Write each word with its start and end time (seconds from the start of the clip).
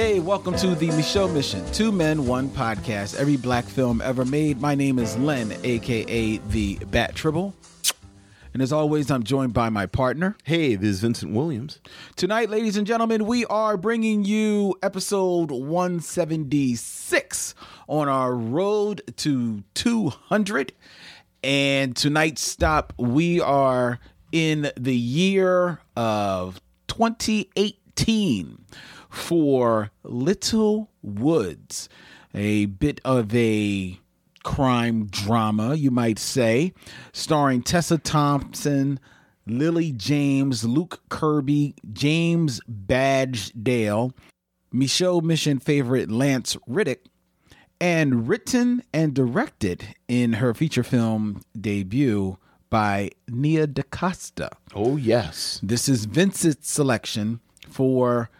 Hey, 0.00 0.20
welcome 0.20 0.54
to 0.58 0.76
the 0.76 0.90
Micheaux 0.90 1.34
Mission, 1.34 1.68
Two 1.72 1.90
Men, 1.90 2.24
One 2.24 2.48
Podcast, 2.50 3.16
every 3.16 3.36
black 3.36 3.64
film 3.64 4.00
ever 4.00 4.24
made. 4.24 4.60
My 4.60 4.76
name 4.76 5.00
is 5.00 5.18
Len, 5.18 5.52
aka 5.64 6.36
the 6.36 6.76
Bat 6.92 7.16
Tribble. 7.16 7.52
And 8.54 8.62
as 8.62 8.72
always, 8.72 9.10
I'm 9.10 9.24
joined 9.24 9.54
by 9.54 9.70
my 9.70 9.86
partner. 9.86 10.36
Hey, 10.44 10.76
this 10.76 10.90
is 10.90 11.00
Vincent 11.00 11.34
Williams. 11.34 11.80
Tonight, 12.14 12.48
ladies 12.48 12.76
and 12.76 12.86
gentlemen, 12.86 13.26
we 13.26 13.44
are 13.46 13.76
bringing 13.76 14.24
you 14.24 14.76
episode 14.84 15.50
176 15.50 17.54
on 17.88 18.08
our 18.08 18.36
road 18.36 19.02
to 19.16 19.64
200. 19.74 20.74
And 21.42 21.96
tonight's 21.96 22.42
stop, 22.42 22.92
we 22.98 23.40
are 23.40 23.98
in 24.30 24.70
the 24.76 24.94
year 24.94 25.80
of 25.96 26.60
2018 26.86 28.64
for 29.08 29.90
Little 30.02 30.90
Woods, 31.02 31.88
a 32.34 32.66
bit 32.66 33.00
of 33.04 33.34
a 33.34 33.98
crime 34.44 35.06
drama, 35.06 35.74
you 35.74 35.90
might 35.90 36.18
say, 36.18 36.72
starring 37.12 37.62
Tessa 37.62 37.98
Thompson, 37.98 39.00
Lily 39.46 39.92
James, 39.92 40.64
Luke 40.64 41.00
Kirby, 41.08 41.74
James 41.92 42.60
Badgedale, 42.68 44.12
Micheaux 44.72 45.22
Mission 45.22 45.58
favorite 45.58 46.10
Lance 46.10 46.56
Reddick, 46.66 47.06
and 47.80 48.28
written 48.28 48.82
and 48.92 49.14
directed 49.14 49.94
in 50.08 50.34
her 50.34 50.52
feature 50.52 50.82
film 50.82 51.42
debut 51.58 52.38
by 52.70 53.10
Nia 53.28 53.66
DaCosta. 53.66 54.50
Oh, 54.74 54.96
yes. 54.96 55.60
This 55.62 55.88
is 55.88 56.04
Vincent's 56.04 56.70
selection 56.70 57.40
for 57.68 58.30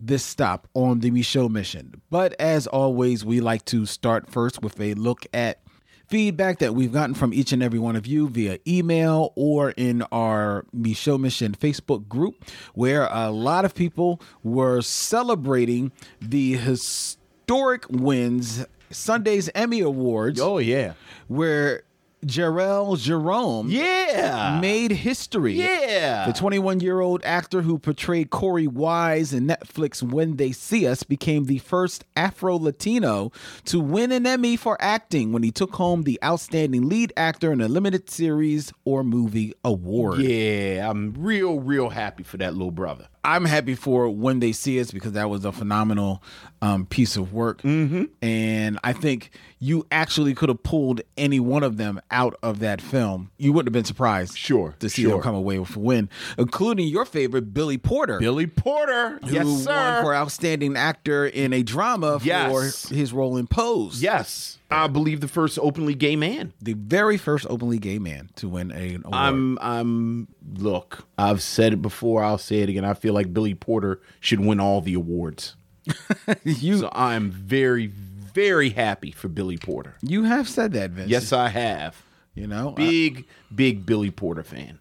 this 0.00 0.24
stop 0.24 0.68
on 0.74 1.00
the 1.00 1.10
Micheaux 1.10 1.50
mission. 1.50 2.00
But 2.10 2.34
as 2.40 2.66
always, 2.66 3.24
we 3.24 3.40
like 3.40 3.64
to 3.66 3.86
start 3.86 4.30
first 4.30 4.62
with 4.62 4.80
a 4.80 4.94
look 4.94 5.26
at 5.32 5.60
feedback 6.08 6.58
that 6.60 6.74
we've 6.74 6.92
gotten 6.92 7.14
from 7.14 7.34
each 7.34 7.52
and 7.52 7.62
every 7.62 7.78
one 7.78 7.96
of 7.96 8.06
you 8.06 8.28
via 8.28 8.58
email 8.66 9.32
or 9.34 9.70
in 9.72 10.02
our 10.12 10.64
Micheaux 10.74 11.18
Mission 11.18 11.52
Facebook 11.52 12.08
group, 12.08 12.44
where 12.74 13.08
a 13.10 13.30
lot 13.30 13.64
of 13.64 13.74
people 13.74 14.20
were 14.42 14.80
celebrating 14.82 15.92
the 16.20 16.54
historic 16.54 17.86
wins 17.90 18.64
Sunday's 18.90 19.50
Emmy 19.54 19.80
Awards. 19.80 20.40
Oh, 20.40 20.58
yeah. 20.58 20.94
Where 21.28 21.82
Jharrel 22.26 22.98
Jerome 22.98 23.68
Yeah. 23.70 24.58
made 24.60 24.90
history. 24.90 25.54
Yeah. 25.54 26.26
The 26.26 26.32
21 26.32 26.80
year 26.80 27.00
old 27.00 27.22
actor 27.24 27.62
who 27.62 27.78
portrayed 27.78 28.30
Korey 28.30 28.66
Wise 28.68 29.32
in 29.32 29.46
Netflix 29.46 30.02
When 30.02 30.36
They 30.36 30.52
See 30.52 30.86
Us 30.86 31.02
became 31.02 31.44
the 31.44 31.58
first 31.58 32.04
Afro 32.16 32.56
Latino 32.58 33.30
to 33.66 33.80
win 33.80 34.12
an 34.12 34.26
Emmy 34.26 34.56
for 34.56 34.76
acting 34.80 35.32
when 35.32 35.42
he 35.42 35.50
took 35.52 35.74
home 35.76 36.02
the 36.02 36.18
Outstanding 36.24 36.88
Lead 36.88 37.12
Actor 37.16 37.52
in 37.52 37.60
a 37.60 37.68
Limited 37.68 38.10
Series 38.10 38.72
or 38.84 39.04
Movie 39.04 39.54
Award. 39.64 40.18
Yeah, 40.20 40.90
I'm 40.90 41.14
real, 41.16 41.60
real 41.60 41.90
happy 41.90 42.22
for 42.24 42.36
that 42.38 42.54
little 42.54 42.70
brother. 42.72 43.06
I'm 43.26 43.44
happy 43.44 43.74
for 43.74 44.08
When 44.08 44.38
They 44.40 44.52
See 44.52 44.80
Us 44.80 44.90
because 44.92 45.12
that 45.12 45.28
was 45.28 45.44
a 45.44 45.52
phenomenal 45.52 46.22
um, 46.62 46.86
piece 46.86 47.16
of 47.16 47.32
work. 47.32 47.60
Mm-hmm. 47.62 48.04
And 48.22 48.78
I 48.84 48.92
think 48.92 49.30
you 49.58 49.84
actually 49.90 50.32
could 50.34 50.48
have 50.48 50.62
pulled 50.62 51.00
any 51.16 51.40
one 51.40 51.62
of 51.62 51.76
them 51.76 52.00
out 52.10 52.36
of 52.42 52.60
that 52.60 52.80
film. 52.80 53.30
You 53.36 53.52
wouldn't 53.52 53.68
have 53.68 53.72
been 53.72 53.84
surprised 53.84 54.38
Sure, 54.38 54.74
to 54.78 54.88
see 54.88 55.02
sure. 55.02 55.12
them 55.12 55.22
come 55.22 55.34
away 55.34 55.58
with 55.58 55.74
a 55.76 55.78
win, 55.78 56.08
including 56.38 56.86
your 56.88 57.04
favorite, 57.04 57.52
Billy 57.52 57.78
Porter. 57.78 58.18
Billy 58.20 58.46
Porter. 58.46 59.18
who 59.24 59.34
yes, 59.34 59.44
won 59.66 60.02
for 60.04 60.14
outstanding 60.14 60.76
actor 60.76 61.26
in 61.26 61.52
a 61.52 61.62
drama 61.62 62.20
Yes. 62.22 62.86
for 62.88 62.94
his 62.94 63.12
role 63.12 63.36
in 63.36 63.46
Pose. 63.48 64.00
yes. 64.02 64.58
I 64.70 64.88
believe 64.88 65.20
the 65.20 65.28
first 65.28 65.58
openly 65.60 65.94
gay 65.94 66.16
man. 66.16 66.52
the 66.60 66.72
very 66.74 67.16
first 67.16 67.46
openly 67.48 67.78
gay 67.78 67.98
man 67.98 68.30
to 68.36 68.48
win 68.48 68.72
an 68.72 69.02
award. 69.04 69.14
I'm 69.14 69.58
I'm 69.60 70.28
look, 70.56 71.06
I've 71.16 71.40
said 71.42 71.72
it 71.72 71.82
before, 71.82 72.24
I'll 72.24 72.38
say 72.38 72.60
it 72.60 72.68
again. 72.68 72.84
I 72.84 72.94
feel 72.94 73.14
like 73.14 73.32
Billy 73.32 73.54
Porter 73.54 74.00
should 74.20 74.40
win 74.40 74.58
all 74.60 74.80
the 74.80 74.94
awards. 74.94 75.54
you 76.44 76.78
So 76.78 76.88
I'm 76.92 77.30
very, 77.30 77.86
very 77.86 78.70
happy 78.70 79.12
for 79.12 79.28
Billy 79.28 79.56
Porter. 79.56 79.94
you 80.02 80.24
have 80.24 80.48
said 80.48 80.72
that, 80.72 80.90
Vince. 80.90 81.10
Yes, 81.10 81.32
I 81.32 81.48
have. 81.48 82.02
you 82.34 82.46
know. 82.48 82.72
Big, 82.72 83.24
big 83.54 83.86
Billy 83.86 84.10
Porter 84.10 84.42
fan. 84.42 84.78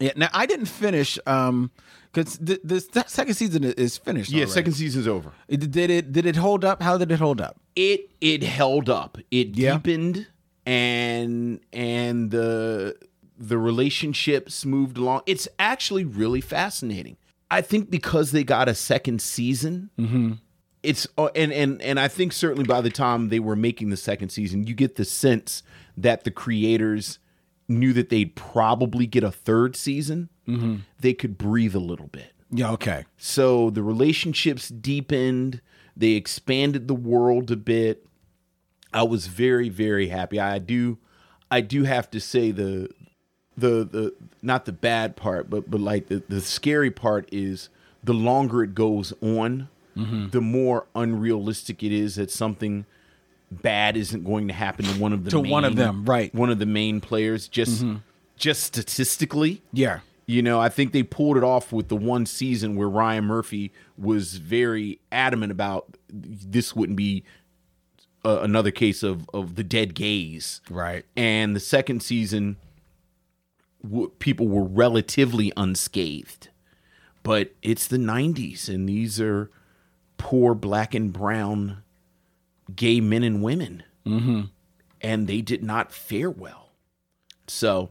yeah. 0.00 0.12
Now 0.16 0.28
I 0.32 0.46
didn't 0.46 0.66
finish 0.66 1.18
um 1.26 1.70
because 2.12 2.38
the, 2.38 2.60
the 2.64 3.04
second 3.06 3.34
season 3.34 3.64
is 3.64 3.96
finished. 3.98 4.30
Yeah, 4.30 4.38
already. 4.38 4.50
second 4.52 4.72
season's 4.72 5.06
over. 5.08 5.32
It- 5.48 5.70
Did 5.70 5.90
it 5.90 6.12
did 6.12 6.26
it 6.26 6.36
hold 6.36 6.64
up? 6.64 6.82
How 6.82 6.98
did 6.98 7.10
it 7.12 7.18
hold 7.20 7.40
up? 7.40 7.56
it 7.76 8.10
it 8.20 8.42
held 8.42 8.90
up 8.90 9.16
it 9.30 9.56
Yeah. 9.56 9.74
deepened 9.74 10.26
and 10.66 11.60
and 11.72 12.30
the 12.32 12.96
the 13.38 13.56
relationships 13.56 14.64
moved 14.66 14.98
along 14.98 15.20
it's 15.24 15.46
actually 15.60 16.04
really 16.04 16.40
fascinating 16.40 17.16
i 17.48 17.60
think 17.62 17.88
because 17.88 18.32
they 18.32 18.42
got 18.42 18.68
a 18.68 18.74
second 18.74 19.22
season 19.22 19.88
it's 20.82 21.06
uh, 21.16 21.28
and 21.36 21.52
and 21.52 21.80
and 21.80 22.00
i 22.00 22.08
think 22.08 22.32
certainly 22.32 22.64
by 22.64 22.80
the 22.80 22.90
time 22.90 23.28
they 23.28 23.38
were 23.38 23.54
making 23.56 23.90
the 23.90 23.96
second 23.96 24.30
season 24.30 24.66
you 24.66 24.74
get 24.74 24.96
the 24.96 25.04
sense 25.04 25.62
that 25.96 26.24
the 26.24 26.30
creators 26.32 27.19
knew 27.70 27.92
that 27.92 28.08
they'd 28.10 28.34
probably 28.34 29.06
get 29.06 29.22
a 29.22 29.30
third 29.30 29.76
season 29.76 30.28
mm-hmm. 30.46 30.76
they 30.98 31.14
could 31.14 31.38
breathe 31.38 31.74
a 31.74 31.80
little 31.80 32.08
bit 32.08 32.32
Yeah. 32.50 32.72
Okay. 32.72 33.04
so 33.16 33.70
the 33.70 33.82
relationships 33.82 34.68
deepened, 34.68 35.60
they 35.96 36.12
expanded 36.12 36.88
the 36.88 36.94
world 36.94 37.50
a 37.50 37.56
bit. 37.56 38.06
I 38.92 39.04
was 39.04 39.28
very 39.28 39.68
very 39.68 40.08
happy. 40.08 40.40
I 40.40 40.58
do 40.58 40.98
I 41.50 41.60
do 41.60 41.84
have 41.84 42.10
to 42.10 42.20
say 42.20 42.50
the 42.50 42.88
the 43.56 43.84
the 43.84 44.14
not 44.42 44.64
the 44.64 44.72
bad 44.72 45.16
part, 45.16 45.50
but 45.50 45.70
but 45.70 45.80
like 45.80 46.08
the 46.08 46.22
the 46.28 46.40
scary 46.40 46.90
part 46.90 47.28
is 47.32 47.68
the 48.02 48.14
longer 48.14 48.62
it 48.62 48.74
goes 48.74 49.12
on, 49.20 49.68
mm-hmm. 49.96 50.28
the 50.30 50.40
more 50.40 50.86
unrealistic 50.94 51.82
it 51.82 51.92
is 51.92 52.16
that 52.16 52.30
something 52.30 52.86
bad 53.50 53.96
isn't 53.96 54.24
going 54.24 54.48
to 54.48 54.54
happen 54.54 54.84
to 54.84 55.00
one 55.00 55.12
of 55.12 55.24
the 55.24 55.30
To 55.30 55.40
one 55.40 55.64
of 55.64 55.76
them, 55.76 56.04
right. 56.04 56.34
One 56.34 56.50
of 56.50 56.58
the 56.58 56.66
main 56.66 57.00
players 57.00 57.48
just 57.48 57.84
just 58.36 58.62
statistically. 58.62 59.62
Yeah. 59.72 60.00
You 60.26 60.42
know, 60.42 60.60
I 60.60 60.68
think 60.68 60.92
they 60.92 61.02
pulled 61.02 61.36
it 61.36 61.42
off 61.42 61.72
with 61.72 61.88
the 61.88 61.96
one 61.96 62.24
season 62.24 62.76
where 62.76 62.88
Ryan 62.88 63.24
Murphy 63.24 63.72
was 63.98 64.36
very 64.36 65.00
adamant 65.10 65.50
about 65.50 65.96
this 66.08 66.76
wouldn't 66.76 66.96
be 66.96 67.24
uh, 68.24 68.38
another 68.42 68.70
case 68.70 69.02
of 69.02 69.28
of 69.34 69.56
the 69.56 69.64
dead 69.64 69.94
gaze, 69.94 70.60
Right. 70.70 71.04
And 71.16 71.56
the 71.56 71.60
second 71.60 72.02
season, 72.02 72.56
w- 73.82 74.12
people 74.18 74.46
were 74.46 74.62
relatively 74.62 75.52
unscathed, 75.56 76.48
but 77.22 77.52
it's 77.62 77.86
the 77.88 77.96
'90s, 77.96 78.68
and 78.68 78.88
these 78.88 79.20
are 79.20 79.50
poor 80.18 80.54
black 80.54 80.94
and 80.94 81.12
brown 81.12 81.82
gay 82.76 83.00
men 83.00 83.22
and 83.22 83.42
women, 83.42 83.82
mm-hmm. 84.06 84.42
and 85.00 85.26
they 85.26 85.40
did 85.40 85.62
not 85.62 85.92
fare 85.92 86.30
well. 86.30 86.68
So, 87.46 87.90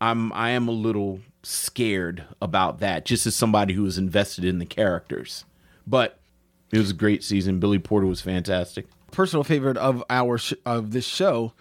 I'm 0.00 0.32
I 0.32 0.50
am 0.50 0.68
a 0.68 0.72
little 0.72 1.20
scared 1.42 2.24
about 2.42 2.80
that, 2.80 3.04
just 3.04 3.26
as 3.26 3.34
somebody 3.34 3.74
who 3.74 3.86
is 3.86 3.98
invested 3.98 4.44
in 4.44 4.58
the 4.58 4.66
characters. 4.66 5.44
But 5.86 6.18
it 6.72 6.78
was 6.78 6.90
a 6.90 6.94
great 6.94 7.22
season. 7.22 7.60
Billy 7.60 7.78
Porter 7.78 8.06
was 8.06 8.20
fantastic. 8.20 8.86
Personal 9.12 9.44
favorite 9.44 9.76
of 9.76 10.02
our 10.10 10.38
sh- 10.38 10.54
of 10.64 10.90
this 10.90 11.06
show, 11.06 11.52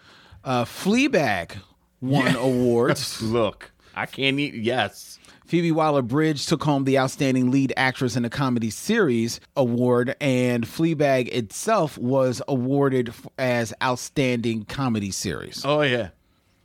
uh, 0.43 0.65
Fleabag 0.65 1.57
won 2.01 2.35
awards. 2.35 3.21
Look, 3.21 3.71
I 3.93 4.05
can't 4.05 4.39
eat. 4.39 4.55
Yes. 4.55 5.19
Phoebe 5.45 5.71
Waller-Bridge 5.71 6.45
took 6.47 6.63
home 6.63 6.85
the 6.85 6.97
Outstanding 6.97 7.51
Lead 7.51 7.71
Actress 7.77 8.15
in 8.15 8.25
a 8.25 8.29
Comedy 8.29 8.69
Series 8.69 9.39
award, 9.55 10.15
and 10.19 10.65
Fleabag 10.65 11.27
itself 11.31 11.97
was 11.97 12.41
awarded 12.47 13.13
as 13.37 13.73
Outstanding 13.81 14.65
Comedy 14.65 15.11
Series. 15.11 15.63
Oh 15.63 15.81
yeah. 15.81 16.09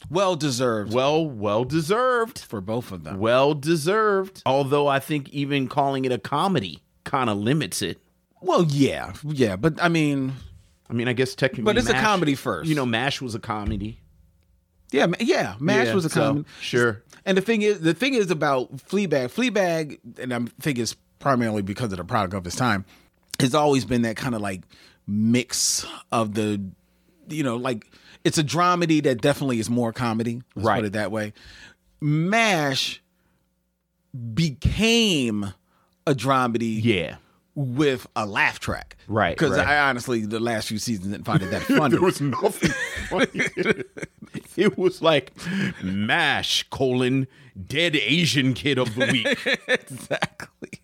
Well 0.09 0.35
deserved 0.35 0.95
Well, 0.95 1.29
well 1.29 1.65
deserved. 1.65 2.39
for 2.39 2.63
both 2.63 2.91
of 2.91 3.05
them. 3.05 3.19
Well 3.19 3.53
deserved. 3.53 4.43
Although 4.47 4.87
I 4.89 4.99
think 4.99 5.29
even 5.29 5.69
calling 5.69 6.07
it 6.07 6.11
a 6.13 6.19
comedy 6.19 6.83
kind 7.05 7.29
of 7.29 7.37
limits 7.37 7.83
it. 7.83 7.99
Well, 8.41 8.65
yeah, 8.65 9.13
yeah, 9.25 9.57
but 9.57 9.75
I 9.83 9.89
mean, 9.91 10.33
I 10.89 10.95
mean, 10.95 11.07
I 11.07 11.13
guess 11.13 11.35
technically, 11.35 11.65
But 11.65 11.77
it's 11.77 11.91
a 11.91 11.93
comedy 11.95 12.35
first. 12.35 12.67
You 12.71 12.75
know, 12.75 12.87
Mash 12.87 13.21
was 13.21 13.35
a 13.35 13.39
comedy. 13.39 14.01
Yeah, 14.93 15.07
yeah. 15.21 15.55
Mash 15.61 15.87
Yeah, 15.89 15.95
was 15.95 16.05
a 16.05 16.09
so, 16.11 16.21
comedy. 16.21 16.49
sure. 16.61 17.03
And 17.27 17.37
the 17.37 17.43
thing 17.43 17.63
is, 17.63 17.81
the 17.81 17.95
thing 17.95 18.15
is 18.15 18.31
about 18.31 18.75
Fleabag. 18.77 19.27
Fleabag, 19.31 19.99
and 20.19 20.33
I 20.35 20.41
think 20.61 20.79
it's 20.79 20.95
primarily 21.19 21.63
because 21.63 21.93
of 21.93 21.99
the 21.99 22.05
product 22.05 22.35
of 22.35 22.47
its 22.47 22.57
time, 22.57 22.85
has 23.41 23.55
always 23.55 23.85
been 23.85 24.03
that 24.03 24.17
kind 24.17 24.35
of 24.35 24.41
like 24.41 24.63
mix 25.07 25.85
of 26.13 26.35
the, 26.35 26.61
you 27.29 27.43
know, 27.43 27.57
like 27.57 27.87
it's 28.25 28.39
a 28.39 28.45
dramedy 28.45 29.03
that 29.03 29.21
definitely 29.21 29.59
is 29.59 29.69
more 29.71 29.93
comedy. 29.93 30.43
Let's 30.55 30.67
Right. 30.67 30.77
put 30.79 30.85
it 30.87 30.93
that 30.95 31.11
way. 31.13 31.33
Mash 32.01 33.03
became 34.35 35.53
a 36.07 36.15
dramedy 36.15 36.81
Yeah. 36.83 37.17
with 37.55 38.07
a 38.17 38.27
laugh 38.27 38.59
track. 38.61 38.97
Right, 39.07 39.37
Because 39.37 39.57
right. 39.59 39.67
I 39.67 39.89
honestly, 39.89 40.25
the 40.25 40.41
last 40.41 40.69
few 40.69 40.79
seasons 40.79 41.09
didn't 41.09 41.25
find 41.25 41.43
it 41.43 41.51
that 41.51 41.63
funny. 41.65 41.93
there 41.93 42.01
was 42.03 42.21
nothing 42.21 42.71
funny. 43.09 43.27
it 44.61 44.77
was 44.77 45.01
like 45.01 45.33
mash 45.83 46.65
colon 46.71 47.27
dead 47.67 47.97
Asian 47.97 48.55
kid 48.55 48.79
of 48.79 48.95
the 48.95 49.07
week. 49.07 49.59
exactly. 49.69 50.81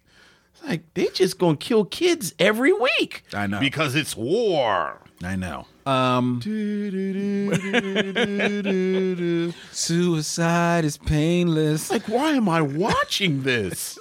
like 0.66 0.82
they 0.94 1.08
just 1.08 1.38
gonna 1.38 1.56
kill 1.56 1.84
kids 1.84 2.34
every 2.38 2.72
week. 2.72 3.24
I 3.34 3.46
know. 3.46 3.60
because 3.60 3.94
it's 3.94 4.16
war. 4.16 5.02
I 5.22 5.36
know. 5.36 5.66
Um, 5.86 6.40
suicide 9.72 10.84
is 10.84 10.98
painless. 10.98 11.90
Like, 11.90 12.08
why 12.08 12.32
am 12.32 12.48
I 12.48 12.60
watching 12.60 13.42
this? 13.42 13.98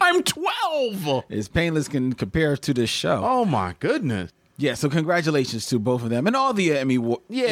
I'm 0.00 0.22
12. 0.22 1.24
It's 1.28 1.48
painless 1.48 1.88
can 1.88 2.12
compare 2.12 2.56
to 2.56 2.74
this 2.74 2.90
show. 2.90 3.20
Oh 3.24 3.44
my 3.44 3.74
goodness. 3.80 4.30
Yeah, 4.62 4.74
so 4.74 4.88
congratulations 4.88 5.66
to 5.66 5.78
both 5.80 6.02
of 6.04 6.10
them 6.10 6.26
and 6.28 6.36
all 6.36 6.54
the 6.54 6.76
Emmy, 6.78 6.96
wa- 6.98 7.16
Yeah. 7.28 7.46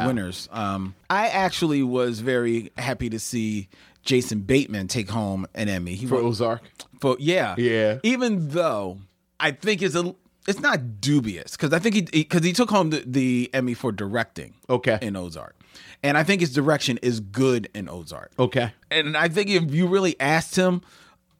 Emmy 0.00 0.06
winners. 0.08 0.48
Um, 0.50 0.94
I 1.08 1.28
actually 1.28 1.82
was 1.84 2.18
very 2.20 2.72
happy 2.76 3.08
to 3.10 3.18
see 3.20 3.68
Jason 4.02 4.40
Bateman 4.40 4.88
take 4.88 5.08
home 5.08 5.46
an 5.54 5.68
Emmy. 5.68 5.94
He 5.94 6.06
For 6.06 6.16
Ozark. 6.16 6.62
for 7.00 7.16
yeah, 7.20 7.54
Yeah. 7.58 7.98
Even 8.02 8.48
though 8.48 8.98
I 9.38 9.52
think 9.52 9.82
it's 9.82 9.94
a 9.94 10.14
it's 10.48 10.60
not 10.60 11.00
dubious 11.00 11.52
because 11.52 11.72
I 11.72 11.78
think 11.78 11.94
he 11.94 12.02
because 12.02 12.42
he 12.42 12.52
took 12.52 12.70
home 12.70 12.90
the, 12.90 13.04
the 13.06 13.50
Emmy 13.52 13.74
for 13.74 13.92
directing. 13.92 14.54
Okay. 14.68 14.98
in 15.00 15.14
Ozark, 15.14 15.54
and 16.02 16.16
I 16.18 16.24
think 16.24 16.40
his 16.40 16.52
direction 16.52 16.98
is 17.02 17.20
good 17.20 17.68
in 17.74 17.88
Ozark. 17.88 18.32
Okay. 18.38 18.72
And 18.90 19.16
I 19.16 19.28
think 19.28 19.48
if 19.50 19.70
you 19.72 19.86
really 19.86 20.18
asked 20.20 20.56
him 20.56 20.80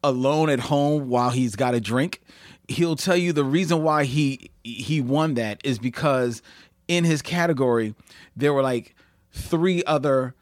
alone 0.03 0.49
at 0.49 0.59
home 0.59 1.09
while 1.09 1.31
he's 1.31 1.55
got 1.57 1.73
a 1.75 1.81
drink, 1.81 2.21
he'll 2.69 2.95
tell 2.95 3.17
you 3.17 3.33
the 3.33 3.43
reason 3.43 3.83
why 3.83 4.05
he 4.05 4.51
he 4.63 5.01
won 5.01 5.33
that 5.33 5.59
is 5.63 5.79
because 5.79 6.41
in 6.87 7.03
his 7.03 7.21
category 7.21 7.95
there 8.35 8.53
were 8.53 8.61
like 8.61 8.95
three 9.31 9.83
other 9.85 10.35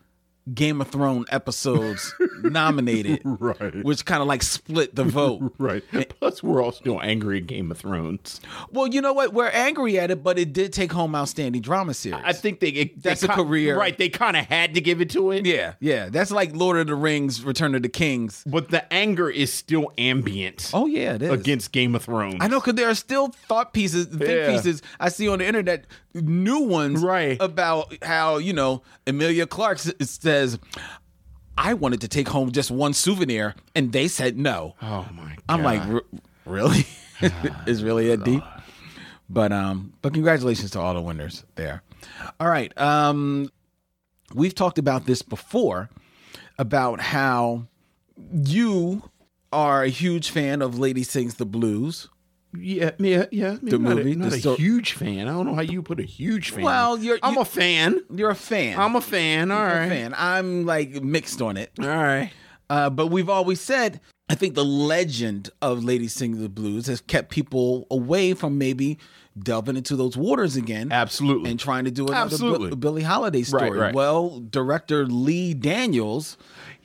Game 0.53 0.81
of 0.81 0.87
Thrones 0.89 1.25
episodes 1.29 2.13
nominated, 2.41 3.21
Right. 3.23 3.83
Which 3.83 4.05
kind 4.05 4.21
of 4.21 4.27
like 4.27 4.43
split 4.43 4.95
the 4.95 5.03
vote. 5.03 5.53
Right. 5.59 5.83
Plus, 6.19 6.41
we're 6.43 6.63
all 6.63 6.71
still 6.71 7.01
angry 7.01 7.39
at 7.39 7.47
Game 7.47 7.71
of 7.71 7.77
Thrones. 7.79 8.39
Well, 8.71 8.87
you 8.87 9.01
know 9.01 9.13
what? 9.13 9.33
We're 9.33 9.47
angry 9.49 9.99
at 9.99 10.11
it, 10.11 10.23
but 10.23 10.37
it 10.39 10.53
did 10.53 10.71
take 10.71 10.91
home 10.91 11.15
outstanding 11.15 11.61
drama 11.61 11.93
series. 11.93 12.21
I 12.23 12.33
think 12.33 12.59
they 12.59 12.69
it, 12.69 13.01
That's 13.03 13.21
they 13.21 13.27
a 13.27 13.31
career. 13.35 13.77
right? 13.77 13.97
They 13.97 14.09
kind 14.09 14.37
of 14.37 14.45
had 14.45 14.75
to 14.75 14.81
give 14.81 15.01
it 15.01 15.09
to 15.11 15.31
it. 15.31 15.45
yeah, 15.45 15.73
yeah. 15.79 16.09
That's 16.09 16.31
like 16.31 16.55
Lord 16.55 16.77
of 16.77 16.87
the 16.87 16.95
Rings: 16.95 17.43
Return 17.43 17.75
of 17.75 17.81
the 17.83 17.89
Kings. 17.89 18.43
but 18.45 18.69
the 18.69 18.91
anger 18.93 19.29
is 19.29 19.51
still 19.51 19.91
ambient 19.97 20.71
Oh 20.73 20.85
yeah, 20.85 21.15
it 21.15 21.21
is. 21.23 21.31
against 21.31 21.71
Game 21.71 21.95
of 21.95 22.03
Thrones. 22.03 22.37
I 22.39 22.47
know 22.47 22.59
because 22.59 22.75
there 22.75 22.89
are 22.89 22.95
still 22.95 23.29
thought 23.47 23.73
pieces, 23.73 24.05
think 24.05 24.21
Yeah. 24.23 24.51
pieces 24.51 24.81
I 24.99 25.09
see 25.09 25.27
on 25.27 25.39
the 25.39 25.45
internet, 25.47 25.85
new 26.21 26.59
ones, 26.61 27.01
Right. 27.01 27.37
About 27.41 27.93
how 28.03 28.37
you 28.37 28.53
know 28.53 28.81
Emilia 29.05 29.47
Clarke 29.47 29.79
s- 29.79 29.93
says, 30.09 30.59
"I 31.57 31.73
wanted 31.73 32.01
to 32.01 32.07
take 32.07 32.27
home 32.29 32.51
just 32.51 32.71
one 32.71 32.93
souvenir," 32.93 33.55
and 33.75 33.91
they 33.91 34.07
said 34.07 34.37
no. 34.37 34.75
Oh 34.81 35.07
my! 35.13 35.29
God. 35.29 35.43
I'm 35.49 35.63
like, 35.63 35.81
"R- 35.81 36.03
really? 36.45 36.85
is 37.65 37.83
really 37.83 38.07
that 38.09 38.23
deep? 38.23 38.43
But 39.29 39.51
um, 39.51 39.93
but 40.01 40.13
congratulations 40.13 40.71
to 40.71 40.79
all 40.79 40.93
the 40.93 41.01
winners 41.01 41.43
there. 41.55 41.83
All 42.39 42.47
right, 42.49 42.75
um, 42.79 43.49
we've 44.33 44.55
talked 44.55 44.77
about 44.77 45.05
this 45.05 45.21
before 45.21 45.89
about 46.59 47.01
how 47.01 47.67
you 48.31 49.09
are 49.51 49.83
a 49.83 49.89
huge 49.89 50.29
fan 50.29 50.61
of 50.61 50.77
Lady 50.79 51.03
Sings 51.03 51.35
the 51.35 51.45
Blues. 51.45 52.09
Yeah, 52.57 52.91
yeah, 52.99 53.25
yeah. 53.31 53.57
The 53.61 53.77
not 53.79 53.95
movie, 53.97 54.11
a, 54.13 54.15
not 54.15 54.29
the 54.31 54.35
a 54.37 54.39
sto- 54.39 54.55
huge 54.55 54.93
fan. 54.93 55.27
I 55.27 55.31
don't 55.31 55.45
know 55.45 55.55
how 55.55 55.61
you 55.61 55.81
put 55.81 55.99
a 55.99 56.03
huge 56.03 56.51
fan. 56.51 56.63
Well, 56.63 56.97
you're- 56.97 57.19
I'm 57.23 57.35
you- 57.35 57.41
a 57.41 57.45
fan. 57.45 58.01
You're 58.13 58.29
a 58.29 58.35
fan. 58.35 58.79
I'm 58.79 58.95
a 58.95 59.01
fan. 59.01 59.51
All 59.51 59.61
right. 59.63 59.85
a 59.85 59.89
fan. 59.89 60.13
I'm 60.17 60.65
like 60.65 61.01
mixed 61.03 61.41
on 61.41 61.57
it. 61.57 61.71
All 61.79 61.87
right. 61.87 62.31
Uh, 62.69 62.89
but 62.89 63.07
we've 63.07 63.29
always 63.29 63.61
said, 63.61 64.01
I 64.29 64.35
think 64.35 64.55
the 64.55 64.65
legend 64.65 65.49
of 65.61 65.83
Lady 65.85 66.07
Singing 66.09 66.41
the 66.41 66.49
Blues 66.49 66.87
has 66.87 66.99
kept 67.01 67.29
people 67.31 67.87
away 67.89 68.33
from 68.33 68.57
maybe 68.57 68.97
delving 69.41 69.77
into 69.77 69.95
those 69.95 70.17
waters 70.17 70.55
again. 70.57 70.91
Absolutely. 70.91 71.51
And 71.51 71.59
trying 71.59 71.85
to 71.85 71.91
do 71.91 72.05
another 72.07 72.25
Absolutely. 72.33 72.69
Bill- 72.69 72.77
Billie 72.77 73.03
Holiday 73.03 73.43
story. 73.43 73.69
right. 73.69 73.79
right. 73.79 73.93
Well, 73.95 74.39
director 74.49 75.05
Lee 75.05 75.53
Daniels 75.53 76.37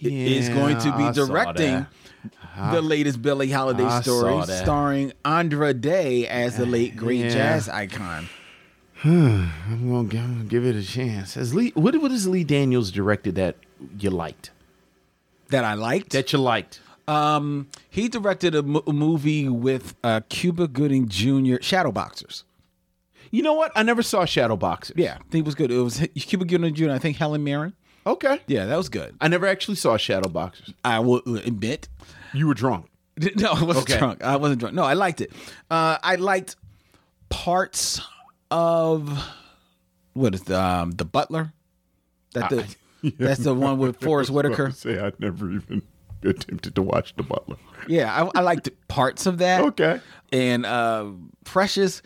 i- 0.05 0.07
is 0.07 0.49
going 0.51 0.79
to 0.79 0.97
be 0.97 1.05
I 1.05 1.13
directing 1.13 1.87
the 2.71 2.83
latest 2.83 3.21
Billie 3.23 3.51
Holiday 3.51 3.85
I 3.85 4.01
story, 4.03 4.43
starring 4.47 5.13
Andra 5.25 5.75
Day 5.75 6.27
as 6.29 6.57
the 6.57 6.67
late 6.67 6.97
great 6.97 7.21
Yeah. 7.21 7.31
jazz 7.31 7.69
icon. 7.69 8.29
I'm 9.05 9.51
gonna 9.91 10.05
give, 10.09 10.21
I'm 10.21 10.33
gonna 10.35 10.45
give 10.45 10.65
it 10.65 10.77
a 10.77 10.83
chance. 10.83 11.37
As 11.37 11.55
Lee, 11.55 11.73
what 11.75 11.97
what 12.01 12.11
has 12.11 12.29
Lee 12.29 12.45
Daniels 12.45 12.91
directed 12.91 13.35
that 13.35 13.57
you 13.99 14.11
liked? 14.11 14.51
That 15.49 15.65
I 15.65 15.75
liked. 15.75 16.11
That 16.13 16.33
you 16.33 16.39
liked? 16.39 16.81
Um, 17.09 17.69
he 17.91 18.09
directed 18.09 18.55
a, 18.55 18.63
movie 18.63 19.49
with 19.49 19.97
uh, 20.05 20.21
Cuba 20.29 20.69
Gooding 20.69 21.09
Jr. 21.09 21.57
Shadowboxers. 21.59 22.45
You 23.33 23.43
know 23.43 23.55
what? 23.55 23.73
I 23.75 23.83
never 23.83 24.03
saw 24.03 24.25
Shadowboxers. 24.25 24.93
Yeah, 24.95 25.15
I 25.15 25.31
think 25.31 25.43
it 25.43 25.47
was 25.47 25.57
good. 25.57 25.71
It 25.73 25.79
was 25.79 26.07
Cuba 26.15 26.45
Gooding 26.45 26.75
Jr. 26.75 26.91
I 26.91 26.99
think 26.99 27.17
Helen 27.17 27.43
Mirren. 27.43 27.75
Okay. 28.07 28.41
Yeah, 28.47 28.67
that 28.67 28.77
was 28.77 28.89
good. 28.89 29.17
I 29.21 29.29
never 29.29 29.47
actually 29.47 29.77
saw 29.77 29.97
Shadowboxers. 29.97 30.75
I 30.85 31.01
will 31.01 31.23
admit. 31.27 31.89
You 32.35 32.47
were 32.49 32.55
drunk. 32.55 32.87
No, 33.37 33.53
I 33.53 33.63
wasn't 33.63 33.91
Okay. 33.91 33.99
drunk. 33.99 34.25
I 34.25 34.37
wasn't 34.37 34.61
drunk. 34.61 34.75
No, 34.75 34.85
I 34.85 34.95
liked 34.95 35.21
it. 35.21 35.31
Uh, 35.71 35.99
I 36.03 36.15
liked 36.17 36.57
parts 37.29 38.01
of 38.51 39.19
what 40.15 40.35
is 40.35 40.43
the 40.45 40.59
um, 40.61 40.93
the 40.93 41.05
Butler. 41.05 41.53
That 42.33 42.49
the 42.51 42.77
that's 43.19 43.41
the 43.45 43.55
one 43.55 43.79
with 43.79 44.01
Forest 44.01 44.31
Whitaker. 44.31 44.71
Say 44.71 44.99
I 44.99 45.13
never 45.19 45.51
even 45.51 45.83
attempted 46.25 46.75
to 46.77 46.83
watch 46.83 47.15
The 47.17 47.23
Butler. 47.23 47.57
Yeah, 47.89 48.13
I, 48.35 48.39
I 48.39 48.43
liked 48.43 48.71
parts 48.89 49.27
of 49.27 49.39
that. 49.39 49.61
Okay. 49.61 50.01
and 50.33 50.65
uh, 50.65 51.07
Precious. 51.45 52.01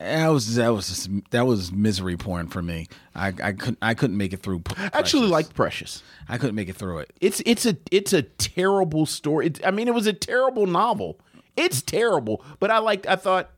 That 0.00 0.28
was 0.28 0.56
that 0.56 0.68
was 0.68 0.88
just, 0.88 1.10
that 1.30 1.46
was 1.46 1.70
misery 1.72 2.16
porn 2.16 2.48
for 2.48 2.60
me. 2.62 2.88
I 3.14 3.28
I 3.28 3.52
couldn't 3.52 3.78
I 3.80 3.94
couldn't 3.94 4.16
make 4.16 4.32
it 4.32 4.42
through. 4.42 4.60
P- 4.60 4.74
I 4.76 4.86
actually 4.86 5.28
Precious. 5.28 5.30
liked 5.30 5.54
Precious. 5.54 6.02
I 6.28 6.36
couldn't 6.38 6.56
make 6.56 6.68
it 6.68 6.76
through 6.76 6.98
it. 6.98 7.12
It's 7.20 7.40
it's 7.46 7.64
a 7.64 7.76
it's 7.90 8.12
a 8.12 8.22
terrible 8.22 9.06
story. 9.06 9.46
It, 9.46 9.64
I 9.64 9.70
mean, 9.70 9.86
it 9.88 9.94
was 9.94 10.06
a 10.06 10.12
terrible 10.12 10.66
novel. 10.66 11.20
It's 11.56 11.80
terrible, 11.80 12.44
but 12.58 12.70
I 12.72 12.78
liked. 12.78 13.06
I 13.06 13.14
thought, 13.14 13.50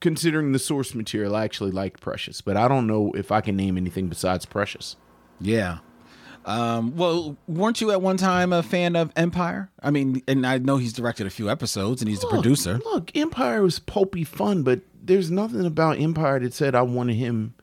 considering 0.00 0.50
the 0.52 0.58
source 0.58 0.94
material, 0.94 1.36
I 1.36 1.44
actually 1.44 1.70
liked 1.70 2.00
Precious. 2.00 2.40
But 2.40 2.56
I 2.56 2.66
don't 2.66 2.86
know 2.88 3.12
if 3.12 3.30
I 3.30 3.40
can 3.40 3.56
name 3.56 3.76
anything 3.76 4.08
besides 4.08 4.44
Precious. 4.46 4.96
Yeah. 5.40 5.78
Um, 6.44 6.94
well, 6.96 7.36
weren't 7.46 7.80
you 7.80 7.90
at 7.90 8.02
one 8.02 8.16
time 8.18 8.52
a 8.52 8.62
fan 8.62 8.96
of 8.96 9.10
Empire? 9.16 9.70
I 9.82 9.90
mean, 9.90 10.22
and 10.28 10.46
I 10.46 10.58
know 10.58 10.76
he's 10.76 10.92
directed 10.92 11.26
a 11.26 11.30
few 11.30 11.48
episodes 11.48 12.02
and 12.02 12.08
he's 12.08 12.20
the 12.20 12.26
producer. 12.26 12.80
Look, 12.84 13.16
Empire 13.16 13.62
was 13.62 13.78
pulpy 13.78 14.24
fun, 14.24 14.62
but 14.62 14.80
there's 15.06 15.30
nothing 15.30 15.66
about 15.66 15.98
Empire 15.98 16.40
that 16.40 16.54
said 16.54 16.74
I 16.74 16.82
wanted 16.82 17.16
him 17.16 17.54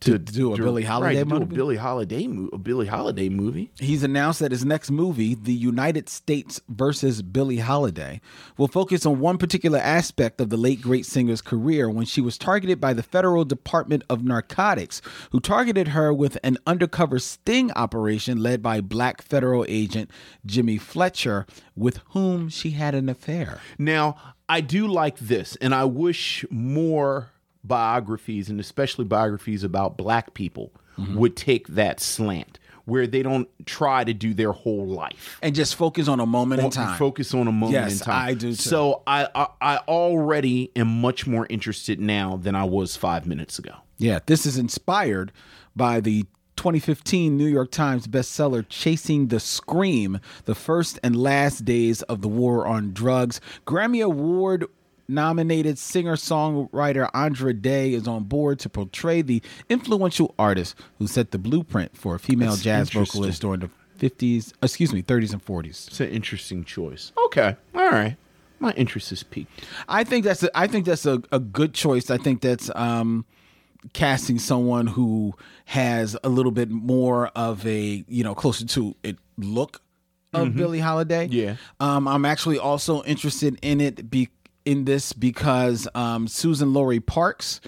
to, 0.00 0.18
do 0.18 0.54
a 0.54 0.56
Billie 0.56 0.82
Holiday 0.82 1.18
right, 1.18 1.28
do 1.28 1.36
a 1.36 1.40
movie? 1.40 1.54
Billie 1.54 1.76
Holiday 1.76 2.24
a 2.24 2.58
Billie 2.58 2.86
Holiday 2.86 3.28
movie. 3.28 3.70
He's 3.78 4.02
announced 4.02 4.40
that 4.40 4.50
his 4.50 4.64
next 4.64 4.90
movie, 4.90 5.34
The 5.34 5.52
United 5.52 6.08
States 6.08 6.60
versus 6.68 7.20
Billie 7.20 7.58
Holiday, 7.58 8.22
will 8.56 8.68
focus 8.68 9.04
on 9.04 9.20
one 9.20 9.36
particular 9.36 9.78
aspect 9.78 10.40
of 10.40 10.48
the 10.48 10.56
late 10.56 10.80
great 10.80 11.04
singer's 11.04 11.42
career 11.42 11.90
when 11.90 12.06
she 12.06 12.22
was 12.22 12.38
targeted 12.38 12.80
by 12.80 12.94
the 12.94 13.02
Federal 13.02 13.44
Department 13.44 14.02
of 14.08 14.24
Narcotics, 14.24 15.02
who 15.32 15.40
targeted 15.40 15.88
her 15.88 16.14
with 16.14 16.38
an 16.42 16.56
undercover 16.66 17.18
sting 17.18 17.70
operation 17.72 18.42
led 18.42 18.62
by 18.62 18.80
black 18.80 19.20
federal 19.20 19.66
agent 19.68 20.10
Jimmy 20.46 20.78
Fletcher, 20.78 21.46
with 21.76 21.98
whom 22.10 22.48
she 22.48 22.70
had 22.70 22.94
an 22.94 23.10
affair. 23.10 23.60
Now, 23.78 24.16
I 24.50 24.60
do 24.60 24.86
like 24.88 25.18
this, 25.18 25.56
and 25.60 25.74
I 25.74 25.84
wish 25.84 26.44
more 26.50 27.30
biographies, 27.64 28.48
and 28.50 28.60
especially 28.60 29.04
biographies 29.04 29.64
about 29.64 29.96
black 29.96 30.34
people, 30.34 30.72
Mm-hmm. 30.98 31.16
would 31.18 31.34
take 31.36 31.66
that 31.68 31.98
slant 32.00 32.58
where 32.84 33.06
they 33.06 33.22
don't 33.22 33.48
try 33.64 34.04
to 34.04 34.12
do 34.12 34.34
their 34.34 34.52
whole 34.52 34.86
life. 34.86 35.38
And 35.40 35.54
just 35.54 35.76
focus 35.76 36.08
on 36.08 36.20
a 36.20 36.26
moment 36.26 36.60
in 36.62 36.68
time. 36.70 36.98
Focus 36.98 37.32
on 37.32 37.46
a 37.48 37.52
moment 37.52 37.72
Yes, 37.72 38.00
in 38.00 38.04
time. 38.04 38.28
I 38.28 38.34
do 38.34 38.48
too. 38.48 38.54
So 38.56 39.02
I, 39.06 39.26
I 39.34 39.46
I 39.62 39.76
already 39.88 40.72
am 40.76 41.00
much 41.00 41.26
more 41.26 41.46
interested 41.48 42.00
now 42.00 42.36
than 42.36 42.54
I 42.54 42.64
was 42.64 42.96
five 42.96 43.24
minutes 43.24 43.58
ago. 43.58 43.76
Yeah, 43.96 44.18
this 44.26 44.44
is 44.44 44.58
inspired 44.58 45.32
by 45.74 46.00
the 46.00 46.26
2015 46.60 47.38
New 47.38 47.46
York 47.46 47.70
Times 47.70 48.06
bestseller 48.06 48.62
Chasing 48.68 49.28
the 49.28 49.40
Scream, 49.40 50.20
the 50.44 50.54
first 50.54 51.00
and 51.02 51.16
last 51.16 51.64
days 51.64 52.02
of 52.02 52.20
the 52.20 52.28
war 52.28 52.66
on 52.66 52.92
drugs. 52.92 53.40
Grammy 53.66 54.04
Award 54.04 54.66
nominated 55.08 55.78
singer 55.78 56.16
songwriter 56.16 57.08
Andra 57.14 57.54
Day 57.54 57.94
is 57.94 58.06
on 58.06 58.24
board 58.24 58.58
to 58.58 58.68
portray 58.68 59.22
the 59.22 59.40
influential 59.70 60.34
artist 60.38 60.74
who 60.98 61.06
set 61.06 61.30
the 61.30 61.38
blueprint 61.38 61.96
for 61.96 62.16
a 62.16 62.18
female 62.18 62.50
That's 62.50 62.60
jazz 62.60 62.90
vocalist 62.90 63.40
during 63.40 63.60
the 63.60 63.70
50s, 63.98 64.52
excuse 64.62 64.92
me, 64.92 65.02
30s 65.02 65.32
and 65.32 65.42
40s. 65.42 65.88
It's 65.88 66.00
an 66.00 66.10
interesting 66.10 66.64
choice. 66.64 67.12
Okay. 67.24 67.56
All 67.74 67.90
right. 67.90 68.18
my 68.58 68.72
interest 68.72 69.12
is 69.12 69.22
peaked. 69.22 69.64
I 69.88 70.04
think 70.04 70.26
that's 70.26 70.42
a, 70.42 70.50
I 70.54 70.66
think 70.66 70.84
that's 70.84 71.06
a, 71.06 71.22
a 71.32 71.38
good 71.38 71.72
choice. 71.72 72.10
I 72.10 72.18
think 72.18 72.42
that's 72.42 72.70
um, 72.76 73.24
casting 73.92 74.38
someone 74.38 74.86
who 74.86 75.34
has 75.66 76.16
a 76.22 76.28
little 76.28 76.52
bit 76.52 76.70
more 76.70 77.28
of 77.28 77.66
a 77.66 78.04
you 78.08 78.24
know 78.24 78.34
closer 78.34 78.66
to 78.66 78.94
it 79.02 79.16
look 79.38 79.82
of 80.32 80.54
Billie 80.54 80.78
Holiday. 80.80 81.26
Yeah. 81.26 81.56
Um, 81.80 82.06
I'm 82.06 82.24
actually 82.24 82.58
also 82.58 83.02
interested 83.02 83.58
in 83.62 83.80
it 83.80 84.10
be 84.10 84.28
in 84.64 84.84
this 84.84 85.12
because 85.12 85.88
um, 85.94 86.26
Suzan-Lori 86.26 87.00
Parks 87.00 87.60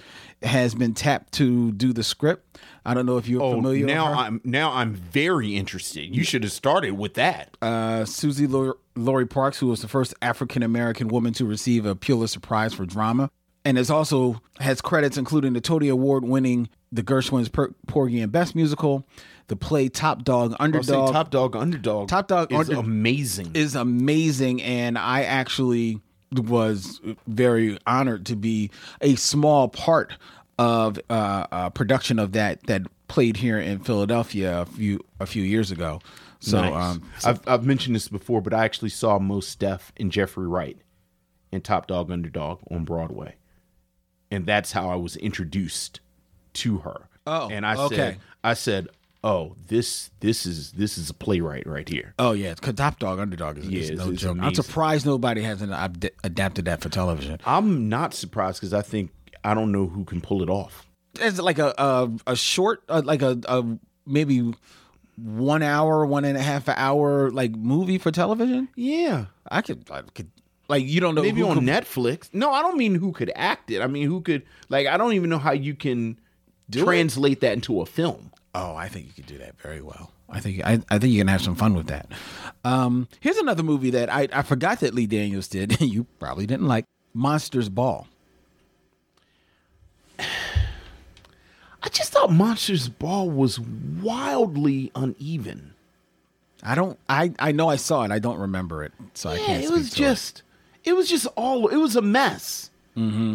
has 0.43 0.75
been 0.75 0.93
tapped 0.93 1.33
to 1.33 1.71
do 1.71 1.91
the 1.91 2.03
script. 2.03 2.59
I 2.85 2.93
don't 2.93 3.05
know 3.05 3.17
if 3.17 3.27
you're 3.27 3.41
familiar. 3.41 3.85
Oh, 3.85 3.87
now 3.87 4.09
with 4.09 4.17
her. 4.17 4.23
I'm 4.23 4.41
now 4.43 4.71
I'm 4.71 4.93
very 4.93 5.55
interested. 5.55 6.15
You 6.15 6.23
should 6.23 6.43
have 6.43 6.51
started 6.51 6.91
with 6.93 7.15
that. 7.15 7.57
uh, 7.61 8.05
Susie 8.05 8.47
Lori 8.47 9.25
Parks, 9.25 9.57
who 9.59 9.67
was 9.67 9.81
the 9.81 9.87
first 9.87 10.13
African 10.21 10.63
American 10.63 11.07
woman 11.07 11.33
to 11.33 11.45
receive 11.45 11.85
a 11.85 11.95
Pulitzer 11.95 12.39
Prize 12.39 12.73
for 12.73 12.85
drama, 12.85 13.31
and 13.65 13.77
is 13.77 13.89
also 13.89 14.41
has 14.59 14.81
credits 14.81 15.17
including 15.17 15.53
the 15.53 15.61
Tony 15.61 15.87
Award 15.87 16.23
winning 16.25 16.69
The 16.91 17.03
Gershwin's 17.03 17.49
per- 17.49 17.73
Porgy 17.87 18.19
and 18.21 18.31
Bess 18.31 18.53
musical, 18.55 19.05
the 19.47 19.55
play 19.55 19.89
Top 19.89 20.23
Dog 20.23 20.55
Underdog. 20.59 21.11
Top 21.11 21.29
Dog 21.31 21.55
Underdog. 21.55 22.09
Top 22.09 22.27
Dog 22.27 22.51
is 22.51 22.69
Under- 22.69 22.79
amazing. 22.81 23.51
is 23.53 23.75
amazing, 23.75 24.61
and 24.61 24.97
I 24.97 25.23
actually 25.23 25.99
was 26.31 26.99
very 27.27 27.77
honored 27.85 28.25
to 28.27 28.35
be 28.35 28.71
a 29.01 29.15
small 29.15 29.67
part 29.67 30.13
of 30.57 30.99
uh, 31.09 31.45
a 31.51 31.71
production 31.71 32.19
of 32.19 32.31
that 32.33 32.63
that 32.67 32.83
played 33.07 33.37
here 33.37 33.59
in 33.59 33.79
Philadelphia 33.79 34.61
a 34.61 34.65
few 34.65 34.99
a 35.19 35.25
few 35.25 35.43
years 35.43 35.71
ago. 35.71 35.99
So, 36.39 36.59
Nice. 36.61 36.95
um, 36.95 37.03
I've 37.23 37.39
I've 37.47 37.65
mentioned 37.65 37.95
this 37.95 38.07
before, 38.07 38.41
but 38.41 38.53
I 38.53 38.65
actually 38.65 38.89
saw 38.89 39.17
Mos 39.19 39.55
Def 39.55 39.91
and 39.97 40.11
Jeffrey 40.11 40.47
Wright 40.47 40.77
in 41.51 41.61
Top 41.61 41.87
Dog 41.87 42.11
Underdog 42.11 42.59
on 42.71 42.83
Broadway, 42.83 43.35
and 44.33 44.45
that's 44.45 44.71
how 44.71 44.89
I 44.89 44.95
was 44.95 45.15
introduced 45.17 45.99
to 46.53 46.79
her. 46.79 47.09
Oh, 47.25 47.49
and 47.49 47.65
I 47.65 47.75
okay. 47.85 47.95
said, 47.95 48.19
I 48.43 48.53
said, 48.53 48.87
oh, 49.23 49.55
this 49.67 50.11
this 50.19 50.45
is 50.45 50.71
this 50.73 50.97
is 50.97 51.09
a 51.09 51.13
playwright 51.13 51.65
right 51.65 51.87
here. 51.87 52.13
Oh 52.19 52.33
yeah, 52.33 52.53
because 52.53 52.75
Top 52.75 52.99
Dog 52.99 53.19
Underdog 53.19 53.57
is, 53.57 53.67
Yeah, 53.69 53.81
is 53.81 53.91
no 53.91 54.11
joke. 54.13 54.37
I'm 54.41 54.53
surprised 54.55 55.05
nobody 55.05 55.41
hasn't 55.41 55.71
ad- 55.71 56.11
adapted 56.23 56.65
that 56.65 56.81
for 56.81 56.89
television. 56.89 57.39
I'm 57.45 57.89
not 57.89 58.13
surprised 58.13 58.59
because 58.59 58.73
I 58.73 58.81
think 58.81 59.11
I 59.43 59.53
don't 59.53 59.71
know 59.71 59.87
who 59.87 60.03
can 60.03 60.21
pull 60.21 60.41
it 60.43 60.49
off. 60.49 60.85
It's 61.19 61.39
like 61.39 61.59
a 61.59 61.73
a, 61.77 62.11
a 62.27 62.35
short, 62.35 62.83
uh, 62.89 63.01
like 63.05 63.21
a, 63.21 63.39
a 63.45 63.77
maybe 64.05 64.53
one 65.15 65.61
hour, 65.63 66.05
one 66.05 66.25
and 66.25 66.37
a 66.37 66.41
half 66.41 66.67
hour 66.67 67.29
like 67.29 67.51
movie 67.51 67.97
for 67.97 68.11
television. 68.11 68.67
Yeah, 68.75 69.25
I 69.49 69.61
could, 69.61 69.85
I 69.91 70.01
could 70.01 70.31
like 70.67 70.85
you 70.85 70.99
don't 71.01 71.15
know 71.15 71.21
maybe 71.21 71.41
on 71.43 71.55
could- 71.55 71.63
Netflix. 71.65 72.29
No, 72.33 72.51
I 72.51 72.61
don't 72.61 72.77
mean 72.77 72.95
who 72.95 73.11
could 73.11 73.31
act 73.35 73.69
it. 73.71 73.81
I 73.81 73.87
mean 73.87 74.07
who 74.07 74.21
could 74.21 74.43
like. 74.69 74.87
I 74.87 74.97
don't 74.97 75.13
even 75.13 75.29
know 75.29 75.37
how 75.39 75.51
you 75.53 75.75
can 75.75 76.19
translate 76.71 77.41
that 77.41 77.53
into 77.53 77.81
a 77.81 77.85
film. 77.85 78.31
Oh, 78.55 78.75
I 78.75 78.87
think 78.87 79.07
you 79.07 79.13
could 79.13 79.25
do 79.25 79.37
that 79.39 79.59
very 79.59 79.81
well. 79.81 80.11
I 80.29 80.39
think 80.39 80.63
I, 80.65 80.79
I 80.89 80.99
think 80.99 81.11
you 81.13 81.19
can 81.19 81.27
have 81.27 81.41
some 81.41 81.55
fun 81.55 81.73
with 81.75 81.87
that. 81.87 82.07
Um, 82.63 83.07
here's 83.19 83.37
another 83.37 83.63
movie 83.63 83.89
that 83.91 84.11
I, 84.11 84.27
I 84.31 84.41
forgot 84.41 84.79
that 84.79 84.93
Lee 84.93 85.05
Daniels 85.07 85.47
did. 85.47 85.79
you 85.81 86.05
probably 86.19 86.45
didn't 86.45 86.67
like 86.67 86.85
Monsters 87.13 87.69
Ball. 87.69 88.07
I 90.19 91.89
just 91.89 92.13
thought 92.13 92.31
Monsters 92.31 92.87
Ball 92.89 93.29
was 93.29 93.59
wildly 93.59 94.91
uneven. 94.95 95.73
I 96.63 96.75
don't. 96.75 96.97
I 97.09 97.33
I 97.39 97.51
know 97.51 97.67
I 97.69 97.75
saw 97.75 98.03
it. 98.03 98.11
I 98.11 98.19
don't 98.19 98.39
remember 98.39 98.83
it, 98.83 98.93
so 99.13 99.29
I 99.31 99.35
Yeah, 99.35 99.45
can't. 99.45 99.63
it 99.65 99.69
was 99.71 99.89
just, 99.89 100.39
it. 100.39 100.43
Was 100.91 101.09
just 101.09 101.25
all. 101.37 101.69
It 101.69 101.77
was 101.77 101.95
a 101.95 102.01
mess. 102.01 102.69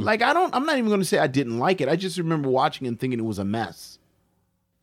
Like 0.02 0.22
I 0.22 0.32
don't. 0.34 0.54
I'm 0.54 0.66
not 0.66 0.76
even 0.78 0.88
going 0.88 1.00
to 1.00 1.06
say 1.06 1.18
I 1.18 1.26
didn't 1.26 1.58
like 1.58 1.80
it. 1.80 1.88
I 1.88 1.96
just 1.96 2.18
remember 2.18 2.48
watching 2.48 2.86
and 2.86 3.00
thinking 3.00 3.18
it 3.18 3.24
was 3.24 3.38
a 3.40 3.44
mess. 3.44 3.98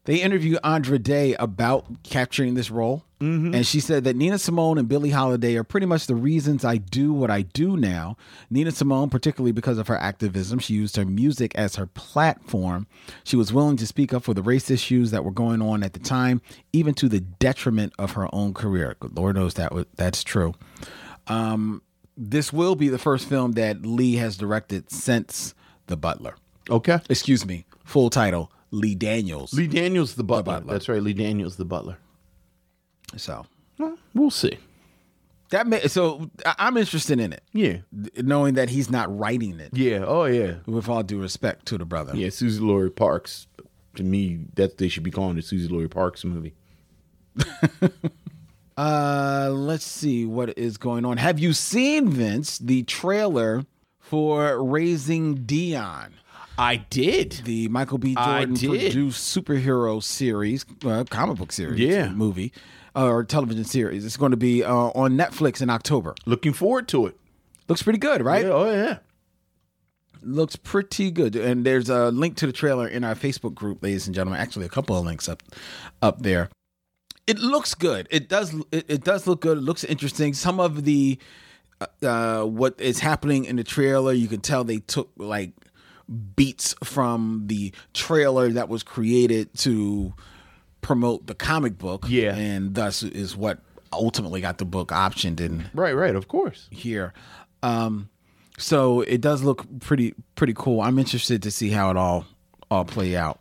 They 0.04 0.18
interviewed 0.22 0.60
Andra 0.64 1.00
Day 1.00 1.34
about 1.36 2.04
capturing 2.04 2.54
this 2.54 2.70
role, 2.70 3.04
and 3.20 3.66
she 3.66 3.80
said 3.80 4.04
that 4.04 4.16
Nina 4.16 4.38
Simone 4.38 4.78
and 4.78 4.88
Billie 4.88 5.10
Holiday 5.10 5.56
are 5.56 5.64
pretty 5.64 5.88
much 5.88 6.06
the 6.06 6.14
reasons 6.14 6.64
I 6.64 6.78
do 6.78 7.12
what 7.12 7.32
I 7.32 7.42
do 7.42 7.76
now. 7.76 8.16
Nina 8.52 8.70
Simone, 8.72 9.10
particularly 9.10 9.52
because 9.52 9.80
of 9.80 9.88
her 9.88 9.98
activism, 9.98 10.60
she 10.60 10.76
used 10.76 10.96
her 10.98 11.06
music 11.06 11.56
as 11.56 11.78
her 11.78 11.88
platform. 11.88 12.86
She 13.24 13.36
was 13.36 13.52
willing 13.52 13.78
to 13.78 13.88
speak 13.88 14.14
up 14.14 14.22
for 14.24 14.36
the 14.36 14.44
race 14.44 14.70
issues 14.70 15.10
that 15.10 15.24
were 15.26 15.32
going 15.32 15.62
on 15.64 15.82
at 15.82 15.94
the 15.94 16.00
time, 16.00 16.40
even 16.72 16.94
to 16.96 17.10
the 17.10 17.22
detriment 17.22 17.94
of 17.98 18.12
her 18.12 18.28
own 18.32 18.54
career. 18.54 18.96
Lord 19.02 19.38
knows 19.38 19.56
that 19.56 19.74
was, 19.74 19.86
that's 19.96 20.24
true. 20.24 20.54
Um, 21.26 21.82
this 22.18 22.52
will 22.54 22.76
be 22.76 22.88
the 22.90 22.98
first 22.98 23.28
film 23.28 23.54
that 23.54 23.86
Lee 23.86 24.16
has 24.16 24.38
directed 24.38 24.90
since 24.92 25.54
The 25.88 25.98
Butler. 25.98 26.36
Okay. 26.70 27.00
Excuse 27.10 27.46
me, 27.46 27.66
full 27.84 28.10
title 28.10 28.52
Lee 28.72 28.96
Daniels. 28.96 29.54
Lee 29.54 29.68
Daniels, 29.68 30.16
the 30.16 30.24
butler. 30.24 30.44
butler. 30.60 30.74
That's 30.74 30.90
right. 30.90 31.02
Lee 31.02 31.14
Daniels, 31.14 31.58
the 31.58 31.66
butler. 31.66 31.98
So 33.18 33.46
Well, 33.78 33.98
we'll 34.14 34.32
see. 34.32 34.58
that 35.52 35.68
may, 35.68 35.82
so 35.88 36.30
I'm 36.58 36.76
interested 36.78 37.20
in 37.20 37.32
it, 37.34 37.44
Yeah. 37.54 37.78
knowing 38.18 38.56
that 38.56 38.70
he's 38.70 38.90
not 38.90 39.16
writing 39.16 39.60
it. 39.60 39.70
Yeah. 39.74 40.04
Oh 40.08 40.26
yeah. 40.26 40.56
With 40.66 40.90
all 40.90 41.04
due 41.04 41.22
respect 41.22 41.68
to 41.68 41.78
the 41.78 41.86
brother. 41.86 42.16
Yeah. 42.16 42.30
Susie 42.30 42.60
Lori 42.62 42.90
Parks. 42.90 43.48
To 43.96 44.04
me, 44.04 44.40
that 44.56 44.78
they 44.78 44.90
should 44.90 45.04
be 45.04 45.12
calling 45.12 45.38
it 45.38 45.46
Susie 45.46 45.70
Lori 45.70 45.88
Parks 45.88 46.26
movie. 46.26 46.54
Uh, 48.78 49.50
let's 49.54 49.86
see 49.86 50.26
what 50.26 50.58
is 50.58 50.78
going 50.78 51.06
on. 51.06 51.18
Have 51.18 51.40
you 51.40 51.54
seen 51.54 52.10
Vince 52.10 52.58
the 52.58 52.84
trailer 52.84 53.66
for 54.00 54.62
Raising 54.64 55.36
Dion, 55.46 56.14
I 56.58 56.78
did. 56.78 57.42
the 57.46 57.68
Michael 57.70 57.98
B. 57.98 58.16
Jordan 58.16 58.56
produced 58.58 59.36
superhero 59.36 60.04
series, 60.04 60.66
uh, 60.86 61.06
comic 61.10 61.38
book 61.38 61.52
series, 61.52 61.80
Yeah. 61.80 62.10
movie, 62.10 62.52
uh, 62.96 63.06
or 63.08 63.24
television 63.24 63.64
series? 63.64 64.06
It's 64.06 64.18
going 64.18 64.32
to 64.32 64.38
be 64.38 64.64
uh, 64.64 64.74
on 64.74 65.18
Netflix 65.18 65.62
in 65.62 65.70
October. 65.70 66.14
Looking 66.26 66.54
forward 66.54 66.88
to 66.90 67.08
it. 67.08 67.18
Looks 67.68 67.82
pretty 67.82 68.00
good, 68.00 68.22
right? 68.24 68.46
Yeah, 68.46 68.52
oh 68.52 68.72
yeah. 68.72 68.98
looks 70.22 70.56
pretty 70.56 71.12
good 71.12 71.36
and 71.36 71.66
there's 71.66 71.88
a 71.90 72.10
link 72.12 72.36
to 72.38 72.48
the 72.48 72.52
trailer 72.54 72.88
in 72.88 73.04
our 73.04 73.14
facebook 73.14 73.54
group 73.54 73.84
ladies 73.84 74.08
and 74.08 74.16
gentlemen 74.16 74.40
actually 74.40 74.66
a 74.66 74.70
couple 74.70 74.98
of 74.98 75.06
links 75.06 75.30
up 75.30 75.44
up 76.02 76.20
there 76.24 76.50
it 77.28 77.40
looks 77.40 77.74
good 77.74 78.08
it 78.12 78.30
does 78.30 78.54
it, 78.72 78.86
it 78.88 79.04
does 79.04 79.26
look 79.28 79.42
good 79.42 79.58
it 79.58 79.62
looks 79.62 79.84
interesting 79.84 80.34
some 80.34 80.60
of 80.60 80.84
the 80.84 81.18
uh 82.04 82.44
what 82.44 82.80
is 82.80 83.00
happening 83.00 83.46
in 83.46 83.56
the 83.56 83.64
trailer 83.64 84.14
you 84.14 84.28
can 84.28 84.40
tell 84.42 84.64
they 84.64 84.80
took 84.80 85.12
like 85.18 85.52
beats 86.36 86.76
from 86.84 87.44
the 87.48 87.74
trailer 87.94 88.50
that 88.50 88.70
was 88.70 88.84
created 88.84 89.52
to 89.58 90.14
promote 90.82 91.26
the 91.28 91.34
comic 91.36 91.78
book 91.78 92.06
Yeah. 92.08 92.36
and 92.36 92.76
thus 92.76 93.02
is 93.04 93.36
what 93.36 93.60
ultimately 93.92 94.40
got 94.42 94.58
the 94.60 94.66
book 94.66 94.90
optioned 94.90 95.40
in 95.40 95.66
Right, 95.74 95.94
right. 95.94 96.16
Of 96.16 96.28
course. 96.28 96.68
here. 96.70 97.14
Um, 97.64 98.10
so 98.58 99.02
it 99.02 99.20
does 99.22 99.42
look 99.42 99.66
pretty 99.80 100.14
pretty 100.36 100.54
cool. 100.56 100.82
I'm 100.82 101.00
interested 101.00 101.42
to 101.44 101.52
see 101.52 101.70
how 101.70 101.90
it 101.90 101.98
all 101.98 102.26
all 102.70 102.86
play 102.86 103.16
out. 103.16 103.40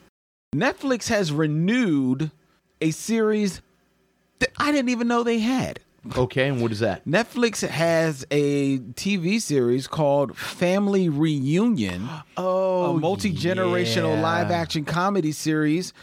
Netflix 0.54 1.08
has 1.08 1.30
renewed 1.32 2.30
a 2.80 2.90
series 2.92 3.60
that 4.44 4.62
I 4.62 4.72
didn't 4.72 4.90
even 4.90 5.08
know 5.08 5.22
they 5.22 5.38
had. 5.38 5.80
Okay, 6.16 6.48
and 6.48 6.60
what 6.60 6.70
is 6.70 6.80
that? 6.80 7.06
Netflix 7.06 7.66
has 7.66 8.26
a 8.30 8.78
TV 8.78 9.40
series 9.40 9.86
called 9.86 10.36
Family 10.36 11.08
Reunion, 11.08 12.08
Oh, 12.36 12.96
a 12.96 13.00
multi 13.00 13.32
generational 13.32 14.16
yeah. 14.16 14.22
live 14.22 14.50
action 14.50 14.84
comedy 14.84 15.32
series 15.32 15.94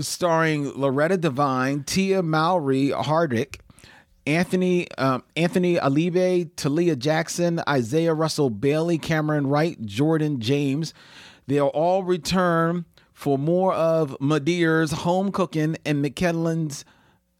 starring 0.00 0.72
Loretta 0.72 1.16
Devine, 1.16 1.84
Tia 1.84 2.22
Mowry-Hardrict, 2.22 3.60
Anthony 4.26 4.90
um, 4.98 5.22
Anthony 5.36 5.76
Alabi, 5.76 6.50
Talia 6.56 6.96
Jackson, 6.96 7.62
Isaiah 7.68 8.14
Russell 8.14 8.50
Bailey, 8.50 8.98
Cameron 8.98 9.46
Wright, 9.46 9.80
Jordan 9.86 10.40
James. 10.40 10.92
They'll 11.46 11.68
all 11.68 12.02
return 12.02 12.84
for 13.14 13.38
more 13.38 13.72
of 13.72 14.16
Madeire's 14.20 14.90
home 14.90 15.30
cooking 15.30 15.76
and 15.86 16.04
McKellen's 16.04 16.84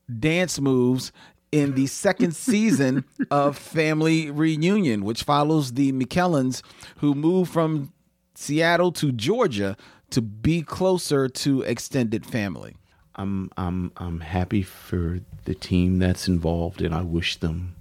dance 0.08 0.60
moves 0.60 1.12
in 1.52 1.74
the 1.74 1.86
second 1.86 2.34
season 2.34 3.04
of 3.30 3.56
Family 3.56 4.30
Reunion, 4.30 5.04
which 5.04 5.22
follows 5.22 5.72
the 5.72 5.92
McKellans 5.92 6.62
who 6.98 7.14
moved 7.14 7.52
from 7.52 7.92
Seattle 8.34 8.92
to 8.92 9.12
Georgia 9.12 9.76
to 10.10 10.20
be 10.20 10.62
closer 10.62 11.28
to 11.28 11.62
extended 11.62 12.26
family. 12.26 12.76
I'm 13.14 13.50
I'm 13.56 13.92
I'm 13.96 14.20
happy 14.20 14.62
for 14.62 15.20
the 15.44 15.54
team 15.54 15.98
that's 15.98 16.28
involved, 16.28 16.82
and 16.82 16.94
I 16.94 17.02
wish 17.02 17.36
them 17.36 17.74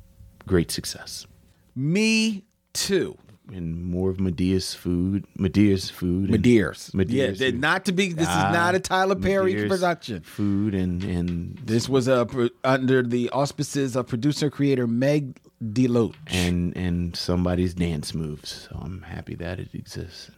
great 0.48 0.72
success. 0.72 1.28
Me 1.76 2.46
too. 2.74 3.18
And 3.54 3.86
more 3.86 4.10
of 4.10 4.18
Medea's 4.20 4.74
food, 4.74 5.26
Medea's 5.38 5.90
food, 5.92 6.30
and 6.32 6.44
Medea's. 6.44 6.90
Medea's 6.96 7.40
Yeah, 7.40 7.50
food. 7.52 7.62
not 7.62 7.86
to 7.86 7.92
be. 7.92 8.12
This 8.12 8.28
Ah, 8.28 8.50
is 8.50 8.54
not 8.56 8.74
a 8.76 8.80
Tyler 8.80 9.16
Perry 9.16 9.54
Medea's 9.54 9.70
production. 9.70 10.22
food, 10.24 10.74
and 10.74 11.04
and 11.04 11.60
This 11.64 11.88
was 11.88 12.08
a 12.08 12.28
under 12.64 13.04
the 13.04 13.30
auspices 13.30 13.96
of 13.96 14.08
producer 14.08 14.50
creator 14.50 14.88
Meg 14.88 15.38
DeLoatch. 15.64 16.16
and 16.28 16.76
and 16.76 17.16
somebody's 17.16 17.76
dance 17.76 18.16
moves. 18.16 18.68
So 18.70 18.80
I'm 18.82 19.04
happy 19.04 19.36
that 19.36 19.60
it 19.60 19.70
exists. 19.76 20.32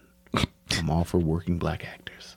I'm 0.78 0.90
all 0.90 1.06
for 1.06 1.18
working 1.18 1.58
black 1.58 1.86
actors. 1.86 2.36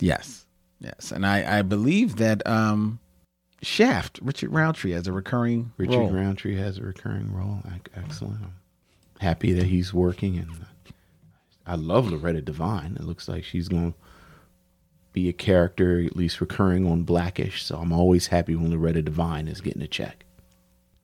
Yes, 0.00 0.46
yes, 0.80 1.12
and 1.12 1.24
I 1.24 1.58
I 1.58 1.62
believe 1.62 2.16
that 2.16 2.44
um, 2.46 2.98
Shaft 3.62 4.18
Richard 4.22 4.50
Roundtree 4.52 4.92
has 4.92 5.06
a 5.06 5.12
recurring 5.12 5.72
Richard 5.76 5.96
role. 5.96 6.10
Roundtree 6.10 6.56
has 6.56 6.78
a 6.78 6.82
recurring 6.82 7.32
role. 7.32 7.62
Excellent. 7.96 8.40
I'm 8.42 8.52
happy 9.20 9.52
that 9.52 9.66
he's 9.66 9.92
working, 9.94 10.36
and 10.38 10.66
I 11.66 11.74
love 11.74 12.10
Loretta 12.10 12.40
Devine. 12.42 12.96
It 12.98 13.04
looks 13.04 13.28
like 13.28 13.44
she's 13.44 13.68
going 13.68 13.92
to 13.92 13.98
be 15.12 15.28
a 15.28 15.32
character 15.32 16.00
at 16.04 16.16
least 16.16 16.40
recurring 16.40 16.86
on 16.90 17.02
Blackish. 17.02 17.62
So 17.64 17.78
I'm 17.78 17.92
always 17.92 18.28
happy 18.28 18.54
when 18.56 18.70
Loretta 18.70 19.02
Devine 19.02 19.48
is 19.48 19.60
getting 19.60 19.82
a 19.82 19.88
check. 19.88 20.24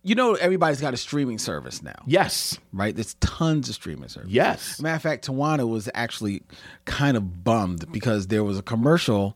You 0.07 0.15
know, 0.15 0.35
everybody's 0.35 0.83
got 0.83 0.93
a 0.93 0.99
streaming 0.99 1.39
service 1.39 1.83
now, 1.83 1.95
Yes. 2.07 2.59
right? 2.75 2.95
There's 2.95 3.15
tons 3.21 3.71
of 3.71 3.75
streaming 3.75 4.11
services. 4.11 4.35
Yes. 4.35 4.79
Matter 4.79 4.97
of 4.97 5.03
fact, 5.03 5.27
Tawana 5.27 5.67
was 5.67 5.89
actually 5.95 6.43
kind 6.85 7.17
of 7.17 7.43
bummed 7.43 7.91
because 7.91 8.27
there 8.27 8.45
was 8.45 8.59
a 8.59 8.63
commercial 8.63 9.35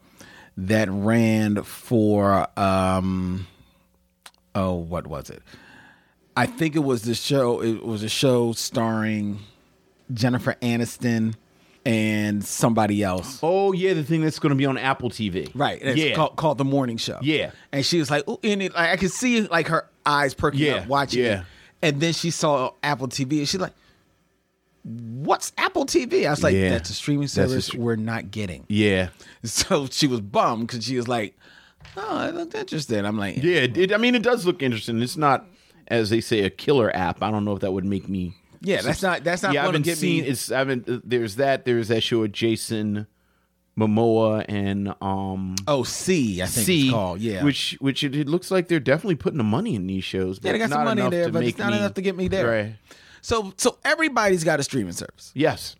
that 0.58 0.90
ran 0.90 1.62
for 1.62 2.46
um 2.58 3.46
oh 4.54 4.74
what 4.74 5.06
was 5.06 5.30
it? 5.30 5.42
I 6.38 6.46
think 6.46 6.76
it 6.76 6.80
was 6.84 7.02
the 7.02 7.14
show 7.14 7.62
it 7.62 7.84
was 7.84 8.02
a 8.02 8.08
show 8.08 8.52
starring 8.52 9.40
Jennifer 10.12 10.54
Aniston 10.62 11.34
and 11.84 12.44
somebody 12.44 13.02
else. 13.02 13.40
Oh 13.42 13.72
yeah, 13.72 13.94
the 13.94 14.04
thing 14.04 14.20
that's 14.22 14.38
going 14.38 14.50
to 14.50 14.56
be 14.56 14.66
on 14.66 14.78
Apple 14.78 15.10
TV. 15.10 15.50
Right. 15.54 15.82
Yeah. 15.82 16.14
called, 16.14 16.36
called 16.36 16.58
The 16.58 16.64
Morning 16.64 16.96
Show. 16.96 17.18
Yeah. 17.22 17.50
And 17.72 17.84
she 17.84 17.98
was 17.98 18.10
like, 18.10 18.28
Ooh, 18.28 18.38
and 18.44 18.62
it, 18.62 18.74
like, 18.74 18.90
I 18.90 18.96
could 18.96 19.10
see 19.10 19.42
like 19.42 19.68
her 19.68 19.88
eyes 20.04 20.34
perking 20.34 20.60
Yeah, 20.60 20.74
up 20.76 20.86
watching 20.86 21.24
yeah. 21.24 21.40
it. 21.40 21.46
And 21.80 22.00
then 22.00 22.12
she 22.12 22.30
saw 22.30 22.72
Apple 22.82 23.08
TV 23.08 23.38
and 23.38 23.48
she's 23.48 23.60
like, 23.60 23.74
What's 24.84 25.52
Apple 25.58 25.86
TV? 25.86 26.26
I 26.26 26.30
was 26.30 26.42
like, 26.42 26.54
Yeah. 26.54 26.70
That's 26.70 26.90
a 26.90 26.94
streaming 26.94 27.22
That's 27.22 27.36
a 27.38 27.48
service 27.48 27.74
we're 27.74 27.96
not 27.96 28.30
getting. 28.30 28.64
yeah. 28.68 29.08
So 29.44 29.86
she 29.86 30.06
was 30.06 30.20
bummed 30.20 30.66
because 30.66 30.84
she 30.84 30.96
was 30.96 31.08
like, 31.08 31.36
Oh, 31.96 32.26
it 32.28 32.34
looked 32.34 32.54
interesting. 32.54 33.04
I'm 33.04 33.18
like, 33.18 33.42
Yeah. 33.42 33.60
It, 33.74 33.92
I 33.92 33.96
mean, 33.96 34.14
it 34.14 34.22
does 34.22 34.44
look 34.46 34.62
interesting. 34.62 35.00
It's 35.02 35.16
not, 35.16 35.46
as 35.88 36.10
they 36.10 36.20
say, 36.20 36.40
a 36.44 36.50
killer 36.50 36.94
app. 36.94 37.22
I 37.22 37.30
don't 37.30 37.44
know 37.44 37.52
if 37.54 37.60
that 37.60 37.72
would 37.72 37.84
make 37.84 38.08
me. 38.08 38.34
Yeah, 38.60 38.80
that's 38.82 39.02
not 39.02 39.24
that's 39.24 39.42
not 39.42 39.52
yeah, 39.52 39.62
I 39.62 39.66
haven't 39.66 39.82
get 39.82 39.98
seen. 39.98 40.22
me. 40.24 40.28
It's 40.28 40.50
I 40.52 40.58
haven't. 40.58 40.88
uh, 40.88 40.98
There's 41.04 41.36
that. 41.36 41.64
There's 41.64 41.88
that 41.88 42.02
show 42.02 42.20
with 42.20 42.32
Jason 42.32 43.06
Momoa 43.78 44.44
and 44.48 44.92
um. 45.00 45.54
Oh, 45.68 45.84
See, 45.84 46.42
I 46.42 46.46
think 46.46 46.66
See, 46.66 46.82
it's 46.86 46.92
called. 46.92 47.20
Yeah. 47.20 47.44
which 47.44 47.76
which 47.80 48.02
it, 48.02 48.16
it 48.16 48.28
looks 48.28 48.50
like 48.50 48.66
they're 48.68 48.80
definitely 48.80 49.14
putting 49.14 49.38
the 49.38 49.44
money 49.44 49.74
in 49.76 49.86
these 49.86 50.02
shows. 50.04 50.40
Yeah, 50.42 50.52
they 50.52 50.58
but 50.58 50.68
got 50.68 50.74
some 50.74 50.84
money 50.84 51.08
there, 51.08 51.30
but 51.30 51.44
it's 51.44 51.58
not 51.58 51.70
me- 51.70 51.78
enough 51.78 51.94
to 51.94 52.02
get 52.02 52.16
me 52.16 52.26
there. 52.28 52.48
Right. 52.50 52.76
so 53.20 53.52
so 53.56 53.78
everybody's 53.84 54.42
got 54.42 54.58
a 54.58 54.64
streaming 54.64 54.92
service. 54.92 55.30
Yes. 55.34 55.76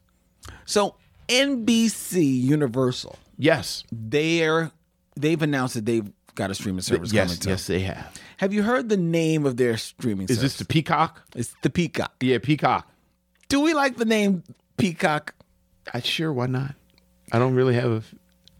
So 0.64 0.94
NBC 1.28 2.42
Universal, 2.42 3.16
Yes. 3.36 3.82
they're 3.90 4.70
they've 5.16 5.42
announced 5.42 5.74
that 5.74 5.84
they've 5.84 6.08
got 6.38 6.50
a 6.52 6.54
streaming 6.54 6.80
service 6.83 7.11
coming 7.11 7.28
Yes. 7.28 7.38
too. 7.38 7.50
Yes, 7.50 7.66
they 7.66 7.80
have. 7.80 8.16
Have 8.38 8.52
you 8.54 8.62
heard 8.62 8.88
the 8.88 8.97
name 8.97 9.45
of 9.45 9.57
their 9.57 9.76
streaming 9.76 10.28
service? 10.28 10.30
Is 10.30 10.38
service? 10.38 10.52
this 10.52 10.59
the 10.61 10.64
Peacock? 10.73 11.23
it's 11.35 11.54
the 11.62 11.68
Peacock. 11.71 12.14
Yeah, 12.21 12.38
Peacock. 12.38 12.88
Do 13.49 13.61
we 13.61 13.75
like 13.75 13.97
the 13.97 14.04
name 14.04 14.45
Peacock? 14.76 15.34
I 15.93 16.00
sure. 16.00 16.32
Why 16.32 16.47
not? 16.47 16.75
I 17.32 17.39
don't 17.41 17.54
really 17.56 17.75
have. 17.75 17.91
A, 17.91 18.02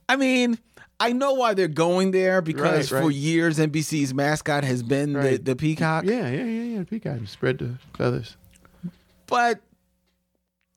I 0.09 0.16
mean, 0.16 0.59
I 0.98 1.12
know 1.12 1.35
why 1.35 1.55
they're 1.55 1.68
going 1.68 2.11
there 2.11 2.42
because 2.42 2.90
Right, 2.90 3.02
for 3.02 3.11
years 3.12 3.59
NBC's 3.59 4.12
mascot 4.12 4.64
has 4.64 4.83
been 4.83 5.12
the, 5.12 5.18
Right. 5.20 5.44
the 5.44 5.55
Peacock. 5.55 6.05
yeah, 6.05 6.29
yeah, 6.29 6.44
yeah, 6.44 6.62
yeah. 6.79 6.83
Peacock. 6.85 7.20
Spread 7.26 7.59
the 7.59 7.74
feathers. 7.96 8.37
But 9.26 9.61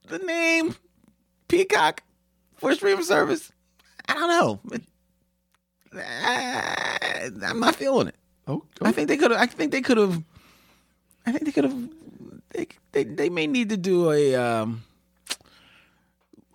the 0.08 0.20
name 0.20 0.76
Peacock 1.48 2.04
for 2.58 2.74
streaming 2.76 3.06
service, 3.06 3.52
I 4.08 4.14
don't 4.14 4.28
know. 4.30 4.60
It- 4.76 4.84
I, 5.96 7.30
I'm 7.44 7.60
not 7.60 7.76
feeling 7.76 8.08
it. 8.08 8.16
Oh, 8.48 8.64
I 8.82 8.92
think 8.92 9.08
they 9.08 9.18
could 9.18 9.32
have. 9.32 9.40
I 9.40 9.46
think 9.46 9.72
they 9.72 9.82
could 9.82 9.98
have. 9.98 10.24
I 11.26 11.32
think 11.32 11.46
they 11.46 11.52
could 11.52 11.66
have. 11.66 11.90
They, 12.52 12.68
they 12.92 13.04
they 13.04 13.30
may 13.30 13.48
need 13.48 13.70
to 13.70 13.78
do 13.78 14.12
a 14.12 14.36
um, 14.36 14.84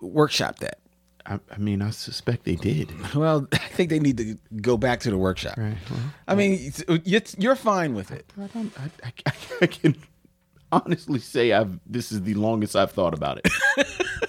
workshop 0.01 0.59
that. 0.59 0.79
I, 1.25 1.39
I 1.51 1.57
mean, 1.57 1.81
I 1.81 1.89
suspect 1.89 2.45
they 2.45 2.55
did. 2.55 2.91
Well, 3.15 3.47
I 3.51 3.57
think 3.57 3.89
they 3.89 3.99
need 3.99 4.17
to 4.17 4.37
go 4.61 4.77
back 4.77 5.01
to 5.01 5.09
the 5.09 5.17
workshop. 5.17 5.57
Right. 5.57 5.77
Well, 5.89 5.99
I 6.27 6.35
mean, 6.35 6.71
it's, 6.87 7.35
you're 7.37 7.55
fine 7.55 7.95
with 7.95 8.11
it. 8.11 8.31
I 8.41 8.47
don't. 8.47 8.71
I, 8.79 9.11
I, 9.25 9.31
I 9.61 9.67
can 9.67 9.95
honestly 10.71 11.19
say 11.19 11.51
I've. 11.53 11.79
This 11.85 12.11
is 12.11 12.23
the 12.23 12.33
longest 12.35 12.75
I've 12.75 12.91
thought 12.91 13.13
about 13.13 13.39
it. 13.39 13.47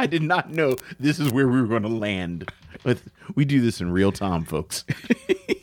I 0.00 0.06
did 0.06 0.22
not 0.22 0.50
know 0.50 0.76
this 0.98 1.20
is 1.20 1.30
where 1.30 1.46
we 1.46 1.60
were 1.60 1.66
going 1.66 1.82
to 1.82 1.88
land. 1.88 2.50
But 2.82 3.02
we 3.34 3.44
do 3.44 3.60
this 3.60 3.80
in 3.80 3.92
real 3.92 4.12
time, 4.12 4.44
folks. 4.44 4.84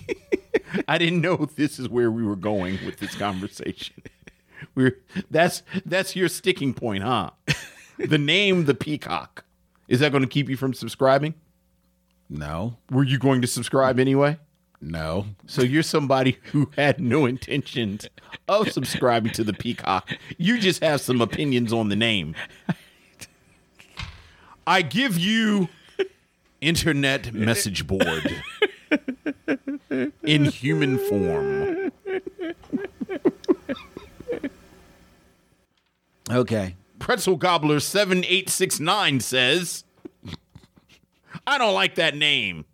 I 0.88 0.98
didn't 1.00 1.22
know 1.22 1.48
this 1.56 1.80
is 1.80 1.90
where 1.90 2.12
we 2.12 2.24
were 2.24 2.36
going 2.36 2.78
with 2.86 3.00
this 3.00 3.16
conversation. 3.16 3.96
We're 4.76 5.00
that's 5.32 5.64
that's 5.86 6.16
your 6.16 6.28
sticking 6.30 6.74
point, 6.76 7.04
huh? 7.04 7.32
The 7.98 8.18
name, 8.20 8.66
the 8.66 8.76
peacock. 8.76 9.44
Is 9.88 10.02
that 10.02 10.12
going 10.12 10.24
to 10.24 10.30
keep 10.30 10.50
you 10.50 10.58
from 10.58 10.74
subscribing? 10.76 11.34
No, 12.30 12.78
Were 12.92 13.04
you 13.06 13.18
going 13.18 13.42
to 13.42 13.48
subscribe 13.48 14.00
anyway? 14.00 14.38
no. 14.82 15.26
So 15.48 15.64
you're 15.64 15.82
somebody 15.82 16.38
who 16.52 16.70
had 16.76 17.00
no 17.00 17.26
intentions 17.26 18.08
of 18.48 18.70
subscribing 18.72 19.32
to 19.32 19.44
the 19.44 19.54
Peacock. 19.54 20.16
You 20.38 20.60
just 20.60 20.84
have 20.84 21.02
some 21.02 21.22
opinions 21.22 21.74
on 21.74 21.90
the 21.90 21.96
name. 21.96 22.36
I 24.68 24.82
give 24.82 25.18
you 25.18 25.70
internet 26.60 27.34
message 27.34 27.88
board 27.88 28.44
in 30.24 30.46
human 30.46 30.98
form. 31.00 31.92
Okay. 36.30 36.76
Pretzel 37.00 37.38
Gobbler 37.38 37.80
7869 37.80 39.22
says, 39.22 39.86
I 41.46 41.58
don't 41.58 41.74
like 41.74 41.96
that 41.96 42.16
name. 42.16 42.66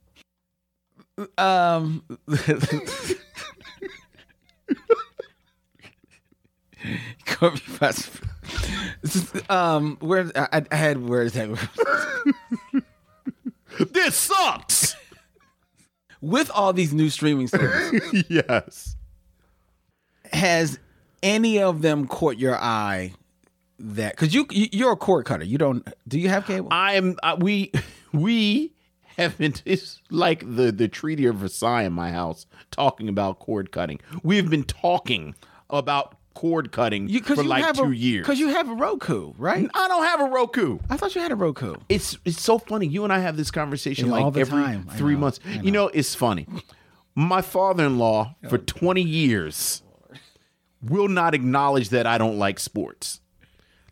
Um. 1.38 2.03
Corby 7.27 7.58
Fox- 7.60 8.10
This 8.10 8.10
is, 8.10 8.33
um, 9.49 9.97
where 9.99 10.32
I, 10.36 10.63
I 10.71 10.75
had 10.75 11.08
where 11.08 11.23
is 11.23 11.34
that? 11.34 11.49
This 13.91 14.15
sucks. 14.15 14.95
With 16.21 16.49
all 16.51 16.73
these 16.73 16.93
new 16.93 17.10
streaming 17.10 17.47
services, 17.47 18.23
yes. 18.29 18.95
has 20.32 20.79
any 21.21 21.60
of 21.60 21.82
them 21.82 22.08
caught 22.08 22.38
your 22.38 22.56
eye? 22.56 23.13
That 23.79 24.12
because 24.15 24.34
you 24.34 24.45
you- 24.51 24.69
you're 24.71 24.91
a 24.93 24.95
cord 24.95 25.25
cutter. 25.25 25.43
You 25.43 25.58
don't. 25.58 25.86
Do 26.08 26.19
you 26.19 26.29
have 26.29 26.45
cable? 26.45 26.69
I'm 26.71 27.17
uh, 27.23 27.36
we 27.39 27.71
we 28.13 28.71
haven't 29.17 29.63
it's 29.65 29.99
like 30.10 30.39
the 30.41 30.71
the 30.71 30.88
Treaty 30.88 31.25
of 31.25 31.36
Versailles 31.38 31.82
in 31.84 31.91
my 31.93 32.12
house 32.12 32.45
talking 32.71 33.10
about 33.10 33.39
cord 33.39 33.71
cutting. 33.71 33.99
We've 34.21 34.49
been 34.49 34.63
talking 34.63 35.36
about 35.69 36.15
cord 36.34 36.72
cutting 36.72 37.08
You 37.10 37.22
for 37.22 37.43
like 37.43 37.63
have 37.63 37.76
two 37.76 37.84
a, 37.84 37.93
years. 37.93 38.24
Because 38.26 38.39
you 38.39 38.50
have 38.50 38.69
a 38.69 38.74
Roku, 38.74 39.34
right? 39.38 39.69
I 39.74 39.88
don't 39.88 40.04
have 40.04 40.22
a 40.22 40.26
Roku. 40.26 40.80
I 40.89 40.98
thought 40.98 41.15
you 41.15 41.22
had 41.22 41.32
a 41.32 41.36
Roku. 41.36 41.76
It's 41.89 42.17
it's 42.26 42.41
so 42.41 42.58
funny. 42.58 42.88
You 42.88 43.04
and 43.04 43.13
I 43.13 43.19
have 43.19 43.38
this 43.38 43.52
conversation 43.52 44.08
Yeah, 44.08 44.13
like 44.13 44.38
every 44.38 44.63
time. 44.63 44.88
Three 44.93 45.13
know. 45.13 45.19
months. 45.22 45.39
I 45.46 45.62
You 45.62 45.72
know, 45.72 45.88
it's 45.88 46.15
funny. 46.15 46.48
My 47.15 47.41
father-in-law 47.41 48.36
for 48.50 48.58
20 48.58 49.02
years 49.02 49.84
will 50.82 51.08
not 51.08 51.34
acknowledge 51.34 51.89
that 51.89 52.06
I 52.08 52.17
don't 52.17 52.38
like 52.38 52.60
sports. 52.60 53.22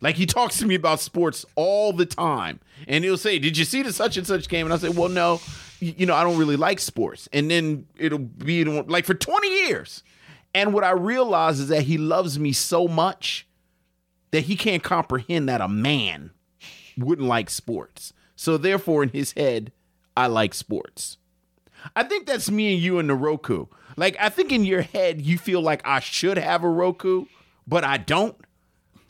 Like 0.00 0.16
he 0.16 0.26
talks 0.26 0.58
to 0.58 0.66
me 0.66 0.74
about 0.74 1.00
sports 1.00 1.46
all 1.54 1.92
the 1.92 2.04
time, 2.04 2.58
and 2.88 3.04
he'll 3.04 3.16
say, 3.16 3.38
"Did 3.38 3.56
you 3.56 3.64
see 3.64 3.82
the 3.82 3.92
such 3.92 4.16
and 4.16 4.26
such 4.26 4.48
game?" 4.48 4.66
And 4.66 4.72
I'll 4.72 4.80
say, 4.80 4.88
"Well, 4.88 5.08
no, 5.08 5.40
you 5.78 6.06
know, 6.06 6.14
I 6.16 6.24
don't 6.24 6.36
really 6.38 6.56
like 6.56 6.80
sports." 6.80 7.28
And 7.32 7.48
then 7.48 7.86
it'll 7.96 8.18
be 8.18 8.64
like 8.64 9.04
for 9.04 9.14
20 9.14 9.48
years. 9.48 10.02
And 10.54 10.74
what 10.74 10.84
I 10.84 10.90
realize 10.90 11.60
is 11.60 11.68
that 11.68 11.84
he 11.84 11.96
loves 11.98 12.38
me 12.38 12.52
so 12.52 12.86
much 12.86 13.46
that 14.32 14.44
he 14.44 14.56
can't 14.56 14.82
comprehend 14.82 15.48
that 15.48 15.60
a 15.60 15.68
man 15.68 16.30
wouldn't 16.96 17.28
like 17.28 17.50
sports. 17.50 18.12
So 18.36 18.56
therefore, 18.56 19.02
in 19.02 19.10
his 19.10 19.32
head, 19.32 19.72
I 20.16 20.26
like 20.26 20.54
sports. 20.54 21.18
I 21.96 22.02
think 22.02 22.26
that's 22.26 22.50
me 22.50 22.74
and 22.74 22.82
you 22.82 22.98
and 22.98 23.08
the 23.08 23.14
Roku. 23.14 23.66
Like 23.96 24.16
I 24.20 24.28
think 24.28 24.52
in 24.52 24.64
your 24.64 24.82
head 24.82 25.20
you 25.22 25.38
feel 25.38 25.60
like 25.60 25.82
I 25.84 26.00
should 26.00 26.38
have 26.38 26.64
a 26.64 26.68
Roku, 26.68 27.26
but 27.66 27.84
I 27.84 27.96
don't. 27.96 28.36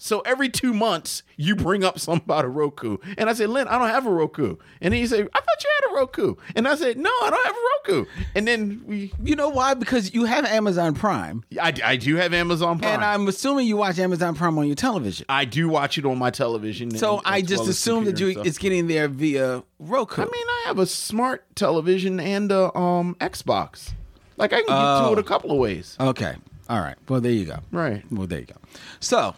So 0.04 0.18
every 0.22 0.48
two 0.48 0.74
months, 0.74 1.22
you 1.36 1.54
bring 1.54 1.84
up 1.84 1.96
something 2.00 2.24
about 2.24 2.44
a 2.44 2.48
Roku. 2.48 2.96
And 3.16 3.30
I 3.30 3.34
said, 3.34 3.50
Lynn, 3.50 3.68
I 3.68 3.78
don't 3.78 3.88
have 3.88 4.04
a 4.04 4.10
Roku. 4.10 4.56
And 4.80 4.92
then 4.92 5.00
he 5.00 5.06
said, 5.06 5.28
I 5.32 5.38
thought 5.38 5.62
you 5.62 5.70
had 5.80 5.92
a 5.92 5.94
Roku. 5.94 6.34
And 6.56 6.66
I 6.66 6.74
said, 6.74 6.98
No, 6.98 7.08
I 7.08 7.30
don't 7.30 7.46
have 7.46 7.54
a 7.54 7.92
Roku. 8.00 8.10
And 8.34 8.48
then 8.48 8.82
we, 8.84 9.12
You 9.22 9.36
know 9.36 9.48
why? 9.48 9.74
Because 9.74 10.12
you 10.12 10.24
have 10.24 10.44
Amazon 10.44 10.94
Prime, 10.94 11.44
I, 11.60 11.72
I 11.84 11.94
do 11.94 12.16
have 12.16 12.34
Amazon 12.34 12.80
Prime. 12.80 12.94
and 12.94 13.04
I'm 13.04 13.28
assuming 13.28 13.68
you 13.68 13.76
watch 13.76 14.00
Amazon 14.00 14.34
Prime 14.34 14.58
on 14.58 14.66
your 14.66 14.74
television. 14.74 15.24
I 15.28 15.44
do 15.44 15.68
watch 15.68 15.98
it 15.98 16.04
on 16.04 16.18
my 16.18 16.30
television. 16.30 16.90
So 16.98 17.18
and- 17.18 17.22
I 17.24 17.40
just 17.40 17.60
well 17.60 17.70
assume 17.70 18.04
that 18.06 18.18
you 18.18 18.42
it's 18.42 18.58
getting 18.58 18.88
there 18.88 19.06
via 19.06 19.62
Roku. 19.78 20.20
I 20.22 20.24
mean, 20.24 20.32
I 20.34 20.62
have 20.66 20.80
a 20.80 20.86
smart 20.86 21.44
television 21.54 22.18
and 22.18 22.50
a 22.50 22.76
um 22.76 23.14
Xbox. 23.20 23.92
Like 24.36 24.52
I 24.52 24.56
can 24.62 24.66
get 24.66 24.74
Oh. 24.76 25.06
to 25.06 25.12
it 25.12 25.20
a 25.20 25.22
couple 25.22 25.52
of 25.52 25.58
ways. 25.58 25.96
okay, 26.00 26.34
all 26.68 26.80
right. 26.80 26.96
Well, 27.08 27.20
there 27.20 27.30
you 27.30 27.44
go. 27.44 27.60
Right. 27.70 28.02
Well, 28.10 28.26
there 28.26 28.40
you 28.40 28.46
go. 28.46 28.56
So 28.98 29.36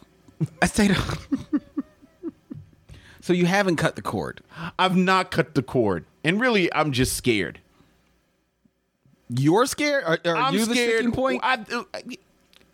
I 0.62 0.66
say, 0.66 0.94
so 3.20 3.32
you 3.32 3.46
haven't 3.46 3.76
cut 3.76 3.96
the 3.96 4.02
cord. 4.02 4.40
I've 4.78 4.96
not 4.96 5.30
cut 5.30 5.54
the 5.54 5.62
cord, 5.62 6.04
and 6.22 6.40
really, 6.40 6.72
I'm 6.72 6.92
just 6.92 7.16
scared. 7.16 7.60
You're 9.28 9.66
scared? 9.66 10.04
Are, 10.04 10.18
are 10.24 10.36
I'm 10.36 10.54
you 10.54 10.66
the 10.66 10.74
scared. 10.74 10.90
sticking 10.94 11.12
point? 11.12 11.40
I, 11.42 11.54
uh, 11.72 11.84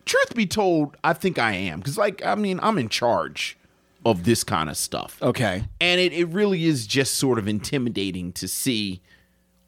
truth 0.04 0.34
be 0.34 0.46
told, 0.46 0.96
I 1.04 1.12
think 1.12 1.38
I 1.38 1.52
am 1.52 1.78
because, 1.78 1.96
like, 1.96 2.24
I 2.24 2.34
mean, 2.34 2.58
I'm 2.62 2.78
in 2.78 2.88
charge 2.88 3.56
of 4.04 4.24
this 4.24 4.42
kind 4.44 4.70
of 4.70 4.76
stuff. 4.76 5.18
okay. 5.22 5.64
And 5.80 6.00
it, 6.00 6.12
it 6.12 6.24
really 6.26 6.64
is 6.64 6.86
just 6.86 7.14
sort 7.14 7.38
of 7.38 7.46
intimidating 7.46 8.32
to 8.32 8.48
see 8.48 9.02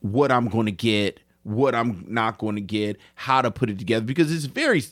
what 0.01 0.33
I'm 0.33 0.49
going 0.49 0.67
to 0.67 0.73
get, 0.73 1.21
what 1.45 1.75
I'm 1.75 2.05
not 2.09 2.39
going 2.39 2.55
to 2.55 2.61
get, 2.61 2.99
how 3.17 3.43
to 3.43 3.51
put 3.51 3.69
it 3.69 3.79
together 3.79 4.05
because 4.05 4.33
it's 4.33 4.45
very 4.45 4.85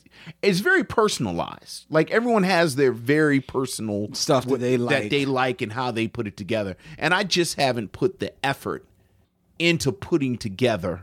it's 0.43 0.59
very 0.61 0.83
personalized. 0.85 1.87
Like 1.91 2.11
everyone 2.11 2.43
has 2.43 2.77
their 2.77 2.93
very 2.93 3.41
personal 3.41 4.13
Stuff 4.15 4.47
that 4.47 4.59
they 4.61 4.77
like. 4.77 5.03
that 5.05 5.11
they 5.11 5.25
like 5.25 5.63
and 5.63 5.73
how 5.73 5.91
they 5.91 6.09
put 6.09 6.27
it 6.27 6.37
together. 6.37 6.77
And 6.99 7.15
I 7.15 7.23
just 7.23 7.55
haven't 7.55 7.93
put 7.93 8.19
the 8.19 8.33
effort 8.45 8.85
into 9.59 9.93
putting 9.93 10.37
together 10.39 11.03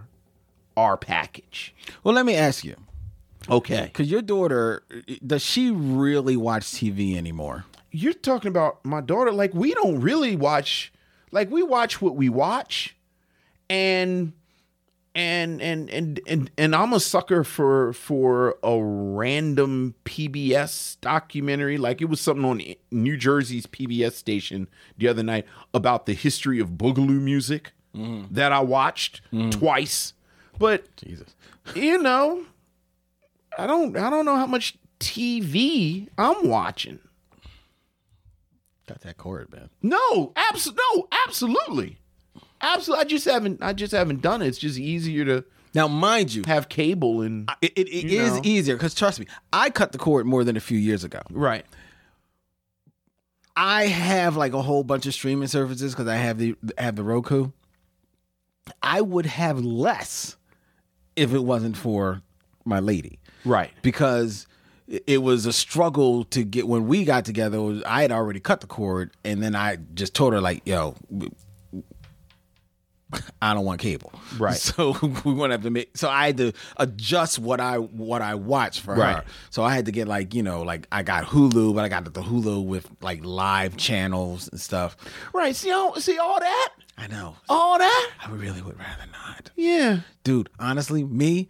our 0.76 0.98
package. 0.98 1.74
Well, 2.04 2.14
let 2.14 2.26
me 2.26 2.36
ask 2.36 2.64
you, 2.66 2.76
Okay. 3.50 3.86
because 3.86 4.12
your 4.12 4.22
daughter 4.22 4.84
does 5.26 5.44
she 5.44 5.72
really 5.72 6.36
watch 6.36 6.64
TV 6.66 7.16
anymore? 7.16 7.66
You're 7.92 8.14
talking 8.14 8.50
about 8.50 8.84
my 8.84 9.00
daughter 9.02 9.32
like 9.32 9.54
we 9.54 9.74
don't 9.74 10.02
really 10.02 10.36
watch 10.36 10.92
like 11.32 11.50
we 11.50 11.64
watch 11.64 12.02
what 12.02 12.16
we 12.16 12.28
watch 12.30 12.96
and 13.70 14.34
and 15.18 15.64
and 15.64 15.90
and 15.90 16.20
and, 16.28 16.52
and 16.60 16.76
I'm 16.76 16.94
a 16.94 17.00
sucker 17.00 17.44
for 17.44 17.92
for 17.94 18.60
a 18.62 18.80
random 18.80 19.96
PBS 20.06 21.02
documentary. 21.02 21.80
Like 21.80 22.04
it 22.04 22.06
was 22.06 22.22
something 22.22 22.46
on 22.46 22.62
New 22.92 23.18
Jersey's 23.18 23.66
PBS 23.66 24.14
station 24.14 24.70
the 24.96 25.08
other 25.08 25.24
night 25.24 25.46
about 25.74 26.06
the 26.06 26.14
history 26.14 26.60
of 26.60 26.70
boogaloo 26.72 27.20
music 27.20 27.72
mm. 27.96 28.28
that 28.30 28.52
I 28.52 28.60
watched 28.60 29.22
mm. 29.34 29.52
twice. 29.52 30.14
But 30.60 30.96
Jesus. 30.98 31.36
you 31.76 31.98
know 31.98 32.46
I 33.58 33.66
don't 33.66 33.98
I 33.98 34.12
don't 34.12 34.26
know 34.26 34.36
how 34.36 34.48
much 34.48 34.78
TV 35.00 36.10
I'm 36.16 36.48
watching. 36.48 37.00
Got 38.88 39.02
that 39.02 39.18
cord, 39.18 39.52
man. 39.52 39.70
no, 39.82 40.32
abs- 40.36 40.72
no, 40.72 41.08
absolutely, 41.26 41.98
absolutely. 42.62 43.06
I 43.06 43.08
just 43.08 43.26
haven't, 43.26 43.62
I 43.64 43.74
just 43.74 43.92
haven't 43.94 44.22
done 44.22 44.42
it. 44.42 44.48
It's 44.48 44.58
just 44.58 44.78
easier 44.80 45.26
to 45.26 45.46
Now, 45.74 45.88
mind 45.88 46.34
you, 46.34 46.44
have 46.48 46.70
cable 46.70 47.22
and 47.22 47.50
it, 47.62 47.74
it, 47.78 47.88
is 47.88 48.34
know. 48.36 48.42
easier 48.44 48.76
because 48.76 48.94
trust 48.96 49.20
me, 49.20 49.28
I 49.54 49.70
cut 49.70 49.92
the 49.92 49.98
cord 49.98 50.26
more 50.26 50.44
than 50.44 50.56
a 50.58 50.62
few 50.62 50.78
years 50.78 51.04
ago. 51.04 51.22
right. 51.32 51.66
I 53.56 53.88
have 53.88 54.36
like 54.38 54.54
a 54.54 54.62
whole 54.62 54.84
bunch 54.84 55.08
of 55.08 55.14
streaming 55.16 55.48
services 55.48 55.94
because 55.94 56.08
I 56.08 56.16
have 56.18 56.38
the 56.38 56.56
have 56.78 56.96
the 56.96 57.04
Roku. 57.04 57.50
I 58.84 59.02
would 59.02 59.26
have 59.26 59.60
less 59.64 60.38
if 61.16 61.34
it 61.34 61.40
wasn't 61.44 61.76
for 61.76 62.22
my 62.66 62.80
lady 62.80 63.18
Right. 63.46 63.72
because 63.82 64.46
it- 64.88 65.04
it 65.08 65.18
was 65.24 65.46
a 65.48 65.54
struggle 65.54 66.24
to 66.26 66.44
get 66.44 66.68
when 66.68 66.86
we 66.88 67.04
got 67.04 67.26
together. 67.26 67.82
I 67.86 68.04
had 68.04 68.12
already 68.12 68.40
cut 68.40 68.62
the 68.62 68.68
cord, 68.68 69.12
and 69.24 69.42
then 69.42 69.56
I 69.56 69.78
just 69.96 70.14
told 70.14 70.34
her 70.34 70.42
like, 70.42 70.62
"Yo, 70.66 70.96
I 73.42 73.54
don't 73.54 73.66
want 73.66 73.80
cable." 73.80 74.12
Right. 74.38 74.56
So 74.58 74.92
we 75.26 75.34
want 75.34 75.52
to 75.52 75.54
have 75.56 75.64
to 75.64 75.70
make. 75.70 75.96
So 75.98 76.10
I 76.10 76.26
had 76.28 76.38
to 76.38 76.52
adjust 76.78 77.40
what 77.40 77.60
I 77.60 77.78
what 77.78 78.22
I 78.22 78.36
watch 78.36 78.82
for 78.82 78.96
Right. 78.96 79.18
her. 79.18 79.26
So 79.50 79.64
I 79.64 79.74
had 79.74 79.86
to 79.86 79.92
get 79.92 80.08
like 80.08 80.34
you 80.34 80.44
know 80.44 80.62
like 80.64 80.88
I 80.92 81.04
got 81.04 81.24
Hulu, 81.26 81.74
but 81.76 81.86
I 81.86 81.90
got 81.90 82.06
the 82.06 82.22
Hulu 82.22 82.66
with 82.66 82.90
like 83.02 83.24
live 83.24 83.78
channels 83.78 84.50
and 84.52 84.60
stuff. 84.60 84.98
Right. 85.34 85.56
See 85.56 85.72
all, 85.72 85.96
see 85.96 86.18
all 86.18 86.40
that, 86.40 86.70
I 86.98 87.08
know. 87.08 87.36
all 87.50 87.78
that. 87.78 88.12
I 88.26 88.30
really 88.32 88.62
would 88.62 88.78
rather 88.78 89.06
not, 89.12 89.52
Yeah. 89.56 90.00
dude. 90.24 90.50
Honestly, 90.60 91.04
me, 91.04 91.50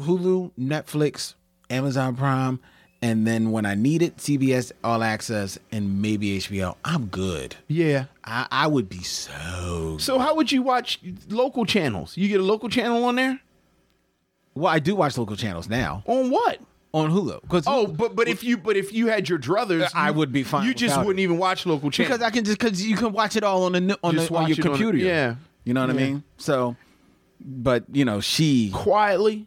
Hulu, 0.00 0.52
Netflix, 0.58 1.34
Amazon 1.70 2.16
Prime, 2.16 2.60
and 3.00 3.26
then 3.26 3.50
when 3.52 3.64
I 3.66 3.74
need 3.74 4.02
it, 4.02 4.16
CBS 4.16 4.72
All 4.82 5.02
Access 5.02 5.58
and 5.70 6.02
maybe 6.02 6.38
HBO. 6.38 6.74
I'm 6.84 7.06
good. 7.06 7.54
Yeah. 7.68 8.06
I, 8.24 8.46
I 8.50 8.66
would 8.66 8.88
be 8.88 9.02
so. 9.02 9.96
So 10.00 10.18
how 10.18 10.34
would 10.34 10.50
you 10.50 10.62
watch 10.62 11.00
local 11.28 11.64
channels? 11.64 12.16
You 12.16 12.28
get 12.28 12.40
a 12.40 12.44
local 12.44 12.68
channel 12.68 13.04
on 13.04 13.14
there 13.16 13.40
Well, 14.54 14.72
I 14.72 14.78
do 14.80 14.96
watch 14.96 15.16
local 15.16 15.36
channels 15.36 15.68
now 15.68 16.02
on 16.06 16.30
what? 16.30 16.58
on 16.94 17.10
Hulu 17.10 17.42
because 17.42 17.64
Oh, 17.66 17.86
but 17.86 18.16
but 18.16 18.28
if 18.28 18.42
you 18.42 18.56
but 18.56 18.74
if 18.76 18.92
you 18.94 19.08
had 19.08 19.28
your 19.28 19.38
druthers, 19.38 19.90
I 19.94 20.08
you- 20.08 20.14
would 20.14 20.32
be 20.32 20.42
fine 20.42 20.66
You 20.66 20.72
just 20.72 20.94
without 20.94 21.06
wouldn't 21.06 21.20
it. 21.20 21.24
even 21.24 21.36
watch 21.38 21.66
local 21.66 21.90
channels 21.90 22.16
because 22.18 22.26
I 22.26 22.30
can 22.30 22.44
just 22.44 22.58
because 22.58 22.82
you 22.84 22.96
can 22.96 23.12
watch 23.12 23.36
it 23.36 23.44
all 23.44 23.64
on 23.64 23.72
the 23.72 23.98
on, 24.02 24.14
Just 24.14 24.28
the, 24.30 24.34
on 24.34 24.42
watch 24.42 24.48
your 24.56 24.58
it 24.58 24.66
on 24.66 24.72
computer. 24.72 24.98
yeah. 24.98 25.34
you 25.64 25.74
know 25.74 25.82
what 25.82 25.90
I 25.90 25.92
mean. 25.92 26.22
So, 26.38 26.76
but 27.40 27.84
you 27.92 28.04
know, 28.06 28.20
she 28.20 28.70
quietly. 28.70 29.46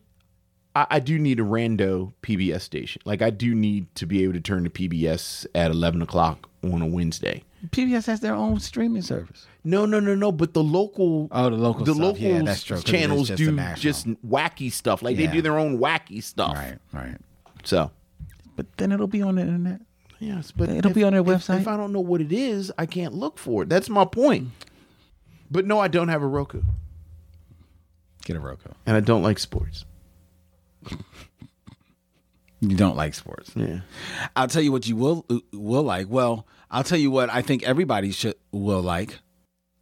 I, 0.76 0.88
I 0.92 1.00
do 1.00 1.18
need 1.20 1.40
a 1.40 1.44
rando 1.44 2.14
PBS 2.24 2.62
station. 2.62 3.02
Like 3.06 3.22
I 3.22 3.30
do 3.30 3.54
need 3.56 3.94
to 3.96 4.06
be 4.06 4.24
able 4.24 4.34
to 4.34 4.42
turn 4.42 4.64
to 4.64 4.70
PBS 4.70 5.46
at 5.56 5.72
eleven 5.72 6.02
o'clock 6.02 6.50
on 6.64 6.82
a 6.82 6.88
Wednesday. 6.88 7.44
PBS 7.70 8.08
has 8.08 8.22
their 8.22 8.34
own 8.34 8.60
streaming 8.60 9.04
service. 9.04 9.46
No, 9.64 9.86
no, 9.86 10.00
no, 10.00 10.16
no. 10.16 10.32
But 10.32 10.54
the 10.56 10.64
local, 10.64 11.28
Oh, 11.32 11.50
the 11.52 11.56
local 11.58 11.86
the 11.86 11.94
local 11.94 12.20
Yeah, 12.22 12.42
that's 12.42 12.64
true, 12.64 12.78
'cause 12.78 12.84
it's 12.84 12.92
channels 12.92 13.28
just 13.28 13.38
do 13.38 13.56
just 13.76 14.08
wacky 14.26 14.72
stuff. 14.72 15.02
Like 15.04 15.18
Yeah. 15.18 15.28
they 15.28 15.34
do 15.34 15.42
their 15.44 15.58
own 15.60 15.78
wacky 15.78 16.24
stuff. 16.24 16.56
Right, 16.56 16.78
right. 16.92 17.18
So 17.64 17.92
But 18.56 18.66
then 18.78 18.92
it'll 18.92 19.06
be 19.08 19.22
on 19.22 19.36
the 19.36 19.42
internet. 19.42 19.82
yes, 20.20 20.52
but 20.52 20.70
It'll 20.70 20.90
if- 20.90 20.96
be 20.96 21.04
on 21.04 21.12
their 21.14 21.22
if- 21.22 21.28
website. 21.28 21.60
If 21.62 21.68
I 21.68 21.78
don't 21.78 21.94
know 21.94 22.00
what 22.02 22.20
it 22.22 22.32
is, 22.32 22.72
I 22.80 22.88
can't 22.88 23.14
look 23.14 23.38
for 23.38 23.62
it. 23.64 23.70
That's 23.70 23.90
my 23.90 24.06
point. 24.06 24.50
But 25.52 25.68
no, 25.68 25.80
I 25.80 25.88
don't 25.88 26.08
have 26.08 26.24
a 26.24 26.28
Roku, 26.28 26.64
Get 28.26 28.36
a 28.36 28.40
Roku. 28.40 28.70
and 28.88 28.96
I 28.96 29.02
don't 29.02 29.22
like 29.22 29.38
sports. 29.38 29.86
You 32.63 32.76
don't 32.78 32.96
like 32.96 33.15
sports. 33.15 33.52
Yeah. 33.56 33.80
I'll 34.36 34.48
tell 34.48 34.62
you 34.62 34.72
what 34.72 34.88
you 34.88 34.96
will 34.96 35.26
will 35.52 35.82
like. 35.82 36.08
Well, 36.10 36.46
I'll 36.70 36.84
tell 36.84 37.00
you 37.00 37.10
what 37.10 37.32
I 37.32 37.41
think 37.41 37.63
everybody 37.63 38.12
should 38.12 38.36
will 38.52 38.84
like. 38.84 39.17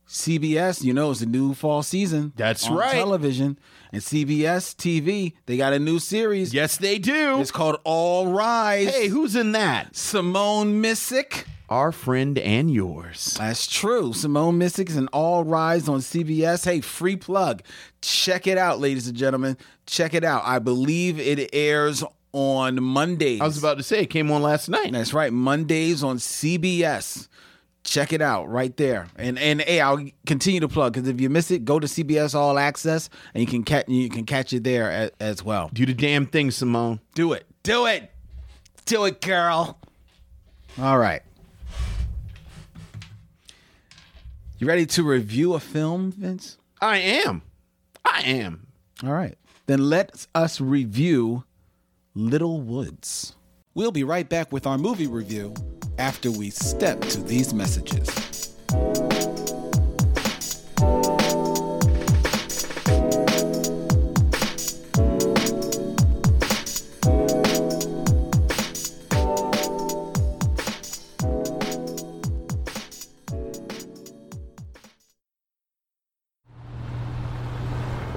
CBS, 0.10 0.84
you 0.84 0.92
know, 0.92 1.12
it's 1.12 1.22
a 1.22 1.28
new 1.28 1.54
fall 1.54 1.84
season. 1.84 2.34
That's 2.36 2.68
on 2.68 2.78
right. 2.78 2.94
Television 2.94 3.60
and 3.94 4.02
CBS 4.02 4.76
TV, 4.76 5.34
they 5.46 5.56
got 5.56 5.72
a 5.72 5.78
new 5.78 6.00
series. 6.00 6.52
Yes, 6.52 6.78
they 6.78 6.98
do. 6.98 7.40
It's 7.40 7.52
called 7.52 7.78
All 7.84 8.32
Rise. 8.32 8.90
Hey, 8.90 9.08
who's 9.08 9.36
in 9.36 9.52
that? 9.52 9.96
Simone 9.96 10.82
Missick. 10.82 11.46
Our 11.70 11.92
friend 11.92 12.40
and 12.40 12.72
yours. 12.74 13.36
That's 13.38 13.68
true. 13.68 14.12
Simone 14.14 14.60
Missick 14.60 14.90
is 14.90 14.96
an 14.96 15.10
All 15.14 15.44
Rise 15.44 15.88
on 15.88 16.00
CBS. 16.00 16.66
Hey, 16.66 16.82
free 16.82 17.16
plug. 17.16 17.62
Check 18.02 18.48
it 18.48 18.58
out, 18.58 18.80
ladies 18.80 19.08
and 19.08 19.16
gentlemen. 19.16 19.58
Check 19.86 20.16
it 20.16 20.24
out. 20.24 20.42
I 20.44 20.58
believe 20.58 21.20
it 21.20 21.52
airs 21.54 22.04
on 22.32 22.82
Mondays. 22.82 23.42
I 23.42 23.46
was 23.46 23.60
about 23.60 23.78
to 23.78 23.84
say 23.84 24.02
it 24.02 24.08
came 24.08 24.32
on 24.32 24.42
last 24.42 24.70
night. 24.70 24.92
That's 24.92 25.14
right. 25.14 25.32
Mondays 25.32 26.04
on 26.04 26.18
CBS. 26.18 27.28
Check 27.90 28.14
it 28.14 28.22
out 28.22 28.48
right 28.52 28.78
there. 28.78 29.08
And 29.16 29.40
and 29.40 29.62
hey, 29.62 29.82
I'll 29.82 30.06
continue 30.28 30.60
to 30.60 30.68
plug 30.68 30.94
because 30.94 31.10
if 31.10 31.20
you 31.20 31.28
miss 31.28 31.50
it, 31.50 31.66
go 31.66 31.80
to 31.80 31.88
CBS 31.88 32.36
All 32.36 32.60
Access 32.60 33.10
and 33.34 33.42
you 33.42 33.48
can 33.48 33.64
catch 33.64 33.90
you 33.90 34.10
can 34.10 34.26
catch 34.28 34.54
it 34.54 34.64
there 34.64 34.92
as, 34.92 35.12
as 35.20 35.44
well. 35.44 35.72
Do 35.74 35.88
the 35.88 35.96
damn 35.96 36.28
thing, 36.28 36.52
Simone. 36.52 37.00
Do 37.16 37.34
it. 37.34 37.48
Do 37.64 37.88
it. 37.88 38.12
Do 38.86 39.06
it, 39.06 39.22
girl. 39.22 39.80
All 40.80 41.00
right. 41.00 41.24
You 44.60 44.68
ready 44.68 44.86
to 44.86 45.02
review 45.02 45.56
a 45.56 45.60
film, 45.60 46.12
Vince? 46.12 46.60
I 46.80 47.00
am. 47.00 47.42
I 48.06 48.22
am. 48.22 48.68
All 49.04 49.14
right. 49.14 49.36
Then 49.66 49.90
let 49.90 50.28
us 50.36 50.62
review 50.62 51.44
Little 52.14 52.62
Woods. 52.62 53.36
We'll 53.76 53.92
be 53.92 54.04
right 54.04 54.28
back 54.28 54.52
with 54.52 54.66
our 54.66 54.80
movie 54.80 55.06
review 55.06 55.54
after 56.00 56.32
we 56.32 56.50
step 56.50 57.00
to 57.02 57.22
these 57.22 57.54
messages. 57.54 58.10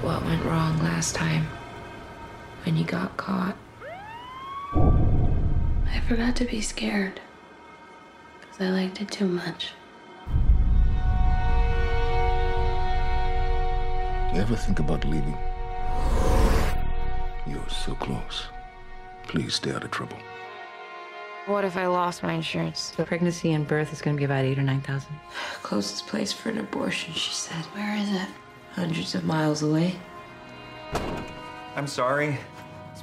What 0.01 0.25
went 0.25 0.43
wrong 0.45 0.79
last 0.79 1.13
time 1.13 1.45
when 2.65 2.75
you 2.75 2.85
got 2.85 3.15
caught? 3.17 3.55
I 6.03 6.05
forgot 6.05 6.35
to 6.35 6.45
be 6.45 6.59
scared 6.59 7.21
because 8.41 8.59
I 8.59 8.71
liked 8.71 8.99
it 8.99 9.09
too 9.09 9.25
much. 9.25 9.71
You 14.33 14.41
ever 14.41 14.57
think 14.57 14.79
about 14.79 15.05
leaving? 15.05 15.37
You're 17.47 17.69
so 17.69 17.95
close. 17.95 18.47
Please 19.27 19.55
stay 19.55 19.71
out 19.71 19.85
of 19.85 19.91
trouble. 19.91 20.17
What 21.45 21.63
if 21.63 21.77
I 21.77 21.87
lost 21.87 22.21
my 22.21 22.33
insurance? 22.33 22.89
The 22.89 23.05
pregnancy 23.05 23.53
and 23.53 23.65
birth 23.65 23.93
is 23.93 24.01
going 24.01 24.17
to 24.17 24.19
be 24.19 24.25
about 24.25 24.43
eight 24.43 24.59
or 24.59 24.63
nine 24.63 24.81
thousand. 24.81 25.15
Closest 25.61 26.07
place 26.07 26.33
for 26.33 26.49
an 26.49 26.57
abortion, 26.57 27.13
she 27.13 27.31
said. 27.31 27.63
Where 27.75 27.95
is 27.95 28.11
it? 28.11 28.27
Hundreds 28.73 29.15
of 29.15 29.23
miles 29.23 29.63
away. 29.63 29.95
I'm 31.77 31.87
sorry. 31.87 32.39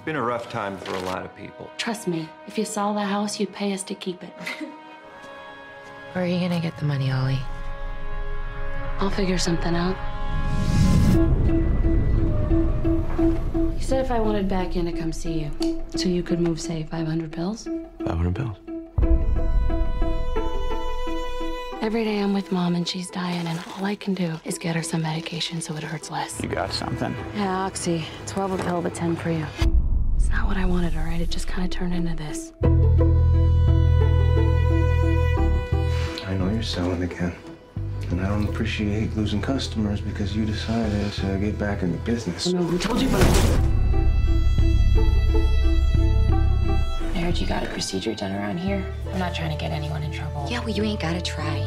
It's 0.00 0.06
been 0.06 0.16
a 0.16 0.22
rough 0.22 0.48
time 0.48 0.78
for 0.78 0.94
a 0.94 1.00
lot 1.00 1.26
of 1.26 1.36
people. 1.36 1.70
Trust 1.76 2.08
me, 2.08 2.26
if 2.46 2.56
you 2.56 2.64
saw 2.64 2.94
the 2.94 3.02
house, 3.02 3.38
you'd 3.38 3.52
pay 3.52 3.74
us 3.74 3.82
to 3.82 3.94
keep 3.94 4.22
it. 4.22 4.30
Where 6.14 6.24
are 6.24 6.26
you 6.26 6.38
going 6.38 6.52
to 6.52 6.58
get 6.58 6.74
the 6.78 6.86
money, 6.86 7.12
Ollie? 7.12 7.38
I'll 8.98 9.10
figure 9.10 9.36
something 9.36 9.76
out. 9.76 9.94
You 13.74 13.82
said 13.82 14.02
if 14.02 14.10
I 14.10 14.20
wanted 14.20 14.48
back 14.48 14.74
in 14.74 14.86
to 14.86 14.92
come 14.92 15.12
see 15.12 15.40
you, 15.40 15.82
so 15.94 16.08
you 16.08 16.22
could 16.22 16.40
move, 16.40 16.58
say, 16.62 16.84
500 16.84 17.30
pills? 17.30 17.68
500 17.98 18.32
bills. 18.32 18.56
Every 21.82 22.04
day 22.04 22.20
I'm 22.20 22.32
with 22.32 22.50
mom 22.50 22.74
and 22.74 22.88
she's 22.88 23.10
dying, 23.10 23.46
and 23.46 23.62
all 23.76 23.84
I 23.84 23.96
can 23.96 24.14
do 24.14 24.40
is 24.46 24.56
get 24.56 24.74
her 24.76 24.82
some 24.82 25.02
medication 25.02 25.60
so 25.60 25.76
it 25.76 25.82
hurts 25.82 26.10
less. 26.10 26.40
You 26.42 26.48
got 26.48 26.72
something. 26.72 27.14
Yeah, 27.34 27.66
Oxy. 27.66 28.06
12 28.24 28.60
a 28.60 28.64
pill, 28.64 28.80
but 28.80 28.94
10 28.94 29.16
for 29.16 29.30
you. 29.30 29.46
It's 30.20 30.28
not 30.28 30.46
what 30.46 30.58
I 30.58 30.66
wanted, 30.66 30.94
all 30.98 31.04
right? 31.04 31.18
It 31.18 31.30
just 31.30 31.48
kind 31.48 31.64
of 31.64 31.70
turned 31.70 31.94
into 31.94 32.14
this. 32.14 32.52
I 36.26 36.34
know 36.36 36.50
you're 36.50 36.62
selling 36.62 37.02
again. 37.02 37.34
And 38.10 38.20
I 38.20 38.28
don't 38.28 38.46
appreciate 38.46 39.16
losing 39.16 39.40
customers 39.40 40.02
because 40.02 40.36
you 40.36 40.44
decided 40.44 41.10
to 41.14 41.38
get 41.38 41.58
back 41.58 41.82
in 41.82 41.92
the 41.92 41.98
business. 41.98 42.52
No, 42.52 42.62
who 42.62 42.78
told 42.78 43.00
you 43.00 43.08
about 43.08 43.22
I 47.14 47.20
heard 47.22 47.38
you 47.38 47.46
got 47.46 47.62
a 47.62 47.68
procedure 47.68 48.14
done 48.14 48.32
around 48.32 48.58
here. 48.58 48.84
I'm 49.12 49.18
not 49.18 49.34
trying 49.34 49.52
to 49.52 49.58
get 49.58 49.70
anyone 49.72 50.02
in 50.02 50.12
trouble. 50.12 50.46
Yeah, 50.50 50.60
well, 50.60 50.68
you 50.68 50.82
ain't 50.82 51.00
got 51.00 51.14
to 51.14 51.22
try. 51.22 51.64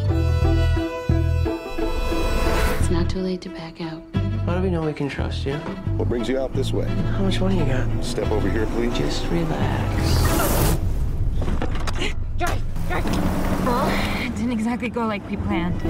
It's 2.78 2.92
not 2.92 3.10
too 3.10 3.20
late 3.20 3.42
to 3.42 3.50
back 3.50 3.82
out. 3.82 4.04
How 4.45 4.58
do 4.58 4.62
we 4.62 4.69
know 4.69 4.82
we 4.82 4.91
can 4.91 5.08
trust 5.08 5.45
you? 5.45 5.53
What 5.95 6.10
brings 6.10 6.27
you 6.27 6.38
out 6.38 6.53
this 6.53 6.73
way? 6.73 6.86
How 6.86 7.23
much 7.23 7.39
money 7.39 7.60
you 7.60 7.65
got? 7.65 8.03
Step 8.03 8.29
over 8.29 8.49
here, 8.49 8.65
please. 8.67 8.95
Just 8.97 9.25
relax. 9.27 10.77
It 14.25 14.36
didn't 14.36 14.51
exactly 14.51 14.89
go 14.89 15.08
like 15.08 15.27
we 15.29 15.38
planned. 15.38 15.82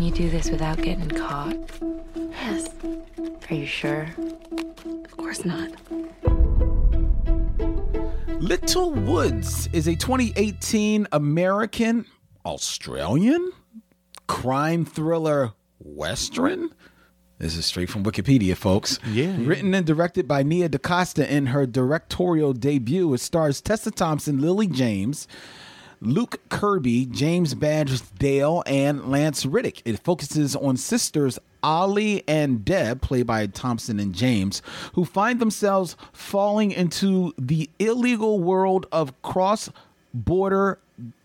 Can 0.00 0.06
you 0.06 0.14
do 0.14 0.30
this 0.30 0.48
without 0.50 0.78
getting 0.78 1.10
caught? 1.10 1.54
Yes, 2.16 2.70
Are 3.50 3.54
you 3.54 3.66
sure? 3.66 4.08
of 5.04 5.14
course 5.14 5.44
not. 5.44 5.68
Little 8.40 8.94
Woods 8.94 9.68
is 9.74 9.86
a 9.86 9.94
2018 9.94 11.06
American 11.12 12.06
Australian 12.46 13.52
crime 14.26 14.86
thriller 14.86 15.52
western. 15.80 16.70
This 17.36 17.54
is 17.54 17.66
straight 17.66 17.90
from 17.90 18.02
Wikipedia, 18.02 18.56
folks. 18.56 18.98
Yeah, 19.06 19.36
yeah. 19.36 19.46
Written 19.46 19.74
and 19.74 19.84
directed 19.84 20.26
by 20.26 20.42
Nia 20.42 20.70
DaCosta 20.70 21.30
in 21.30 21.46
her 21.48 21.66
directorial 21.66 22.54
debut. 22.54 23.12
It 23.12 23.20
stars 23.20 23.60
Tessa 23.60 23.90
Thompson, 23.90 24.40
Lily 24.40 24.66
James, 24.66 25.28
Luke 26.00 26.40
Kirby, 26.48 27.06
James 27.06 27.54
Badge 27.54 28.00
Dale, 28.14 28.62
and 28.66 29.10
Lance 29.10 29.44
Reddick. 29.44 29.82
It 29.84 29.98
focuses 29.98 30.56
on 30.56 30.76
sisters 30.78 31.38
Ollie 31.62 32.24
and 32.26 32.64
Deb, 32.64 33.02
played 33.02 33.26
by 33.26 33.46
Thompson 33.46 34.00
and 34.00 34.14
James, 34.14 34.62
who 34.94 35.04
find 35.04 35.40
themselves 35.40 35.96
falling 36.12 36.72
into 36.72 37.34
the 37.38 37.68
illegal 37.78 38.40
world 38.40 38.86
of 38.90 39.20
cross 39.20 39.70
border 40.14 40.78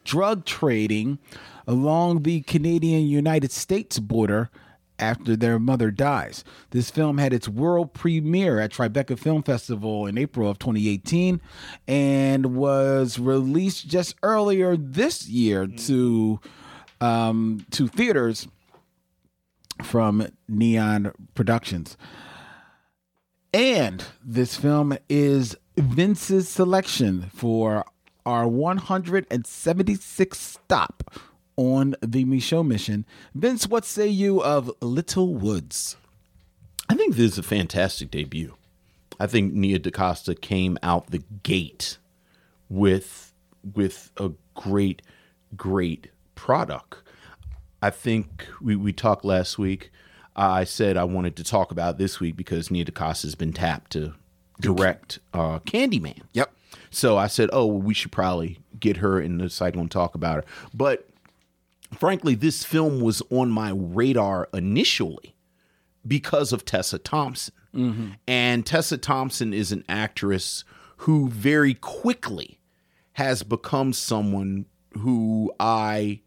drug 0.04 0.46
trading 0.46 1.20
along 1.68 2.24
the 2.24 2.42
Canadian 2.42 3.08
United 3.08 3.52
States 3.52 3.98
border 4.00 4.50
after 5.00 5.36
their 5.36 5.60
mother 5.60 5.92
dies. 5.92 6.44
This 6.72 6.90
film 6.90 7.18
had 7.18 7.34
its 7.34 7.48
world 7.48 7.94
premiere 7.94 8.60
at 8.60 8.72
Tribeca 8.72 9.18
Film 9.18 9.44
Festival 9.44 10.06
in 10.06 10.18
April 10.18 10.50
of 10.50 10.60
2018 10.60 11.42
and 11.88 12.56
was 12.56 13.20
released 13.20 13.88
just 13.88 14.16
earlier 14.24 14.76
this 14.78 15.28
year 15.28 15.68
to 15.68 16.40
um, 17.02 17.66
to 17.72 17.88
theaters 17.88 18.48
from 19.84 20.28
Neon 20.48 21.12
Productions. 21.34 21.98
And 23.54 24.04
this 24.24 24.56
film 24.56 24.98
is 25.10 25.56
Vince's 25.78 26.50
selection 26.50 27.30
for 27.34 27.86
our 28.26 28.46
176th 28.46 30.36
stop 30.36 31.12
on 31.58 31.96
the 32.02 32.26
Micheaux 32.26 32.66
mission. 32.66 33.06
Vince, 33.34 33.68
what 33.68 33.86
say 33.86 34.08
you 34.08 34.42
of 34.42 34.72
Little 34.82 35.34
Woods? 35.36 35.98
I 36.90 36.96
think 36.96 37.16
this 37.16 37.34
is 37.34 37.38
a 37.38 37.44
fantastic 37.44 38.12
debut. 38.12 38.56
I 39.20 39.28
think 39.28 39.54
Nia 39.54 39.80
DaCosta 39.80 40.36
came 40.36 40.78
out 40.84 41.12
the 41.12 41.24
gate 41.44 41.98
with 42.70 43.34
with 43.74 44.12
a 44.18 44.32
great, 44.54 45.02
great 45.56 46.10
product. 46.36 47.02
I 47.82 47.90
think 47.90 48.48
we, 48.62 48.76
we 48.76 48.94
talked 48.94 49.26
last 49.26 49.58
week. 49.58 49.92
I 50.36 50.66
said 50.66 50.98
I 50.98 51.06
wanted 51.06 51.36
to 51.38 51.44
talk 51.44 51.72
about 51.72 51.98
this 51.98 52.20
week 52.20 52.36
because 52.36 52.70
Nia 52.70 52.86
DaCosta 52.86 53.28
has 53.28 53.36
been 53.36 53.54
tapped 53.54 53.92
to 53.94 54.14
direct 54.60 55.20
uh, 55.34 55.60
Candyman. 55.60 56.22
Yep. 56.34 56.52
So 56.90 57.18
I 57.18 57.28
said, 57.28 57.50
oh, 57.52 57.66
well, 57.66 57.82
we 57.82 57.94
should 57.94 58.12
probably 58.12 58.60
get 58.80 58.98
her 58.98 59.20
in 59.20 59.38
the 59.38 59.50
cycle 59.50 59.82
and 59.82 59.92
talk 59.92 60.16
about 60.16 60.38
her. 60.38 60.46
But 60.74 61.10
frankly, 61.98 62.36
this 62.36 62.64
film 62.64 63.00
was 63.02 63.22
on 63.30 63.50
my 63.50 63.72
radar 63.74 64.50
initially 64.54 65.36
because 66.06 66.54
of 66.54 66.66
Tessa 66.66 66.98
Thompson. 66.98 67.54
Mm-hmm. 67.74 68.08
And 68.28 68.66
Tessa 68.66 68.98
Thompson 68.98 69.54
is 69.54 69.72
an 69.72 69.84
actress 69.90 70.64
who 70.98 71.30
very 71.30 71.74
quickly 71.74 72.60
has 73.14 73.44
become 73.44 73.94
someone 73.94 74.66
who 75.00 75.54
I 75.60 76.22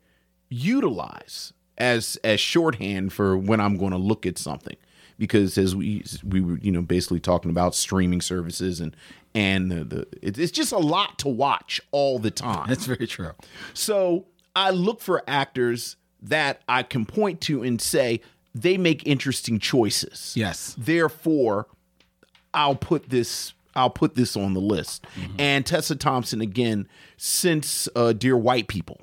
utilize 0.50 1.52
as 1.76 2.16
as 2.24 2.40
shorthand 2.40 3.12
for 3.12 3.36
when 3.36 3.60
I'm 3.60 3.76
going 3.76 3.92
to 3.92 3.98
look 3.98 4.26
at 4.26 4.38
something 4.38 4.76
because 5.18 5.58
as 5.58 5.74
we 5.74 6.04
we 6.24 6.40
were 6.40 6.58
you 6.58 6.72
know 6.72 6.82
basically 6.82 7.20
talking 7.20 7.50
about 7.50 7.74
streaming 7.74 8.20
services 8.20 8.80
and 8.80 8.96
and 9.34 9.70
the, 9.70 9.84
the 9.84 10.06
it's 10.22 10.50
just 10.50 10.72
a 10.72 10.78
lot 10.78 11.18
to 11.20 11.28
watch 11.28 11.80
all 11.90 12.18
the 12.18 12.30
time. 12.30 12.66
That's 12.68 12.86
very 12.86 13.06
true. 13.06 13.32
So 13.74 14.26
I 14.58 14.70
look 14.70 15.00
for 15.00 15.22
actors 15.28 15.94
that 16.20 16.62
I 16.68 16.82
can 16.82 17.06
point 17.06 17.40
to 17.42 17.62
and 17.62 17.80
say 17.80 18.20
they 18.52 18.76
make 18.76 19.06
interesting 19.06 19.60
choices. 19.60 20.32
Yes. 20.36 20.74
Therefore, 20.76 21.68
I'll 22.52 22.74
put 22.74 23.08
this 23.08 23.54
I'll 23.76 23.88
put 23.88 24.16
this 24.16 24.36
on 24.36 24.54
the 24.54 24.60
list. 24.60 25.06
And 25.38 25.64
Tessa 25.64 25.94
Thompson 25.94 26.40
again, 26.40 26.88
since 27.16 27.88
uh, 27.94 28.12
Dear 28.12 28.36
White 28.36 28.66
People, 28.66 29.02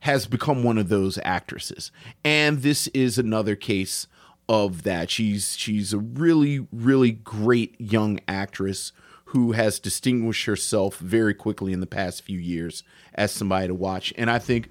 has 0.00 0.28
become 0.28 0.62
one 0.62 0.78
of 0.78 0.88
those 0.88 1.18
actresses. 1.24 1.90
And 2.24 2.62
this 2.62 2.86
is 2.88 3.18
another 3.18 3.56
case 3.56 4.06
of 4.48 4.84
that. 4.84 5.10
She's 5.10 5.56
she's 5.56 5.92
a 5.92 5.98
really 5.98 6.68
really 6.70 7.10
great 7.10 7.74
young 7.80 8.20
actress 8.28 8.92
who 9.28 9.52
has 9.52 9.78
distinguished 9.78 10.46
herself 10.46 10.96
very 10.96 11.34
quickly 11.34 11.74
in 11.74 11.80
the 11.80 11.86
past 11.86 12.22
few 12.22 12.38
years 12.38 12.82
as 13.14 13.30
somebody 13.30 13.66
to 13.66 13.74
watch. 13.74 14.12
And 14.16 14.30
I 14.30 14.38
think 14.38 14.70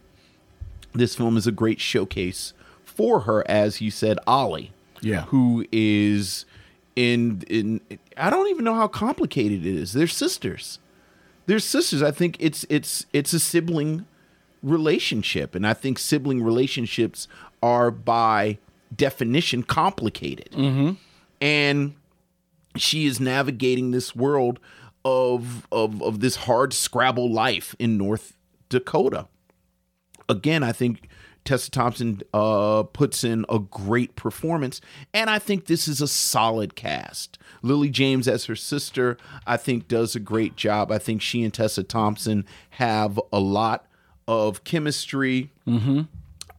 this 0.94 1.16
film 1.16 1.38
is 1.38 1.46
a 1.46 1.52
great 1.52 1.80
showcase 1.80 2.54
for 2.84 3.22
her 3.22 3.48
as 3.48 3.82
you 3.82 3.92
said 3.92 4.18
Ollie. 4.26 4.72
Yeah. 5.02 5.26
Who 5.26 5.64
is 5.72 6.46
in 6.96 7.44
in 7.48 7.82
I 8.18 8.32
don't 8.32 8.48
even 8.48 8.66
know 8.66 8.74
how 8.74 8.88
complicated 8.88 9.64
it 9.64 9.76
is. 9.76 9.94
They're 9.94 10.08
sisters. 10.08 10.80
They're 11.46 11.60
sisters. 11.60 12.02
I 12.02 12.10
think 12.10 12.36
it's 12.40 12.66
it's 12.68 13.06
it's 13.14 13.34
a 13.34 13.40
sibling 13.40 14.08
relationship 14.64 15.54
and 15.54 15.68
I 15.68 15.76
think 15.76 16.00
sibling 16.00 16.42
relationships 16.42 17.28
are 17.62 17.92
by 17.92 18.58
definition 18.96 19.62
complicated. 19.62 20.52
Mm-hmm. 20.54 20.94
And 21.42 21.94
she 22.82 23.06
is 23.06 23.20
navigating 23.20 23.92
this 23.92 24.16
world 24.16 24.60
of 25.06 25.68
of 25.72 26.02
of 26.02 26.20
this 26.20 26.36
hard 26.36 26.74
scrabble 26.74 27.32
life 27.32 27.76
in 27.80 27.98
North 27.98 28.38
Dakota. 28.70 29.28
Again, 30.30 30.64
I 30.64 30.74
think 30.74 31.08
Tessa 31.46 31.72
Thompson 31.72 32.22
uh, 32.34 32.84
puts 32.84 33.24
in 33.24 33.46
a 33.48 33.58
great 33.58 34.18
performance, 34.18 34.82
and 35.14 35.30
I 35.30 35.40
think 35.40 35.68
this 35.68 35.88
is 35.88 36.02
a 36.02 36.08
solid 36.08 36.76
cast. 36.76 37.38
Lily 37.62 37.90
James 37.90 38.28
as 38.28 38.46
her 38.46 38.56
sister, 38.56 39.18
I 39.46 39.56
think, 39.56 39.88
does 39.88 40.14
a 40.14 40.20
great 40.20 40.58
job. 40.58 40.92
I 40.92 40.98
think 40.98 41.22
she 41.22 41.44
and 41.44 41.54
Tessa 41.54 41.84
Thompson 41.84 42.46
have 42.72 43.20
a 43.32 43.40
lot 43.40 43.88
of 44.28 44.66
chemistry. 44.66 45.54
Mm-hmm. 45.66 46.02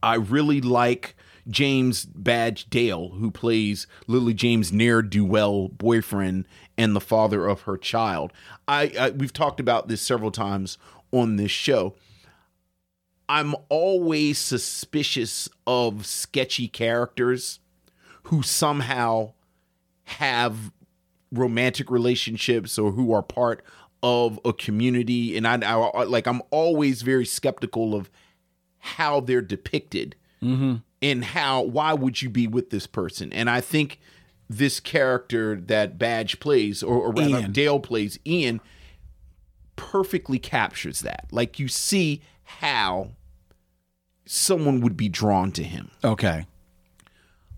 I 0.01 0.15
really 0.15 0.59
like 0.59 1.15
James 1.49 2.05
Badge 2.05 2.69
Dale, 2.69 3.09
who 3.09 3.31
plays 3.31 3.87
Lily 4.07 4.33
James' 4.33 4.71
ne'er 4.71 5.01
do 5.01 5.25
well 5.25 5.67
boyfriend 5.67 6.45
and 6.77 6.95
the 6.95 7.01
father 7.01 7.47
of 7.47 7.61
her 7.61 7.77
child. 7.77 8.31
I, 8.67 8.91
I 8.99 9.09
we've 9.11 9.33
talked 9.33 9.59
about 9.59 9.87
this 9.87 10.01
several 10.01 10.31
times 10.31 10.77
on 11.11 11.35
this 11.35 11.51
show. 11.51 11.95
I'm 13.27 13.55
always 13.69 14.39
suspicious 14.39 15.47
of 15.67 16.05
sketchy 16.05 16.67
characters 16.67 17.59
who 18.23 18.41
somehow 18.41 19.33
have 20.05 20.71
romantic 21.31 21.91
relationships 21.91 22.79
or 22.79 22.91
who 22.91 23.13
are 23.13 23.21
part 23.21 23.63
of 24.01 24.39
a 24.45 24.53
community 24.53 25.37
and 25.37 25.45
I, 25.45 25.57
I 25.57 26.03
like 26.03 26.25
I'm 26.25 26.41
always 26.49 27.01
very 27.01 27.25
skeptical 27.25 27.93
of 27.93 28.09
how 28.79 29.19
they're 29.19 29.41
depicted 29.41 30.15
mm-hmm. 30.41 30.77
And 31.01 31.23
how 31.23 31.61
why 31.61 31.93
would 31.93 32.21
you 32.21 32.29
be 32.29 32.47
with 32.47 32.69
this 32.71 32.85
person 32.87 33.31
and 33.33 33.49
I 33.49 33.61
think 33.61 33.99
this 34.49 34.79
character 34.79 35.55
that 35.67 35.97
Badge 35.99 36.39
plays 36.39 36.81
or, 36.83 36.95
or 36.97 37.11
rather 37.11 37.39
Ian. 37.39 37.51
Dale 37.51 37.79
plays 37.79 38.19
Ian 38.25 38.59
perfectly 39.75 40.39
captures 40.39 40.99
that 41.01 41.27
like 41.31 41.59
you 41.59 41.67
see 41.67 42.21
how 42.43 43.11
someone 44.25 44.81
would 44.81 44.97
be 44.97 45.07
drawn 45.09 45.51
to 45.53 45.63
him 45.63 45.91
Okay. 46.03 46.45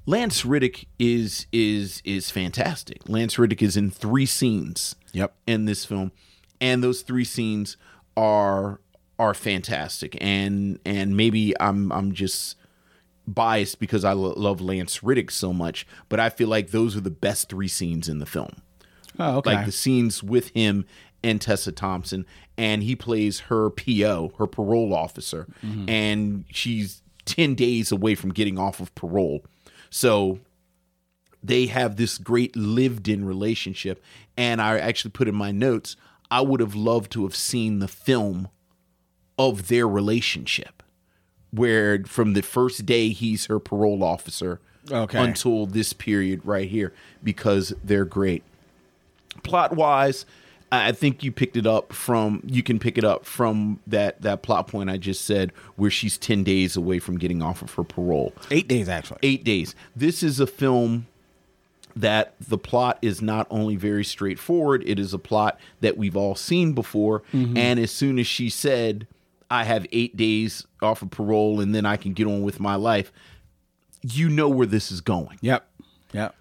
Lance 0.06 0.46
Reddick 0.46 0.88
is 1.00 1.46
is 1.52 2.02
is 2.04 2.32
fantastic. 2.32 3.08
Lance 3.08 3.38
Reddick 3.38 3.62
is 3.62 3.78
in 3.78 3.92
three 3.92 4.26
scenes 4.26 4.96
Yep. 5.14 5.34
in 5.46 5.66
this 5.66 5.86
film, 5.86 6.12
and 6.60 6.84
those 6.84 7.02
three 7.04 7.24
scenes 7.24 7.78
are 8.18 8.82
are 9.20 9.34
fantastic. 9.36 10.18
And 10.20 10.80
and 10.86 11.16
maybe 11.16 11.54
I'm 11.62 11.92
I'm 11.92 12.14
just 12.14 12.56
biased 13.34 13.80
because 13.80 14.04
I 14.06 14.14
lo- 14.14 14.34
love 14.36 14.62
Lance 14.62 15.04
Reddick 15.04 15.32
so 15.32 15.54
much, 15.54 15.88
but 16.10 16.20
I 16.20 16.30
feel 16.30 16.48
like 16.48 16.72
those 16.72 16.96
are 16.96 17.02
the 17.02 17.10
best 17.10 17.50
three 17.50 17.68
scenes 17.68 18.08
in 18.10 18.20
the 18.20 18.26
film 18.26 18.56
Oh, 19.20 19.38
okay. 19.38 19.56
like 19.56 19.66
the 19.66 19.72
scenes 19.72 20.24
with 20.24 20.50
him 20.50 20.86
and 21.24 21.40
Tessa 21.40 21.72
Thompson, 21.72 22.26
and 22.58 22.84
he 22.84 22.96
plays 22.96 23.42
her 23.42 23.70
PO, 23.70 24.34
her 24.38 24.48
parole 24.48 24.94
officer, 24.94 25.48
mm-hmm. 25.64 25.88
and 25.88 26.46
she's 26.50 27.02
10 27.26 27.56
days 27.56 27.92
away 27.92 28.16
from 28.16 28.32
getting 28.32 28.58
off 28.58 28.80
of 28.80 28.94
parole. 28.96 29.46
So 29.90 30.40
they 31.44 31.68
have 31.68 31.96
this 31.96 32.18
great 32.18 32.56
lived 32.56 33.08
in 33.08 33.26
relationship. 33.26 34.04
And 34.38 34.62
I 34.62 34.80
actually 34.80 35.12
put 35.12 35.28
in 35.28 35.36
my 35.36 35.52
notes, 35.52 35.96
I 36.30 36.42
would 36.42 36.60
have 36.60 36.76
loved 36.76 37.12
to 37.14 37.24
have 37.24 37.36
seen 37.36 37.80
the 37.80 37.88
film 37.88 38.48
of 39.38 39.68
their 39.68 39.88
relationship, 39.88 40.84
where 41.52 42.04
from 42.06 42.34
the 42.34 42.42
first 42.42 42.86
day 42.86 43.10
he's 43.10 43.46
her 43.48 43.60
parole 43.60 44.04
officer 44.04 44.60
Okay. 44.90 45.20
until 45.24 45.66
this 45.68 45.94
period 45.94 46.42
right 46.44 46.68
here, 46.70 46.92
because 47.24 47.74
they're 47.84 48.06
great. 48.06 48.44
Plot 49.44 49.76
wise 49.76 50.26
i 50.74 50.94
think 50.94 51.22
you 51.22 51.34
picked 51.34 51.58
it 51.58 51.68
up 51.68 51.92
from 51.92 52.42
you 52.46 52.64
can 52.64 52.80
pick 52.80 52.98
it 52.98 53.04
up 53.04 53.26
from 53.26 53.78
that 53.86 54.22
that 54.22 54.42
plot 54.42 54.70
point 54.70 54.90
i 54.90 54.96
just 54.96 55.26
said 55.26 55.52
where 55.76 55.90
she's 55.92 56.18
10 56.18 56.46
days 56.46 56.78
away 56.78 56.98
from 56.98 57.18
getting 57.18 57.42
off 57.42 57.62
of 57.62 57.74
her 57.74 57.84
parole. 57.84 58.34
Eight 58.52 58.70
days 58.70 58.88
actually. 58.88 59.20
eight 59.22 59.44
days. 59.44 59.76
This 59.98 60.24
is 60.24 60.40
a 60.40 60.48
film 60.48 61.08
that 61.94 62.36
the 62.40 62.58
plot 62.58 62.98
is 63.02 63.22
not 63.22 63.48
only 63.50 63.76
very 63.76 64.06
straightforward 64.06 64.82
it 64.88 64.98
is 64.98 65.14
a 65.14 65.20
plot 65.20 65.60
that 65.82 65.98
we've 65.98 66.16
all 66.16 66.36
seen 66.36 66.72
before. 66.72 67.22
Mm-hmm. 67.34 67.58
And 67.58 67.78
as 67.78 67.92
soon 67.92 68.18
as 68.18 68.26
she 68.28 68.50
said 68.50 69.08
i 69.52 69.64
have 69.64 69.86
eight 69.92 70.16
days 70.18 70.66
off 70.82 71.02
of 71.04 71.12
parole 71.12 71.60
and 71.60 71.76
then 71.76 71.86
i 71.86 71.96
can 71.98 72.14
get 72.14 72.26
on 72.26 72.42
with 72.42 72.60
my 72.60 72.76
life 72.76 73.12
you 74.02 74.30
know 74.30 74.50
where 74.50 74.66
this 74.66 74.92
is 74.92 75.02
going 75.02 75.38
Yep. 75.42 75.68
Yep. 76.14 76.36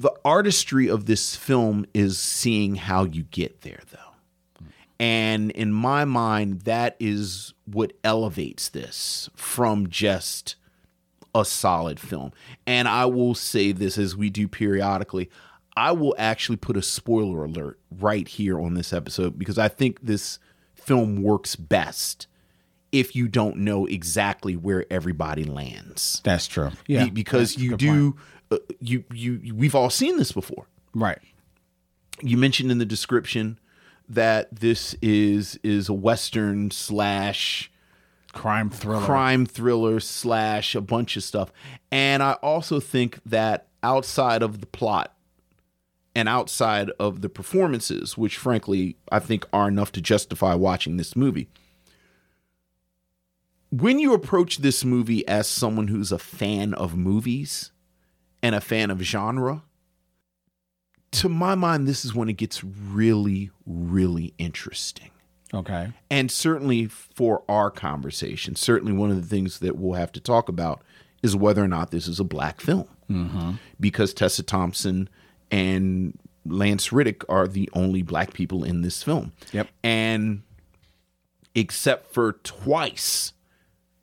the 0.00 0.12
artistry 0.24 0.88
of 0.88 1.06
this 1.06 1.36
film 1.36 1.84
is 1.92 2.18
seeing 2.18 2.76
how 2.76 3.04
you 3.04 3.24
get 3.24 3.60
there 3.62 3.80
though 3.90 3.98
and 5.00 5.50
in 5.52 5.72
my 5.72 6.04
mind 6.04 6.62
that 6.62 6.96
is 6.98 7.52
what 7.66 7.92
elevates 8.02 8.68
this 8.68 9.28
from 9.36 9.88
just 9.88 10.56
a 11.34 11.44
solid 11.44 12.00
film 12.00 12.32
and 12.66 12.88
i 12.88 13.04
will 13.04 13.34
say 13.34 13.70
this 13.72 13.98
as 13.98 14.16
we 14.16 14.30
do 14.30 14.48
periodically 14.48 15.28
i 15.76 15.92
will 15.92 16.14
actually 16.18 16.56
put 16.56 16.76
a 16.76 16.82
spoiler 16.82 17.44
alert 17.44 17.78
right 18.00 18.26
here 18.28 18.58
on 18.58 18.74
this 18.74 18.92
episode 18.92 19.38
because 19.38 19.58
i 19.58 19.68
think 19.68 20.00
this 20.00 20.38
film 20.88 21.22
works 21.22 21.54
best 21.56 22.26
if 22.90 23.14
you 23.14 23.28
don't 23.28 23.56
know 23.58 23.84
exactly 23.86 24.56
where 24.56 24.84
everybody 24.90 25.44
lands 25.44 26.20
That's 26.24 26.46
true. 26.46 26.70
Be- 26.86 26.94
Yeah. 26.94 27.06
because 27.10 27.56
you 27.58 27.76
do 27.76 28.16
uh, 28.50 28.56
you, 28.80 29.04
you 29.12 29.32
you 29.42 29.54
we've 29.54 29.74
all 29.74 29.90
seen 29.90 30.16
this 30.16 30.32
before 30.32 30.66
Right. 30.94 31.18
you 32.22 32.36
mentioned 32.38 32.70
in 32.72 32.78
the 32.78 32.86
description 32.86 33.58
that 34.08 34.48
this 34.54 34.94
is 35.02 35.58
is 35.62 35.88
a 35.90 35.92
western 35.92 36.70
slash 36.70 37.70
Crime 38.32 38.70
thriller. 38.70 39.04
crime 39.04 39.44
thriller 39.46 40.00
slash 40.00 40.74
a 40.74 40.80
bunch 40.80 41.16
of 41.16 41.22
stuff 41.22 41.50
and 41.90 42.22
i 42.22 42.32
also 42.34 42.78
think 42.80 43.18
that 43.26 43.66
outside 43.82 44.42
of 44.42 44.60
the 44.60 44.66
plot 44.66 45.14
and 46.18 46.28
outside 46.28 46.90
of 46.98 47.20
the 47.22 47.28
performances 47.28 48.18
which 48.18 48.36
frankly 48.36 48.96
i 49.12 49.18
think 49.18 49.46
are 49.52 49.68
enough 49.68 49.92
to 49.92 50.00
justify 50.00 50.54
watching 50.54 50.96
this 50.96 51.14
movie 51.14 51.48
when 53.70 53.98
you 53.98 54.14
approach 54.14 54.58
this 54.58 54.84
movie 54.84 55.26
as 55.28 55.46
someone 55.46 55.88
who's 55.88 56.10
a 56.10 56.18
fan 56.18 56.74
of 56.74 56.96
movies 56.96 57.70
and 58.42 58.54
a 58.54 58.60
fan 58.60 58.90
of 58.90 59.00
genre 59.02 59.62
to 61.10 61.28
my 61.28 61.54
mind 61.54 61.86
this 61.86 62.04
is 62.04 62.14
when 62.14 62.28
it 62.28 62.36
gets 62.36 62.64
really 62.64 63.50
really 63.66 64.34
interesting 64.38 65.10
Okay. 65.54 65.92
and 66.10 66.30
certainly 66.30 66.84
for 66.88 67.42
our 67.48 67.70
conversation, 67.70 68.54
certainly 68.54 68.92
one 68.92 69.08
of 69.10 69.16
the 69.16 69.26
things 69.26 69.60
that 69.60 69.78
we'll 69.78 69.94
have 69.98 70.12
to 70.12 70.20
talk 70.20 70.50
about 70.50 70.82
is 71.22 71.34
whether 71.34 71.64
or 71.64 71.68
not 71.68 71.90
this 71.90 72.06
is 72.06 72.20
a 72.20 72.24
black 72.24 72.60
film. 72.60 72.86
Mm-hmm. 73.10 73.52
Because 73.80 74.12
Tessa 74.12 74.42
Thompson 74.42 75.08
and 75.50 76.18
Lance 76.44 76.92
Reddick 76.92 77.28
are 77.28 77.46
the 77.46 77.68
only 77.72 78.02
black 78.02 78.32
people 78.32 78.64
in 78.64 78.82
this 78.82 79.02
film. 79.02 79.32
Yep. 79.52 79.68
And 79.82 80.42
except 81.54 82.12
for 82.12 82.32
twice 82.44 83.32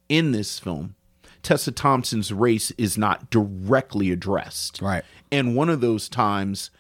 in 0.10 0.32
this 0.32 0.60
film, 0.60 0.96
Tessa 1.42 1.72
Thompson's 1.72 2.34
race 2.34 2.72
is 2.72 2.98
not 2.98 3.30
directly 3.30 4.12
addressed. 4.12 4.82
Right. 4.82 5.04
And 5.32 5.56
one 5.56 5.70
of 5.70 5.82
those 5.82 6.10
times, 6.10 6.72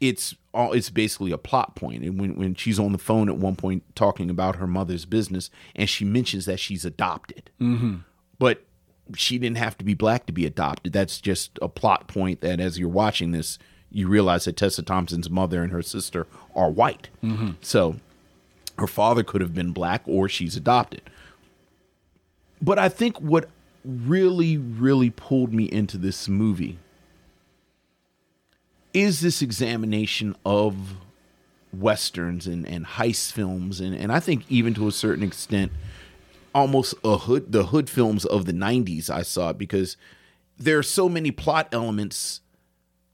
it's 0.00 0.34
all 0.52 0.72
it's 0.72 0.90
basically 0.90 1.32
a 1.32 1.38
plot 1.38 1.76
point. 1.76 2.02
And 2.04 2.20
when 2.20 2.36
when 2.36 2.54
she's 2.54 2.78
on 2.78 2.92
the 2.92 2.98
phone 2.98 3.28
at 3.28 3.36
one 3.36 3.56
point 3.56 3.82
talking 3.94 4.30
about 4.30 4.56
her 4.56 4.66
mother's 4.66 5.04
business, 5.04 5.50
and 5.74 5.88
she 5.88 6.04
mentions 6.04 6.46
that 6.46 6.60
she's 6.60 6.84
adopted, 6.84 7.50
mm-hmm. 7.60 7.96
but 8.38 8.64
she 9.16 9.38
didn't 9.38 9.58
have 9.58 9.76
to 9.78 9.84
be 9.84 9.94
black 9.94 10.26
to 10.26 10.32
be 10.32 10.46
adopted. 10.46 10.92
That's 10.92 11.20
just 11.20 11.58
a 11.60 11.68
plot 11.68 12.08
point 12.08 12.40
that 12.42 12.60
as 12.60 12.78
you're 12.78 12.88
watching 12.88 13.32
this, 13.32 13.58
you 13.92 14.08
realize 14.08 14.44
that 14.44 14.56
Tessa 14.56 14.82
Thompson's 14.82 15.30
mother 15.30 15.62
and 15.62 15.72
her 15.72 15.82
sister 15.82 16.26
are 16.54 16.70
white. 16.70 17.08
Mm-hmm. 17.22 17.52
So 17.60 17.96
her 18.78 18.86
father 18.86 19.22
could 19.22 19.40
have 19.40 19.54
been 19.54 19.72
black 19.72 20.02
or 20.06 20.28
she's 20.28 20.56
adopted. 20.56 21.02
But 22.62 22.78
I 22.78 22.88
think 22.88 23.18
what 23.18 23.48
really, 23.84 24.56
really 24.56 25.10
pulled 25.10 25.52
me 25.52 25.64
into 25.64 25.98
this 25.98 26.28
movie 26.28 26.78
is 28.92 29.20
this 29.20 29.40
examination 29.40 30.36
of 30.44 30.96
westerns 31.72 32.46
and, 32.46 32.66
and 32.66 32.84
heist 32.84 33.32
films 33.32 33.80
and, 33.80 33.94
and 33.94 34.10
I 34.10 34.18
think 34.18 34.44
even 34.48 34.74
to 34.74 34.88
a 34.88 34.92
certain 34.92 35.22
extent 35.22 35.70
almost 36.52 36.94
a 37.04 37.16
hood 37.16 37.52
the 37.52 37.66
hood 37.66 37.88
films 37.88 38.24
of 38.24 38.44
the 38.44 38.52
90s 38.52 39.08
I 39.08 39.22
saw 39.22 39.50
it 39.50 39.58
because 39.58 39.96
there 40.58 40.76
are 40.78 40.82
so 40.82 41.08
many 41.08 41.30
plot 41.30 41.68
elements 41.70 42.40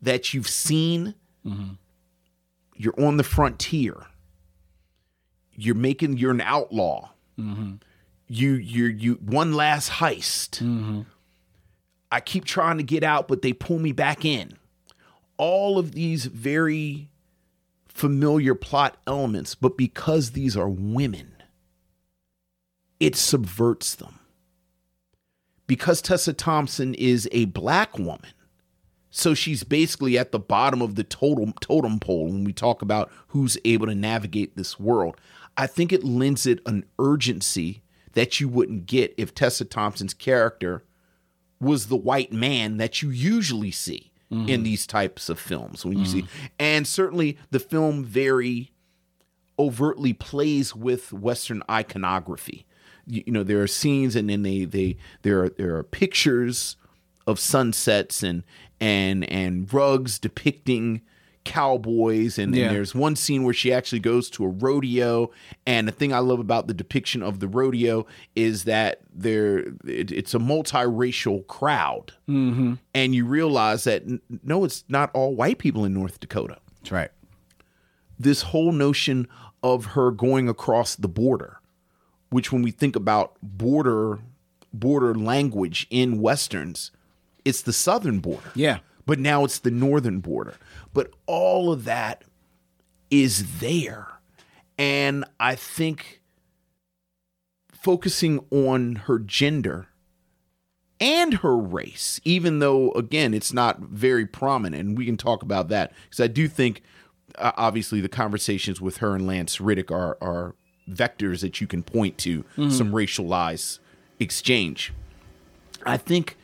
that 0.03 0.35
you've 0.35 0.49
seen 0.49 1.15
mm-hmm. 1.45 1.73
you're 2.77 2.99
on 3.01 3.17
the 3.17 3.25
frontier. 3.25 4.07
You're 5.53 5.75
making 5.75 6.19
you're 6.19 6.33
an 6.33 6.41
outlaw. 6.41 7.11
Mm-hmm. 7.39 7.77
You 8.29 8.53
you 8.55 8.87
you 8.87 9.15
one 9.15 9.55
last 9.55 9.91
heist. 9.93 10.63
Mm-hmm. 10.63 11.03
I 12.11 12.21
keep 12.21 12.45
trying 12.45 12.77
to 12.79 12.85
get 12.85 13.03
out 13.03 13.29
but 13.29 13.43
they 13.43 13.53
pull 13.53 13.79
me 13.79 13.93
back 13.93 14.25
in. 14.25 14.59
All 15.39 15.79
of 15.79 15.93
these 15.93 16.27
very 16.27 17.09
familiar 17.89 18.55
plot 18.55 18.97
elements, 19.07 19.55
but 19.55 19.77
because 19.77 20.33
these 20.33 20.57
are 20.57 20.69
women, 20.69 21.33
it 23.01 23.17
subverts 23.17 23.95
them. 23.95 24.19
Because 25.67 26.01
Tessa 26.01 26.33
Thompson 26.33 26.95
is 26.95 27.29
a 27.33 27.47
black 27.47 27.99
woman, 27.99 28.31
so 29.17 29.33
she's 29.33 29.65
basically 29.65 30.19
at 30.19 30.31
the 30.31 30.39
bottom 30.39 30.83
of 30.83 30.95
the 30.95 31.03
totem 31.03 31.55
totem 31.59 31.99
pole 31.99 32.27
when 32.27 32.45
we 32.45 32.53
talk 32.53 32.83
about 32.83 33.11
who's 33.29 33.57
able 33.65 33.87
to 33.87 33.95
navigate 33.95 34.57
this 34.57 34.79
world. 34.79 35.19
I 35.57 35.67
think 35.67 35.91
it 35.91 36.05
lends 36.05 36.45
it 36.45 36.61
an 36.67 36.85
urgency 36.99 37.83
that 38.13 38.41
you 38.41 38.49
wouldn't 38.51 38.85
get 38.85 39.15
if 39.17 39.35
Tessa 39.35 39.65
Thompson's 39.65 40.13
character 40.13 40.85
was 41.59 41.87
the 41.87 41.97
white 41.97 42.31
man 42.31 42.77
that 42.77 43.01
you 43.01 43.09
usually 43.09 43.71
see 43.71 44.13
in 44.31 44.45
mm-hmm. 44.45 44.63
these 44.63 44.87
types 44.87 45.31
of 45.31 45.39
films. 45.39 45.83
When 45.83 45.99
you 45.99 46.05
see 46.05 46.23
mm-hmm. 46.23 46.47
and 46.59 46.87
certainly 46.87 47.39
the 47.51 47.59
film 47.59 48.05
very 48.05 48.71
overtly 49.59 50.13
plays 50.13 50.77
with 50.77 51.15
western 51.15 51.63
iconography. 51.71 52.67
You, 53.07 53.23
you 53.25 53.33
know 53.33 53.45
there 53.45 53.63
are 53.63 53.67
scenes 53.67 54.15
and 54.15 54.29
then 54.29 54.43
they 54.43 54.67
they 54.67 54.99
there 55.23 55.45
are 55.45 55.49
there 55.49 55.75
are 55.77 55.83
pictures 55.83 56.77
of 57.27 57.41
sunsets 57.41 58.23
and 58.23 58.45
and 58.81 59.25
and 59.31 59.73
rugs 59.73 60.19
depicting 60.19 61.03
cowboys. 61.45 62.39
And, 62.39 62.55
and 62.55 62.75
there's 62.75 62.93
one 62.95 63.15
scene 63.15 63.45
where 63.45 63.55
she 63.55 63.73
actually 63.73 64.01
goes 64.01 64.29
to 64.31 64.45
a 64.45 64.49
rodeo. 64.49 65.31
And 65.65 65.87
the 65.87 65.93
thing 65.93 66.13
i 66.13 66.19
love 66.19 66.41
about 66.41 66.67
the 66.67 66.75
depiction 66.75 67.23
of 67.23 67.39
the 67.41 67.49
rodeo 67.49 68.05
is 68.35 68.65
that 68.65 69.01
there 69.15 69.59
it, 69.87 70.11
it's 70.11 70.35
a 70.35 70.39
multiracial 70.39 71.47
crowd. 71.47 72.13
Mm-hmm. 72.29 72.75
and 72.95 73.15
you 73.15 73.25
realize 73.25 73.85
that 73.85 74.03
no 74.43 74.65
it's 74.65 74.85
not 74.89 75.11
all 75.15 75.35
white 75.37 75.59
people 75.59 75.85
in 75.85 75.95
north 75.95 76.19
dakota. 76.21 76.59
That's 76.81 76.91
right. 76.93 77.11
this 78.19 78.43
whole 78.43 78.73
notion 78.73 79.29
of 79.63 79.85
her 79.87 80.11
going 80.11 80.49
across 80.49 80.97
the 80.97 81.09
border 81.09 81.61
which 82.31 82.51
when 82.53 82.63
we 82.63 82.73
think 82.73 82.97
about 82.97 83.37
border 83.43 84.19
border 84.73 85.15
language 85.15 85.87
in 85.91 86.21
westerns 86.21 86.91
it's 87.47 87.63
the 87.63 87.73
southern 87.73 88.19
border. 88.19 88.51
Yeah. 88.55 88.79
but 89.07 89.19
now 89.19 89.45
it's 89.45 89.61
the 89.61 89.71
northern 89.71 90.21
border. 90.21 90.55
But 90.93 91.13
all 91.27 91.73
of 91.73 91.85
that 91.85 92.25
is 93.11 93.61
there. 93.61 94.09
And 94.79 95.25
i 95.41 95.55
think 95.55 96.21
focusing 97.73 98.45
on 98.51 98.97
her 99.07 99.19
gender 99.19 99.87
and 101.01 101.35
her 101.35 101.57
race 101.57 102.21
even 102.25 102.59
though 102.59 102.91
again 102.93 103.33
it's 103.35 103.53
not 103.53 103.79
very 103.81 104.27
prominent 104.27 104.89
and 104.89 104.99
we 104.99 105.05
can 105.07 105.17
talk 105.17 105.43
about 105.43 105.69
that 105.69 105.93
because 106.05 106.21
i 106.21 106.27
do 106.27 106.49
think 106.49 106.83
uh, 107.39 107.53
obviously 107.57 108.01
the 108.01 108.09
conversations 108.09 108.81
with 108.81 108.97
her 108.99 109.15
and 109.15 109.27
lance 109.27 109.61
reddick 109.61 109.91
are 109.91 110.17
are 110.21 110.55
vectors 110.91 111.41
that 111.43 111.61
you 111.61 111.67
can 111.67 111.83
point 111.83 112.17
to 112.17 112.45
some 112.71 112.93
racialized 112.93 113.81
exchange. 114.21 114.93
I 115.85 115.97
think 115.97 116.37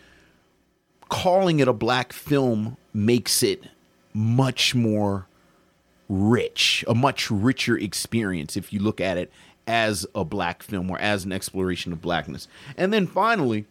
calling 1.13 1.61
it 1.61 1.69
a 1.69 1.75
black 1.75 2.11
film 2.11 2.79
makes 2.95 3.43
it 3.43 3.65
much 4.15 4.75
more 4.75 5.27
rich, 6.09 6.87
a 6.89 6.95
much 6.95 7.31
richer 7.31 7.77
experience 7.77 8.57
if 8.57 8.73
you 8.73 8.81
look 8.81 8.99
at 8.99 9.19
it 9.19 9.31
as 9.67 10.07
a 10.15 10.25
black 10.25 10.63
film 10.63 10.91
or 10.91 10.99
as 10.99 11.27
an 11.27 11.31
exploration 11.31 11.93
of 11.93 12.01
blackness. 12.01 12.49
And 12.79 12.95
then 12.95 13.07
finally, 13.07 13.67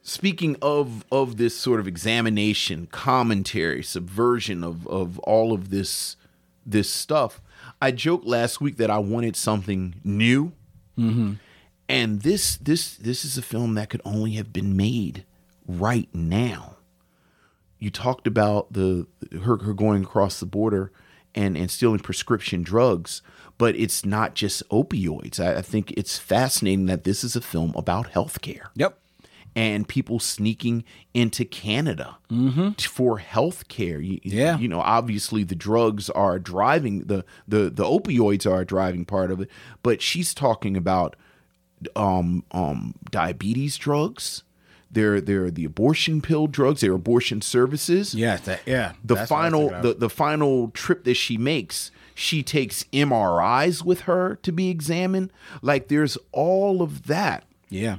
speaking 0.00 0.56
of 0.62 1.04
of 1.12 1.36
this 1.36 1.54
sort 1.54 1.80
of 1.80 1.86
examination, 1.86 2.88
commentary, 2.90 3.82
subversion 3.82 4.64
of 4.64 4.86
of 4.88 5.18
all 5.18 5.52
of 5.52 5.68
this 5.68 6.16
this 6.64 6.88
stuff, 6.88 7.42
I 7.82 7.90
joked 7.90 8.24
last 8.24 8.62
week 8.62 8.78
that 8.78 8.90
I 8.90 8.98
wanted 8.98 9.36
something 9.36 9.96
new 10.02 10.52
mm-hmm. 10.98 11.34
And 11.88 12.22
this 12.22 12.56
this 12.56 12.96
this 12.96 13.24
is 13.24 13.36
a 13.38 13.42
film 13.42 13.74
that 13.74 13.90
could 13.90 14.02
only 14.04 14.32
have 14.32 14.52
been 14.52 14.76
made 14.76 15.24
right 15.66 16.08
now 16.12 16.76
you 17.78 17.90
talked 17.90 18.26
about 18.26 18.72
the 18.72 19.06
her, 19.42 19.58
her 19.58 19.74
going 19.74 20.02
across 20.02 20.40
the 20.40 20.46
border 20.46 20.90
and 21.34 21.56
and 21.56 21.70
stealing 21.70 21.98
prescription 21.98 22.62
drugs 22.62 23.22
but 23.58 23.74
it's 23.76 24.04
not 24.04 24.34
just 24.34 24.68
opioids 24.70 25.38
I, 25.40 25.56
I 25.58 25.62
think 25.62 25.92
it's 25.92 26.18
fascinating 26.18 26.86
that 26.86 27.04
this 27.04 27.22
is 27.24 27.36
a 27.36 27.40
film 27.40 27.72
about 27.76 28.10
healthcare 28.12 28.68
Yep. 28.74 28.98
and 29.54 29.86
people 29.88 30.18
sneaking 30.18 30.84
into 31.14 31.44
Canada 31.44 32.18
mm-hmm. 32.30 32.72
t- 32.72 32.86
for 32.86 33.18
health 33.18 33.68
care. 33.68 34.00
You, 34.00 34.20
Yeah. 34.22 34.58
you 34.58 34.68
know, 34.68 34.80
obviously 34.80 35.44
the 35.44 35.54
drugs 35.54 36.10
are 36.10 36.38
driving 36.38 37.00
the 37.04 37.24
the 37.48 37.70
the 37.70 37.84
opioids 37.84 38.50
are 38.50 38.60
a 38.60 38.66
driving 38.66 39.04
part 39.06 39.30
of 39.30 39.40
it, 39.40 39.48
but 39.82 40.02
she's 40.02 40.34
talking 40.34 40.76
about 40.76 41.16
um 41.94 42.44
um 42.52 42.94
diabetes 43.10 43.76
drugs. 43.76 44.42
There 44.90 45.20
there 45.20 45.44
are 45.44 45.50
the 45.50 45.64
abortion 45.64 46.22
pill 46.22 46.46
drugs. 46.46 46.80
There 46.80 46.92
are 46.92 46.96
abortion 46.96 47.42
services 47.42 48.14
Yeah. 48.14 48.36
That, 48.36 48.60
yeah. 48.66 48.92
the 49.04 49.16
final 49.26 49.68
the, 49.68 49.94
the 49.94 50.10
final 50.10 50.68
trip 50.70 51.04
that 51.04 51.14
she 51.14 51.36
makes 51.36 51.90
she 52.16 52.42
takes 52.42 52.84
mris 52.92 53.84
with 53.84 54.02
her 54.02 54.36
to 54.36 54.50
be 54.50 54.70
examined 54.70 55.30
like 55.60 55.88
there's 55.88 56.16
all 56.32 56.80
of 56.80 57.06
that 57.08 57.44
yeah. 57.68 57.98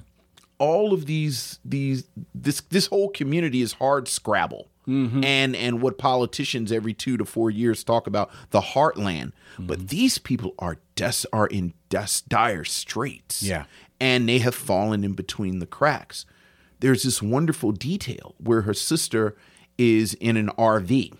all 0.58 0.92
of 0.92 1.06
these 1.06 1.60
these 1.64 2.06
this 2.34 2.62
this 2.72 2.88
whole 2.88 3.10
community 3.10 3.62
is 3.62 3.74
hard 3.74 4.08
scrabble 4.08 4.68
and 5.24 5.56
and 5.56 5.82
what 5.82 5.98
politicians 5.98 6.72
every 6.72 6.94
two 6.94 7.16
to 7.18 7.26
four 7.26 7.52
years 7.52 7.84
talk 7.84 8.08
about 8.08 8.32
the 8.50 8.62
heartland 8.62 9.34
but 9.60 9.90
these 9.90 10.18
people 10.18 10.56
are 10.58 10.78
des- 10.98 11.26
are 11.32 11.48
in 11.48 11.74
des- 11.90 12.24
dire 12.28 12.66
straits. 12.66 13.42
Yeah. 13.42 13.66
and 14.00 14.28
they 14.30 14.40
have 14.40 14.54
fallen 14.54 15.04
in 15.04 15.14
between 15.14 15.60
the 15.60 15.66
cracks. 15.66 16.26
There's 16.82 17.02
this 17.04 17.22
wonderful 17.22 17.72
detail 17.72 18.36
where 18.38 18.62
her 18.62 18.74
sister 18.74 19.36
is 19.80 20.14
in 20.16 20.38
an 20.38 20.50
rv 20.58 21.14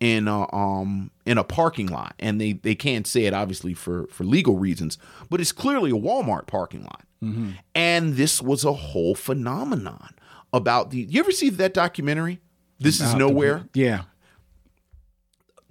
in 0.00 0.26
a 0.28 0.54
um 0.54 1.10
in 1.26 1.38
a 1.38 1.44
parking 1.44 1.86
lot. 1.88 2.14
And 2.18 2.40
they 2.40 2.54
they 2.54 2.74
can't 2.74 3.06
say 3.06 3.24
it 3.26 3.34
obviously 3.34 3.74
for 3.74 4.06
for 4.08 4.24
legal 4.24 4.56
reasons 4.58 4.96
but 5.30 5.40
it's 5.40 5.52
clearly 5.52 5.90
a 5.90 5.94
Walmart 5.94 6.46
parking 6.46 6.82
lot. 6.84 7.04
And 7.74 8.14
this 8.14 8.40
was 8.40 8.64
a 8.64 8.72
whole 8.72 9.14
phenomenon 9.14 10.14
about 10.52 10.90
the 10.90 11.06
you 11.10 11.20
ever 11.20 11.32
see 11.32 11.50
that 11.50 11.74
documentary? 11.74 12.40
This 12.80 12.96
is 12.96 13.00
About 13.12 13.12
the- 13.12 13.18
nowhere? 13.18 13.68
Yeah. 13.74 14.02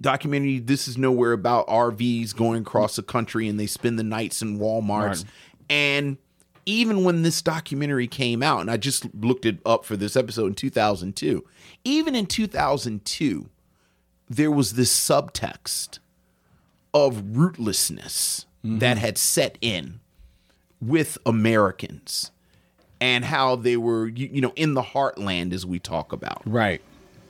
Documentary 0.00 0.58
this 0.60 0.86
is 0.86 0.96
nowhere 0.96 1.32
about 1.32 1.66
RVs 1.66 2.34
going 2.34 2.62
across 2.62 2.96
the 2.96 3.02
country 3.02 3.48
and 3.48 3.58
they 3.58 3.66
spend 3.66 3.98
the 3.98 4.04
nights 4.04 4.40
in 4.42 4.58
Walmarts 4.58 5.24
Right. 5.24 5.24
and 5.70 6.16
even 6.66 7.02
when 7.02 7.22
this 7.22 7.40
documentary 7.42 8.06
came 8.06 8.42
out 8.42 8.60
and 8.60 8.70
I 8.70 8.76
just 8.76 9.12
looked 9.14 9.44
it 9.46 9.58
up 9.66 9.84
for 9.84 9.96
this 9.96 10.16
episode 10.16 10.46
in 10.46 10.54
2002 10.54 11.44
even 11.84 12.14
in 12.14 12.26
2002 12.26 13.48
there 14.30 14.50
was 14.50 14.74
this 14.74 14.92
subtext 14.94 15.98
of 16.94 17.16
rootlessness 17.32 18.44
mm-hmm. 18.64 18.78
that 18.78 18.98
had 18.98 19.18
set 19.18 19.58
in 19.60 20.00
with 20.80 21.18
Americans 21.26 22.30
and 23.00 23.24
how 23.24 23.56
they 23.56 23.76
were 23.76 24.06
you, 24.06 24.28
you 24.32 24.40
know 24.40 24.52
in 24.54 24.74
the 24.74 24.82
heartland 24.82 25.52
as 25.52 25.66
we 25.66 25.78
talk 25.80 26.12
about 26.12 26.40
Right. 26.44 26.80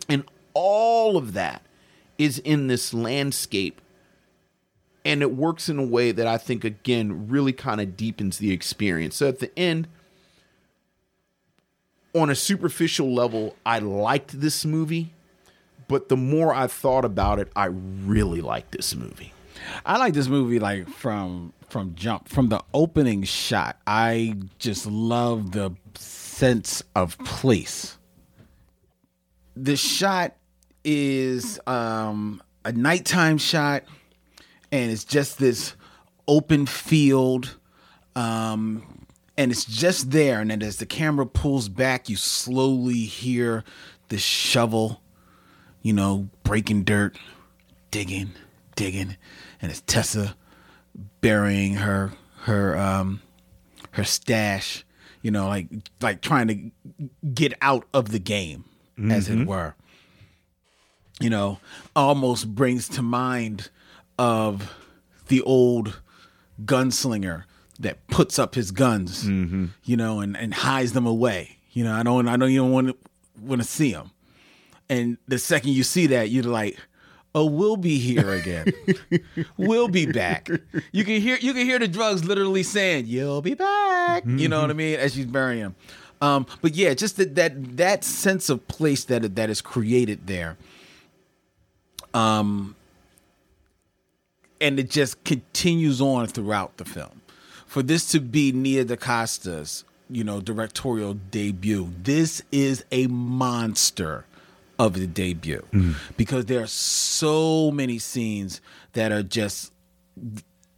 and 0.08 0.24
all 0.52 1.16
of 1.16 1.32
that 1.32 1.62
is 2.18 2.38
in 2.40 2.66
this 2.66 2.92
landscape. 2.92 3.80
And 5.04 5.22
it 5.22 5.34
works 5.34 5.68
in 5.68 5.78
a 5.78 5.84
way 5.84 6.12
that 6.12 6.26
I 6.26 6.36
think, 6.36 6.64
again, 6.64 7.28
really 7.28 7.52
kind 7.52 7.80
of 7.80 7.96
deepens 7.96 8.38
the 8.38 8.52
experience. 8.52 9.16
So 9.16 9.28
at 9.28 9.38
the 9.38 9.56
end, 9.58 9.88
on 12.14 12.28
a 12.28 12.34
superficial 12.34 13.14
level, 13.14 13.56
I 13.64 13.78
liked 13.78 14.40
this 14.40 14.64
movie. 14.66 15.14
But 15.86 16.10
the 16.10 16.16
more 16.16 16.52
I 16.52 16.66
thought 16.66 17.06
about 17.06 17.38
it, 17.38 17.50
I 17.56 17.66
really 17.66 18.42
liked 18.42 18.72
this 18.72 18.94
movie. 18.94 19.32
I 19.86 19.96
like 19.96 20.14
this 20.14 20.28
movie 20.28 20.58
like 20.58 20.88
from 20.88 21.52
from 21.68 21.94
jump 21.94 22.28
from 22.28 22.48
the 22.48 22.62
opening 22.74 23.22
shot. 23.22 23.78
I 23.86 24.36
just 24.58 24.86
love 24.86 25.52
the 25.52 25.72
sense 25.94 26.82
of 26.94 27.18
place. 27.18 27.96
The 29.56 29.76
shot 29.76 30.36
is 30.84 31.60
um 31.66 32.42
a 32.64 32.72
nighttime 32.72 33.38
shot 33.38 33.84
and 34.70 34.90
it's 34.90 35.04
just 35.04 35.38
this 35.38 35.74
open 36.26 36.66
field 36.66 37.56
um 38.16 39.06
and 39.36 39.52
it's 39.52 39.64
just 39.64 40.10
there 40.10 40.40
and 40.40 40.50
then 40.50 40.62
as 40.62 40.76
the 40.76 40.86
camera 40.86 41.26
pulls 41.26 41.68
back 41.68 42.08
you 42.08 42.16
slowly 42.16 43.04
hear 43.04 43.64
the 44.08 44.18
shovel 44.18 45.00
you 45.82 45.92
know 45.92 46.28
breaking 46.42 46.84
dirt 46.84 47.16
digging 47.90 48.30
digging 48.76 49.16
and 49.62 49.70
it's 49.70 49.82
tessa 49.86 50.36
burying 51.20 51.74
her 51.74 52.12
her 52.42 52.76
um 52.76 53.20
her 53.92 54.04
stash 54.04 54.84
you 55.22 55.30
know 55.30 55.48
like 55.48 55.68
like 56.00 56.20
trying 56.20 56.48
to 56.48 57.08
get 57.34 57.52
out 57.60 57.86
of 57.94 58.10
the 58.10 58.18
game 58.18 58.64
as 59.12 59.28
it 59.28 59.46
were 59.46 59.74
you 61.20 61.30
know, 61.30 61.58
almost 61.96 62.54
brings 62.54 62.88
to 62.90 63.02
mind 63.02 63.70
of 64.18 64.74
the 65.28 65.40
old 65.42 66.00
gunslinger 66.64 67.44
that 67.80 68.06
puts 68.08 68.38
up 68.38 68.54
his 68.54 68.70
guns, 68.70 69.24
you 69.84 69.96
know, 69.96 70.20
and, 70.20 70.36
and 70.36 70.52
hides 70.54 70.92
them 70.92 71.06
away. 71.06 71.58
You 71.72 71.84
know, 71.84 71.92
I 71.92 72.02
don't 72.02 72.26
I 72.28 72.36
don't 72.36 72.50
even 72.50 72.70
want 72.72 72.88
to 72.88 72.96
want 73.40 73.62
to 73.62 73.68
see 73.68 73.92
them. 73.92 74.10
And 74.88 75.18
the 75.28 75.38
second 75.38 75.72
you 75.72 75.82
see 75.84 76.06
that, 76.08 76.30
you're 76.30 76.42
like, 76.44 76.78
"Oh, 77.34 77.44
we'll 77.44 77.76
be 77.76 77.98
here 77.98 78.30
again. 78.30 78.72
we'll 79.56 79.88
be 79.88 80.06
back." 80.06 80.48
You 80.92 81.04
can 81.04 81.20
hear 81.20 81.36
you 81.40 81.52
can 81.52 81.66
hear 81.66 81.78
the 81.78 81.86
drugs 81.86 82.24
literally 82.24 82.62
saying, 82.62 83.06
"You'll 83.06 83.42
be 83.42 83.54
back." 83.54 84.24
You 84.26 84.48
know 84.48 84.60
what 84.62 84.70
I 84.70 84.72
mean? 84.74 84.98
As 84.98 85.14
she's 85.14 85.26
burying 85.26 85.60
him. 85.60 85.76
Um, 86.20 86.46
but 86.62 86.74
yeah, 86.74 86.94
just 86.94 87.16
that 87.18 87.34
that 87.36 87.76
that 87.76 88.02
sense 88.02 88.48
of 88.48 88.66
place 88.66 89.04
that 89.04 89.36
that 89.36 89.50
is 89.50 89.60
created 89.60 90.26
there. 90.26 90.56
Um, 92.14 92.74
and 94.60 94.78
it 94.78 94.90
just 94.90 95.22
continues 95.24 96.00
on 96.00 96.26
throughout 96.26 96.76
the 96.78 96.84
film. 96.84 97.22
For 97.66 97.82
this 97.82 98.10
to 98.12 98.20
be 98.20 98.50
Nia 98.50 98.84
DaCosta's, 98.84 99.84
you 100.10 100.24
know, 100.24 100.40
directorial 100.40 101.14
debut, 101.14 101.92
this 102.02 102.42
is 102.50 102.84
a 102.90 103.06
monster 103.08 104.24
of 104.78 104.94
the 104.94 105.06
debut 105.06 105.64
because 106.16 106.46
there 106.46 106.62
are 106.62 106.66
so 106.68 107.70
many 107.72 107.98
scenes 107.98 108.60
that 108.92 109.10
are 109.12 109.24
just 109.24 109.72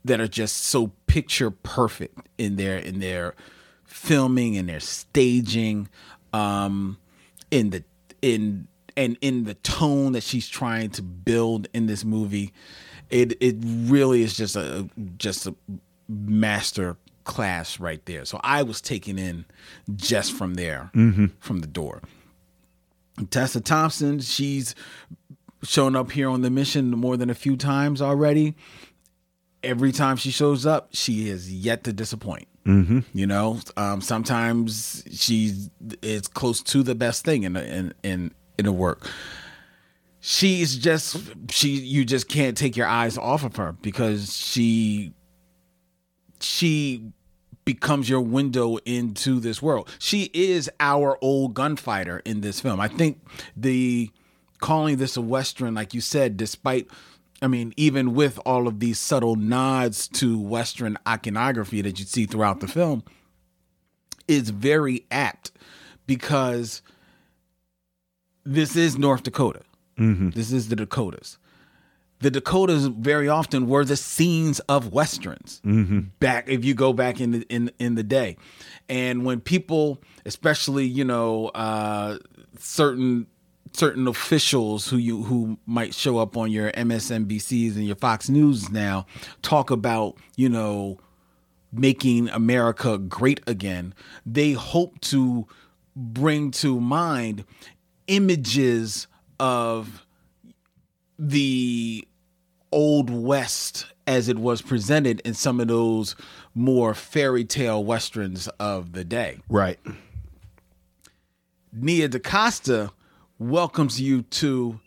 that 0.05 0.21
are 0.21 0.29
just 0.29 0.57
so 0.57 0.91
picture 1.07 1.51
perfect 1.51 2.19
in 2.39 2.57
their 2.57 2.79
in 2.79 3.01
their 3.01 3.35
filming 3.85 4.57
and 4.57 4.71
their 4.71 4.81
staging 4.81 5.87
um 6.33 6.97
in 7.51 7.71
the 7.71 7.85
in 8.23 8.67
and 9.01 9.17
in 9.21 9.45
the 9.45 9.55
tone 9.55 10.13
that 10.13 10.23
she's 10.23 10.49
trying 10.49 10.91
to 10.91 11.03
build 11.03 11.69
in 11.73 11.87
this 11.87 12.05
movie 12.05 12.53
it 13.09 13.33
it 13.41 13.57
really 13.61 14.23
is 14.23 14.37
just 14.37 14.57
a 14.57 14.89
just 15.17 15.47
a 15.47 15.55
master 16.09 16.97
class 17.25 17.81
right 17.81 18.05
there 18.07 18.25
so 18.25 18.41
i 18.43 18.63
was 18.63 18.81
taken 18.81 19.19
in 19.19 19.45
just 19.97 20.33
from 20.33 20.55
there 20.55 20.91
from 21.41 21.61
the 21.61 21.67
door 21.67 22.03
tessa 23.31 23.61
thompson 23.61 24.21
she's 24.21 24.75
shown 25.63 25.95
up 25.95 26.11
here 26.13 26.29
on 26.29 26.43
the 26.43 26.51
mission 26.51 26.91
more 26.91 27.17
than 27.17 27.31
a 27.31 27.35
few 27.35 27.57
times 27.57 28.01
already 28.01 28.55
every 29.63 29.93
time 29.93 30.17
she 30.17 30.31
shows 30.31 30.67
up, 30.67 30.89
she 30.93 31.29
is 31.29 31.53
yet 31.53 31.85
to 31.85 31.93
disappoint. 31.93 32.49
Mm-hmm. 32.67 33.01
You 33.15 33.27
know, 33.27 33.59
um, 33.77 34.01
sometimes 34.01 35.05
she 35.13 35.55
is 36.03 36.29
close 36.29 36.63
to 36.65 36.83
the 36.83 36.95
best 36.95 37.25
thing 37.25 37.45
in 37.45 37.57
in 37.57 37.95
in 38.03 38.33
in 38.61 38.67
a 38.67 38.73
work. 38.73 39.11
She's 40.21 40.77
just 40.77 41.17
she. 41.51 41.71
You 41.71 42.05
just 42.05 42.29
can't 42.29 42.57
take 42.57 42.77
your 42.77 42.87
eyes 42.87 43.19
off 43.19 43.43
of 43.43 43.57
her 43.57 43.73
because 43.81 44.37
she 44.37 45.13
she 46.41 47.13
becomes 47.65 48.09
your 48.09 48.21
window 48.21 48.77
into 48.79 49.41
this 49.41 49.63
world. 49.63 49.89
She 49.99 50.31
is 50.35 50.71
our 50.79 51.19
old 51.23 51.55
gunfighter 51.55 52.21
in 52.25 52.43
this 52.43 52.61
film. 52.61 52.81
I 52.81 52.89
think 52.89 53.21
the 53.57 54.11
calling 54.61 54.99
this 54.99 55.17
a 55.17 55.23
western, 55.23 55.75
like 55.75 55.95
you 55.95 56.01
said, 56.03 56.37
despite 56.37 56.89
I 57.43 57.47
mean, 57.47 57.73
even 57.77 58.15
with 58.15 58.39
all 58.45 58.69
of 58.69 58.81
these 58.81 58.99
subtle 58.99 59.37
nods 59.37 60.09
to 60.09 60.39
Western 60.39 60.99
iconography 61.09 61.81
that 61.81 61.99
you 61.99 62.05
see 62.05 62.27
throughout 62.27 62.61
the 62.61 62.69
film, 62.69 63.03
is 64.29 64.51
very 64.51 65.07
apt 65.11 65.51
because 66.07 66.83
this 68.51 68.75
is 68.77 68.99
North 68.99 69.23
Dakota. 69.23 69.61
This 70.31 70.51
is 70.51 70.69
the 70.69 70.77
Dakotas. 70.77 71.39
The 72.21 72.31
Dakotas 72.31 72.87
very 72.87 73.29
often 73.29 73.67
were 73.67 73.85
the 73.85 73.97
scenes 73.97 74.61
of 74.61 74.93
westerns 74.93 75.61
back 76.19 76.49
if 76.49 76.65
you 76.65 76.75
go 76.75 76.93
back 76.93 77.21
in 77.21 77.31
the 77.33 77.41
in 77.49 77.71
in 77.79 77.95
the 77.95 78.03
day, 78.03 78.37
and 78.89 79.25
when 79.25 79.41
people, 79.41 80.03
especially 80.27 80.85
you 80.87 81.05
know, 81.05 81.49
uh, 81.49 82.19
certain 82.59 83.27
certain 83.73 84.09
officials 84.09 84.89
who 84.89 84.97
you 84.97 85.23
who 85.23 85.59
might 85.67 85.95
show 85.95 86.19
up 86.19 86.37
on 86.37 86.51
your 86.51 86.73
MSNBCs 86.73 87.77
and 87.77 87.87
your 87.87 87.97
Fox 87.97 88.29
News 88.29 88.71
now 88.71 89.07
talk 89.43 89.71
about 89.71 90.17
you 90.37 90.49
know 90.49 90.99
making 91.73 92.29
America 92.31 92.99
great 92.99 93.41
again. 93.47 93.95
They 94.27 94.53
hope 94.53 95.01
to 95.03 95.47
bring 95.95 96.51
to 96.51 96.81
mind 96.81 97.45
images 98.11 99.07
of 99.39 100.05
the 101.19 102.07
old 102.73 103.09
west 103.09 103.87
as 104.07 104.29
it 104.29 104.39
was 104.39 104.61
presented 104.61 105.21
in 105.21 105.33
some 105.33 105.61
of 105.61 105.69
those 105.69 106.17
more 106.55 106.93
fairy 106.93 107.45
tale 107.45 107.83
westerns 107.83 108.49
of 108.59 108.93
the 108.93 109.05
day. 109.05 109.39
Right. 109.49 109.79
Nia 111.73 112.09
DaCosta 112.09 112.91
welcomes 113.39 114.01
you 114.01 114.23
to 114.23 114.81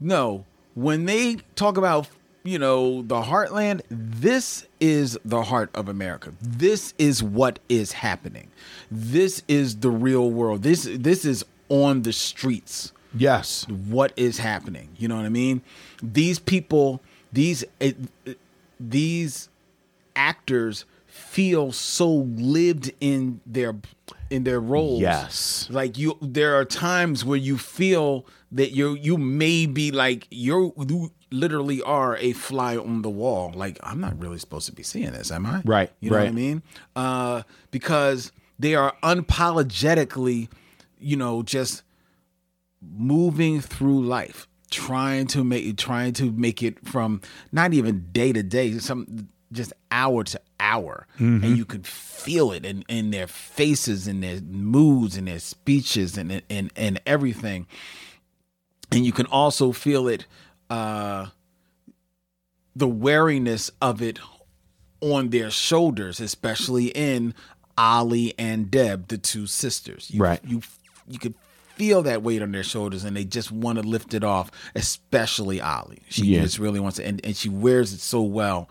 no, 0.00 0.46
when 0.74 1.04
they 1.04 1.36
talk 1.54 1.76
about 1.76 2.08
you 2.42 2.58
know 2.58 3.02
the 3.02 3.20
heartland, 3.20 3.82
this 3.90 4.66
is 4.80 5.18
the 5.26 5.42
heart 5.42 5.70
of 5.74 5.88
America. 5.88 6.32
This 6.40 6.94
is 6.96 7.22
what 7.22 7.58
is 7.68 7.92
happening. 7.92 8.48
This 8.90 9.42
is 9.46 9.76
the 9.76 9.90
real 9.90 10.30
world. 10.30 10.62
This 10.62 10.88
this 10.90 11.26
is 11.26 11.44
on 11.70 12.02
the 12.02 12.12
streets 12.12 12.92
Yes. 13.16 13.66
what 13.68 14.12
is 14.16 14.38
happening. 14.38 14.90
You 14.98 15.08
know 15.08 15.16
what 15.16 15.24
I 15.24 15.30
mean? 15.30 15.62
These 16.02 16.38
people, 16.38 17.00
these 17.32 17.64
it, 17.80 17.96
it- 18.26 18.38
these 18.78 19.48
actors 20.16 20.84
feel 21.06 21.70
so 21.72 22.08
lived 22.10 22.92
in 23.00 23.40
their 23.46 23.74
in 24.30 24.44
their 24.44 24.60
roles. 24.60 25.00
Yes. 25.00 25.66
Like 25.70 25.98
you 25.98 26.16
there 26.22 26.54
are 26.56 26.64
times 26.64 27.24
where 27.24 27.36
you 27.38 27.58
feel 27.58 28.24
that 28.52 28.70
you 28.72 28.94
you 28.94 29.16
may 29.18 29.66
be 29.66 29.90
like 29.90 30.26
you're 30.30 30.72
you 30.78 31.10
literally 31.30 31.82
are 31.82 32.16
a 32.16 32.32
fly 32.32 32.76
on 32.76 33.02
the 33.02 33.10
wall. 33.10 33.52
Like 33.54 33.78
I'm 33.82 34.00
not 34.00 34.18
really 34.20 34.38
supposed 34.38 34.66
to 34.66 34.72
be 34.72 34.82
seeing 34.82 35.12
this, 35.12 35.30
am 35.30 35.44
I? 35.46 35.62
Right, 35.64 35.90
You 36.00 36.10
know 36.10 36.18
what 36.18 36.26
I 36.28 36.32
mean? 36.32 36.62
Uh 36.96 37.42
because 37.70 38.32
they 38.58 38.74
are 38.74 38.94
unapologetically, 39.02 40.48
you 41.00 41.16
know, 41.16 41.42
just 41.42 41.82
moving 42.82 43.60
through 43.60 44.04
life 44.04 44.46
trying 44.70 45.26
to 45.26 45.42
make 45.42 45.76
trying 45.76 46.12
to 46.12 46.30
make 46.30 46.62
it 46.62 46.86
from 46.88 47.20
not 47.50 47.72
even 47.74 48.06
day 48.12 48.32
to 48.32 48.42
day 48.42 48.78
some 48.78 49.28
just 49.52 49.72
hour 49.90 50.22
to 50.22 50.40
hour. 50.60 51.06
And 51.18 51.56
you 51.56 51.64
could 51.64 51.86
feel 51.86 52.52
it 52.52 52.64
in, 52.64 52.84
in 52.88 53.10
their 53.10 53.26
faces 53.26 54.06
and 54.06 54.22
their 54.22 54.40
moods 54.40 55.16
and 55.16 55.26
their 55.26 55.40
speeches 55.40 56.16
and 56.16 56.40
and 56.48 56.70
and 56.76 57.00
everything. 57.04 57.66
And 58.92 59.04
you 59.04 59.12
can 59.12 59.26
also 59.26 59.72
feel 59.72 60.06
it 60.08 60.26
uh 60.70 61.26
the 62.76 62.86
wariness 62.88 63.70
of 63.82 64.00
it 64.00 64.20
on 65.00 65.30
their 65.30 65.50
shoulders 65.50 66.20
especially 66.20 66.86
in 66.88 67.34
Ollie 67.76 68.34
and 68.38 68.70
Deb 68.70 69.08
the 69.08 69.18
two 69.18 69.46
sisters. 69.46 70.10
You, 70.10 70.20
Right. 70.22 70.40
you 70.44 70.62
you 71.10 71.18
could 71.18 71.34
feel 71.76 72.02
that 72.02 72.22
weight 72.22 72.42
on 72.42 72.52
their 72.52 72.62
shoulders 72.62 73.04
and 73.04 73.16
they 73.16 73.24
just 73.24 73.50
want 73.50 73.78
to 73.78 73.82
lift 73.86 74.12
it 74.14 74.22
off 74.22 74.50
especially 74.74 75.60
Ollie. 75.60 76.02
she 76.08 76.24
Yeah. 76.26 76.42
just 76.42 76.58
really 76.58 76.78
wants 76.80 76.96
to 76.98 77.06
and, 77.06 77.24
and 77.24 77.34
she 77.36 77.48
wears 77.48 77.92
it 77.94 78.00
so 78.00 78.22
well 78.22 78.68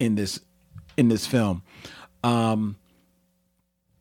in 0.00 0.14
this 0.16 0.40
in 0.96 1.08
this 1.08 1.24
film 1.26 1.62
um 2.24 2.76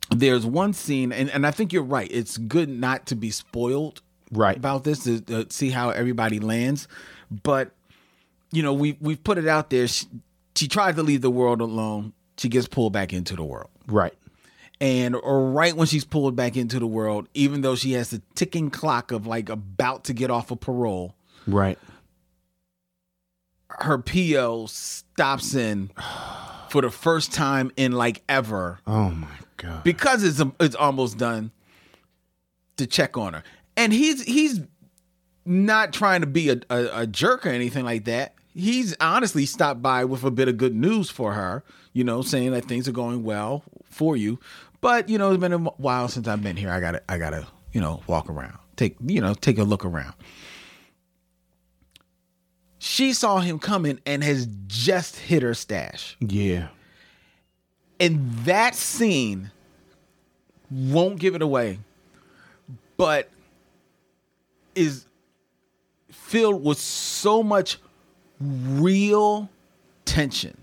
there's 0.10 0.46
one 0.46 0.74
scene 0.74 1.12
and, 1.12 1.30
and 1.30 1.46
I 1.46 1.52
think 1.52 1.72
you're 1.74 1.84
right 1.84 2.08
it's 2.12 2.38
good 2.38 2.70
not 2.70 3.06
to 3.08 3.16
be 3.16 3.30
spoiled 3.32 4.02
Right. 4.32 4.58
about 4.58 4.84
this 4.84 5.04
to, 5.06 5.22
to 5.22 5.48
see 5.50 5.70
how 5.70 5.90
everybody 5.92 6.40
lands 6.40 6.88
but 7.44 7.72
you 8.52 8.62
know 8.64 8.74
we 8.74 8.98
we've 9.00 9.24
put 9.24 9.38
it 9.38 9.48
out 9.48 9.70
there 9.70 9.88
she, 9.88 10.06
she 10.56 10.68
tried 10.68 10.96
to 10.98 11.04
leave 11.04 11.22
the 11.22 11.30
world 11.30 11.62
alone 11.62 12.12
she 12.38 12.50
gets 12.50 12.68
pulled 12.68 12.92
back 12.94 13.14
into 13.14 13.36
the 13.36 13.44
world 13.44 13.70
Right. 13.88 14.14
And 14.80 15.16
right 15.24 15.76
when 15.76 15.88
she's 15.88 16.06
pulled 16.06 16.36
back 16.36 16.56
into 16.56 16.78
the 16.80 16.86
world 16.88 17.28
even 17.34 17.62
though 17.62 17.76
she 17.76 17.94
has 17.94 18.10
the 18.12 18.22
ticking 18.36 18.70
clock 18.70 19.12
of 19.12 19.26
like 19.28 19.50
about 19.50 20.04
to 20.04 20.14
get 20.14 20.30
off 20.30 20.52
of 20.52 20.60
parole 20.60 21.16
Right. 21.48 21.80
her 23.70 23.98
PO 24.00 24.66
stops 24.68 25.54
in 25.56 25.90
for 26.70 26.82
the 26.82 26.90
first 26.92 27.34
time 27.34 27.72
in 27.78 27.92
like 27.92 28.24
ever 28.30 28.80
Oh 28.88 29.10
my 29.12 29.28
god. 29.58 29.84
because 29.84 30.24
it's 30.24 30.40
um, 30.40 30.56
it's 30.60 30.76
almost 30.76 31.18
done 31.18 31.52
to 32.78 32.86
check 32.88 33.18
on 33.18 33.34
her. 33.34 33.44
And 33.76 33.92
he's 33.94 34.24
he's 34.24 34.62
not 35.46 35.94
trying 35.94 36.22
to 36.22 36.28
be 36.28 36.50
a, 36.50 36.58
a, 36.70 37.02
a 37.02 37.08
jerk 37.08 37.46
or 37.46 37.50
anything 37.50 37.86
like 37.86 38.06
that. 38.06 38.34
He's 38.54 38.96
honestly 39.00 39.46
stopped 39.46 39.82
by 39.82 40.04
with 40.06 40.24
a 40.24 40.32
bit 40.32 40.48
of 40.48 40.58
good 40.58 40.76
news 40.76 41.10
for 41.10 41.34
her, 41.34 41.64
you 41.94 42.04
know, 42.04 42.22
saying 42.22 42.52
that 42.52 42.66
things 42.66 42.88
are 42.88 42.92
going 42.92 43.24
well 43.24 43.64
for 43.90 44.18
you. 44.18 44.40
But 44.82 45.10
you 45.10 45.18
know, 45.18 45.32
it's 45.32 45.42
been 45.42 45.54
a 45.54 45.58
while 45.58 46.08
since 46.08 46.28
I've 46.28 46.44
been 46.44 46.56
here. 46.58 46.70
I 46.70 46.80
gotta 46.80 47.02
I 47.10 47.18
gotta 47.18 47.48
you 47.74 47.82
know 47.82 48.02
walk 48.08 48.30
around, 48.30 48.58
take 48.76 48.96
you 49.06 49.22
know 49.22 49.34
take 49.34 49.58
a 49.58 49.64
look 49.64 49.86
around. 49.86 50.14
she 52.80 53.14
saw 53.14 53.40
him 53.40 53.60
coming 53.60 54.00
and 54.06 54.24
has 54.24 54.48
just 54.68 55.18
hit 55.18 55.44
her 55.44 55.54
stash. 55.54 56.16
Yeah. 56.20 56.70
And 58.00 58.34
that 58.46 58.76
scene 58.76 59.52
won't 60.70 61.20
give 61.20 61.36
it 61.36 61.42
away, 61.42 61.80
but 62.98 63.30
is 64.76 65.06
filled 66.12 66.64
with 66.64 66.78
so 66.78 67.42
much 67.44 67.78
real 68.40 69.50
tension. 70.06 70.58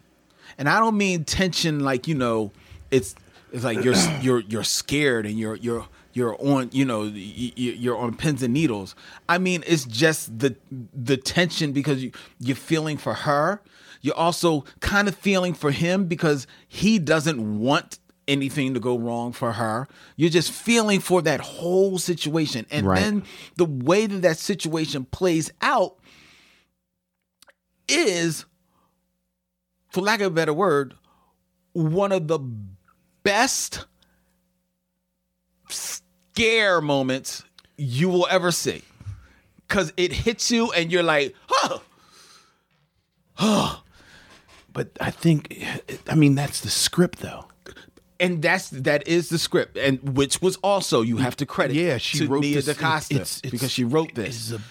And 0.57 0.69
I 0.69 0.79
don't 0.79 0.97
mean 0.97 1.25
tension 1.25 1.81
like, 1.81 2.07
you 2.07 2.15
know, 2.15 2.53
it's 2.91 3.17
it's 3.55 3.63
like 3.63 3.85
you're 3.85 3.95
you're 4.21 4.41
you're 4.41 4.65
scared 4.65 5.27
and 5.27 5.39
you're 5.39 5.55
you're 5.55 5.87
you're 6.13 6.37
on 6.45 6.71
you 6.73 6.85
know 6.85 7.05
you're 7.05 7.97
on 7.97 8.17
pins 8.17 8.43
and 8.43 8.53
needles. 8.53 8.97
I 9.29 9.39
mean 9.39 9.63
it's 9.67 9.85
just 9.85 10.37
the 10.41 10.57
the 10.93 11.17
tension 11.17 11.71
because 11.73 12.03
you 12.03 12.11
you're 12.41 12.57
feeling 12.57 12.97
for 12.97 13.15
her. 13.15 13.63
You're 14.03 14.17
also 14.17 14.65
kind 14.81 15.07
of 15.07 15.15
feeling 15.15 15.55
for 15.55 15.71
him 15.71 16.07
because 16.07 16.49
he 16.67 16.99
doesn't 16.99 17.61
want 17.61 18.01
anything 18.27 18.75
to 18.75 18.81
go 18.81 18.99
wrong 18.99 19.33
for 19.33 19.53
her. 19.53 19.87
You're 20.17 20.31
just 20.31 20.51
feeling 20.51 20.99
for 20.99 21.23
that 21.23 21.41
whole 21.41 21.99
situation. 21.99 22.67
And 22.73 22.87
Right. 22.89 23.01
then 23.01 23.23
the 23.57 23.67
way 23.67 24.07
that 24.07 24.23
that 24.23 24.37
situation 24.39 25.05
plays 25.05 25.53
out 25.63 25.97
is 27.89 28.47
for 29.91 30.01
lack 30.01 30.21
of 30.21 30.27
a 30.27 30.31
better 30.35 30.53
word, 30.55 30.95
one 31.73 32.11
of 32.13 32.27
the 32.29 32.41
best 33.25 33.87
scare 35.69 36.81
moments 36.81 37.43
you 37.77 38.09
will 38.09 38.27
ever 38.31 38.51
see. 38.53 38.83
Cause 39.69 39.93
it 39.97 40.13
hits 40.13 40.51
you 40.51 40.71
and 40.73 40.93
you're 40.93 41.03
like, 41.03 41.35
oh, 41.51 41.83
But 44.73 44.91
I 45.01 45.11
think, 45.11 45.57
I 46.09 46.15
mean, 46.15 46.35
that's 46.35 46.61
the 46.61 46.69
script, 46.71 47.21
though. 47.21 47.47
and 48.19 48.43
that's 48.43 48.71
that 48.71 49.07
is 49.07 49.29
the 49.29 49.39
script, 49.39 49.77
and 49.77 50.17
which 50.17 50.43
was 50.43 50.57
also 50.57 51.01
you 51.03 51.19
have 51.19 51.37
to 51.37 51.47
credit. 51.47 51.77
Yeah, 51.77 51.99
she 51.99 52.19
to 52.19 52.27
wrote 52.29 52.41
Nia 52.43 52.57
this. 52.57 52.67
DaCosta 52.67 53.15
It's- 53.15 53.39
it's- 53.39 53.51
because 53.53 53.71
she 53.71 53.85
wrote 53.85 54.15
this. 54.17 54.51
It's 54.51 54.61
a 54.61 54.65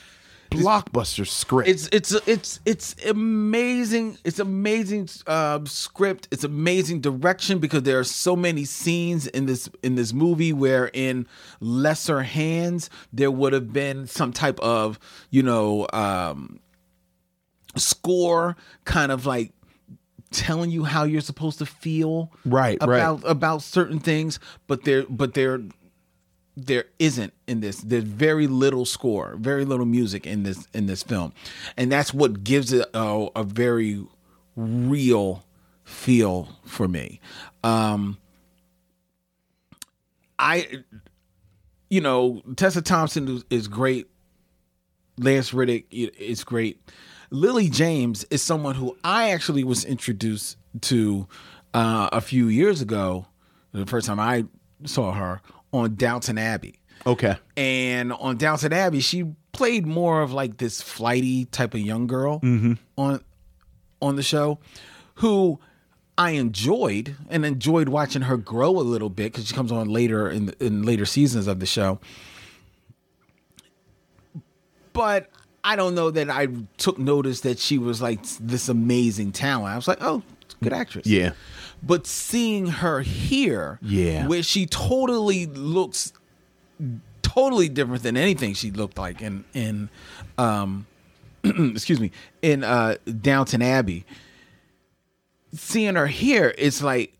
blockbuster 0.61 1.27
script. 1.27 1.69
It's 1.69 1.87
it's 1.91 2.11
it's 2.27 2.59
it's 2.65 2.95
amazing. 3.05 4.17
It's 4.23 4.39
amazing 4.39 5.09
uh, 5.27 5.59
script. 5.65 6.27
It's 6.31 6.43
amazing 6.43 7.01
direction 7.01 7.59
because 7.59 7.83
there 7.83 7.99
are 7.99 8.03
so 8.03 8.35
many 8.35 8.65
scenes 8.65 9.27
in 9.27 9.45
this 9.45 9.69
in 9.81 9.95
this 9.95 10.13
movie 10.13 10.53
where 10.53 10.89
in 10.93 11.27
lesser 11.59 12.21
hands 12.21 12.89
there 13.11 13.31
would 13.31 13.53
have 13.53 13.73
been 13.73 14.07
some 14.07 14.31
type 14.31 14.59
of 14.59 14.99
you 15.29 15.43
know 15.43 15.87
um, 15.93 16.59
score, 17.75 18.55
kind 18.85 19.11
of 19.11 19.25
like 19.25 19.51
telling 20.31 20.71
you 20.71 20.83
how 20.83 21.03
you're 21.03 21.21
supposed 21.21 21.59
to 21.59 21.65
feel 21.65 22.31
Right, 22.43 22.77
right. 22.81 22.97
about 22.99 23.21
about 23.25 23.61
certain 23.61 23.99
things, 23.99 24.39
but 24.67 24.83
there 24.83 25.03
but 25.09 25.33
there 25.33 25.61
there 26.55 26.85
isn't 26.99 27.33
in 27.47 27.61
this. 27.61 27.77
There's 27.81 28.03
very 28.03 28.47
little 28.47 28.85
score 28.85 29.35
very 29.37 29.65
little 29.65 29.85
music 29.85 30.27
in 30.27 30.43
this 30.43 30.67
in 30.73 30.85
this 30.85 31.03
film. 31.03 31.33
And 31.77 31.91
that's 31.91 32.13
what 32.13 32.43
gives 32.43 32.71
it 32.71 32.87
a, 32.93 33.27
a 33.35 33.43
very 33.43 34.05
real 34.55 35.43
feel 35.83 36.49
for 36.65 36.87
me. 36.87 37.19
Um 37.63 38.17
i 40.39 40.67
you 41.89 42.01
know 42.01 42.41
tessa 42.55 42.81
thompson 42.81 43.43
is, 43.49 43.67
great. 43.67 44.07
Lance 45.17 45.53
reddick 45.53 45.87
is 45.91 46.43
great. 46.43 46.81
Lily 47.29 47.69
james 47.69 48.25
is 48.25 48.41
someone 48.41 48.75
who 48.75 48.95
i 49.03 49.31
actually 49.31 49.63
was 49.63 49.85
introduced 49.85 50.57
to 50.81 51.27
uh, 51.73 52.09
a 52.11 52.21
few 52.21 52.47
years 52.47 52.81
ago. 52.81 53.25
The 53.71 53.85
first 53.87 54.05
time 54.05 54.19
i 54.19 54.45
saw 54.85 55.13
her 55.13 55.41
on 55.73 55.95
downton 55.95 56.37
abbey 56.37 56.75
okay. 57.05 57.37
and 57.57 58.13
on 58.13 58.37
Downton 58.37 58.73
Abbey, 58.73 58.99
she 58.99 59.25
played 59.51 59.85
more 59.85 60.21
of 60.21 60.31
like 60.33 60.57
this 60.57 60.81
flighty 60.81 61.45
type 61.45 61.73
of 61.73 61.79
young 61.79 62.07
girl 62.07 62.39
mm-hmm. 62.39 62.73
on 62.97 63.21
on 64.01 64.15
the 64.15 64.23
show, 64.23 64.59
who 65.15 65.59
I 66.17 66.31
enjoyed 66.31 67.15
and 67.29 67.45
enjoyed 67.45 67.89
watching 67.89 68.23
her 68.23 68.37
grow 68.37 68.71
a 68.71 68.81
little 68.81 69.09
bit 69.09 69.31
because 69.31 69.47
she 69.47 69.53
comes 69.53 69.71
on 69.71 69.89
later 69.89 70.29
in 70.29 70.53
in 70.59 70.83
later 70.83 71.05
seasons 71.05 71.47
of 71.47 71.59
the 71.59 71.65
show. 71.65 71.99
But 74.93 75.29
I 75.63 75.75
don't 75.75 75.95
know 75.95 76.11
that 76.11 76.29
I 76.29 76.47
took 76.77 76.99
notice 76.99 77.41
that 77.41 77.57
she 77.57 77.77
was 77.77 78.01
like 78.01 78.23
this 78.39 78.69
amazing 78.69 79.31
talent. 79.31 79.73
I 79.73 79.75
was 79.75 79.87
like, 79.87 79.99
oh, 80.01 80.21
good 80.61 80.73
actress. 80.73 81.07
Yeah. 81.07 81.31
But 81.85 82.07
seeing 82.07 82.67
her 82.67 83.01
here, 83.01 83.77
Yeah. 83.81 84.25
where 84.27 84.41
she 84.43 84.65
totally 84.65 85.45
looks 85.45 86.13
totally 87.21 87.67
different 87.69 88.03
than 88.03 88.15
anything 88.15 88.53
she 88.53 88.71
looked 88.71 88.97
like 88.97 89.21
in 89.21 89.43
in 89.53 89.89
um 90.37 90.85
excuse 91.43 91.99
me 91.99 92.11
in 92.41 92.63
uh 92.63 92.95
Downton 93.21 93.61
Abbey. 93.61 94.05
Seeing 95.55 95.95
her 95.95 96.07
here, 96.07 96.53
it's 96.57 96.81
like, 96.81 97.13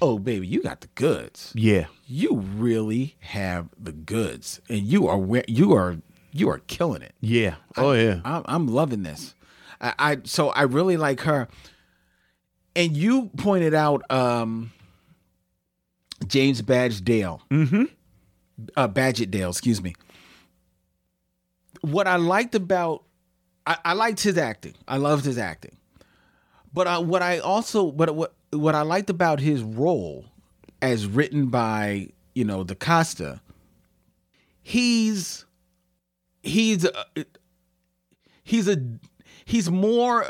oh 0.00 0.18
baby, 0.18 0.46
you 0.46 0.62
got 0.62 0.80
the 0.80 0.88
goods. 0.94 1.52
Yeah. 1.54 1.86
You 2.06 2.36
really 2.36 3.16
have 3.20 3.68
the 3.78 3.92
goods, 3.92 4.60
and 4.68 4.80
you 4.82 5.06
are 5.08 5.18
where 5.18 5.44
you 5.48 5.72
are. 5.74 5.96
You 6.32 6.48
are 6.50 6.58
killing 6.66 7.00
it. 7.02 7.14
Yeah. 7.20 7.54
Oh, 7.78 7.92
yeah. 7.92 8.20
I'm, 8.22 8.42
I'm 8.44 8.66
loving 8.68 9.02
this. 9.04 9.34
I, 9.80 9.94
I 9.98 10.18
so 10.24 10.50
I 10.50 10.62
really 10.62 10.96
like 10.96 11.20
her. 11.22 11.48
And 12.76 12.96
you 12.96 13.30
pointed 13.36 13.74
out 13.74 14.08
um 14.10 14.70
James 16.26 16.62
Badge 16.62 17.02
Dale. 17.02 17.42
Mm-hmm. 17.50 17.84
Uh 18.76 18.88
Badgett 18.88 19.30
Dale, 19.30 19.50
excuse 19.50 19.82
me. 19.82 19.94
What 21.80 22.06
I 22.06 22.16
liked 22.16 22.54
about 22.54 23.02
I, 23.66 23.76
I 23.84 23.92
liked 23.94 24.22
his 24.22 24.38
acting. 24.38 24.74
I 24.86 24.98
loved 24.98 25.24
his 25.24 25.38
acting. 25.38 25.76
But 26.72 26.86
I, 26.86 26.98
what 26.98 27.22
I 27.22 27.38
also 27.38 27.90
but 27.90 28.14
what 28.14 28.34
what 28.50 28.74
I 28.74 28.82
liked 28.82 29.10
about 29.10 29.40
his 29.40 29.62
role 29.62 30.26
as 30.82 31.06
written 31.06 31.46
by, 31.46 32.08
you 32.34 32.44
know, 32.44 32.62
the 32.62 32.74
Costa, 32.74 33.40
he's 34.62 35.46
he's 36.42 36.84
a, 36.84 37.04
he's 38.44 38.68
a 38.68 38.76
he's 39.44 39.70
more 39.70 40.26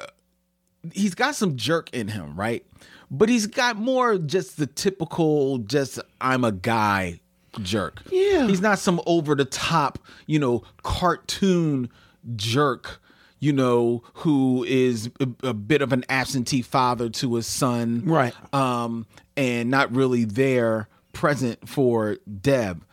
he's 0.95 1.15
got 1.15 1.35
some 1.35 1.57
jerk 1.57 1.91
in 1.93 2.09
him, 2.09 2.39
right? 2.39 2.65
But 3.11 3.29
he's 3.29 3.47
got 3.47 3.77
more 3.77 4.19
just 4.19 4.57
the 4.57 4.67
typical 4.67 5.59
just 5.59 6.01
I'm 6.21 6.45
a 6.45 6.53
guy 6.53 7.21
jerk. 7.63 8.03
Yeah. 8.11 8.47
He's 8.47 8.61
not 8.61 8.79
some 8.79 9.01
over 9.07 9.35
the 9.35 9.45
top, 9.45 9.99
you 10.27 10.39
know, 10.39 10.65
cartoon 10.83 11.91
jerk, 12.35 13.01
you 13.39 13.53
know, 13.53 14.03
who 14.15 14.65
is 14.65 15.11
a, 15.21 15.49
a 15.49 15.55
bit 15.55 15.83
of 15.83 15.93
an 15.93 16.05
absentee 16.09 16.63
father 16.63 17.09
to 17.11 17.35
his 17.37 17.47
son. 17.47 18.03
Right. 18.05 18.35
Um 18.53 19.07
and 19.37 19.71
not 19.71 19.95
really 19.95 20.25
there 20.25 20.89
present 21.13 21.69
for 21.69 22.19
Deb. 22.41 22.85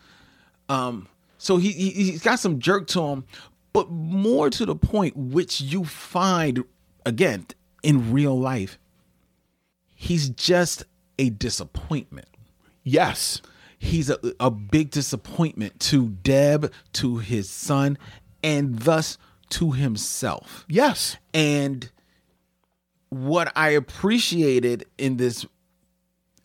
Um, 0.70 1.08
so 1.38 1.58
he, 1.58 1.72
he 1.72 1.90
he's 1.90 2.24
got 2.24 2.40
some 2.40 2.60
jerk 2.60 2.88
to 2.88 3.02
him, 3.02 3.26
but 3.74 3.90
more 3.90 4.50
to 4.50 4.66
the 4.66 4.76
point, 4.76 5.16
which 5.18 5.60
you 5.60 5.84
find 5.84 6.64
again 7.06 7.46
in 7.84 8.12
real 8.12 8.40
life. 8.40 8.80
He's 9.94 10.30
just 10.30 10.86
a 11.20 11.30
disappointment. 11.30 12.28
Yes. 12.84 13.42
He's 13.78 14.10
a, 14.10 14.18
a 14.40 14.50
big 14.50 14.92
disappointment 14.92 15.80
to 15.82 16.10
Deb, 16.10 16.72
to 16.94 17.18
his 17.18 17.50
son, 17.50 17.98
and 18.42 18.80
thus 18.80 19.18
to 19.50 19.72
himself. 19.72 20.66
Yes. 20.68 21.18
And 21.34 21.92
what 23.10 23.52
I 23.56 23.70
appreciated 23.70 24.86
in 24.98 25.18
this 25.18 25.46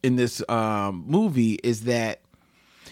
in 0.03 0.17
this 0.17 0.43
um, 0.49 1.05
movie 1.07 1.55
is 1.65 1.85
that 1.85 2.21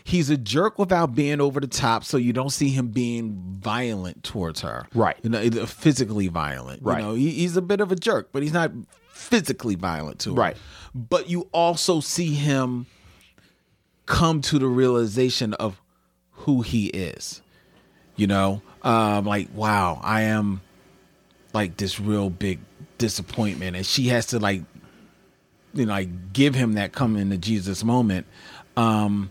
he's 0.06 0.30
a 0.30 0.36
jerk 0.36 0.78
without 0.78 1.16
being 1.16 1.40
over 1.40 1.58
the 1.58 1.66
top, 1.66 2.04
so 2.04 2.16
you 2.16 2.32
don't 2.32 2.50
see 2.50 2.68
him 2.68 2.88
being 2.88 3.34
violent 3.58 4.22
towards 4.22 4.60
her. 4.60 4.86
Right. 4.94 5.16
You 5.22 5.30
know, 5.30 5.66
physically 5.66 6.28
violent. 6.28 6.80
Right. 6.82 7.00
You 7.00 7.04
know, 7.04 7.14
he, 7.14 7.30
he's 7.30 7.56
a 7.56 7.62
bit 7.62 7.80
of 7.80 7.90
a 7.90 7.96
jerk, 7.96 8.28
but 8.30 8.44
he's 8.44 8.52
not 8.52 8.70
physically 9.10 9.74
violent 9.74 10.20
to 10.20 10.30
her. 10.30 10.40
Right. 10.40 10.56
But 10.94 11.28
you 11.28 11.48
also 11.50 11.98
see 11.98 12.34
him 12.34 12.86
come 14.06 14.40
to 14.42 14.60
the 14.60 14.68
realization 14.68 15.54
of 15.54 15.82
who 16.30 16.62
he 16.62 16.86
is. 16.86 17.42
You 18.14 18.28
know, 18.28 18.62
um, 18.82 19.26
like 19.26 19.48
wow, 19.54 20.00
I 20.02 20.22
am 20.22 20.60
like 21.52 21.76
this 21.78 21.98
real 21.98 22.30
big 22.30 22.60
disappointment, 22.96 23.74
and 23.74 23.84
she 23.84 24.06
has 24.08 24.26
to 24.26 24.38
like, 24.38 24.62
you 25.74 25.84
know, 25.84 25.92
like 25.92 26.32
give 26.32 26.54
him 26.54 26.74
that 26.74 26.92
coming 26.92 27.28
to 27.30 27.36
Jesus 27.36 27.82
moment. 27.82 28.26
Um, 28.76 29.30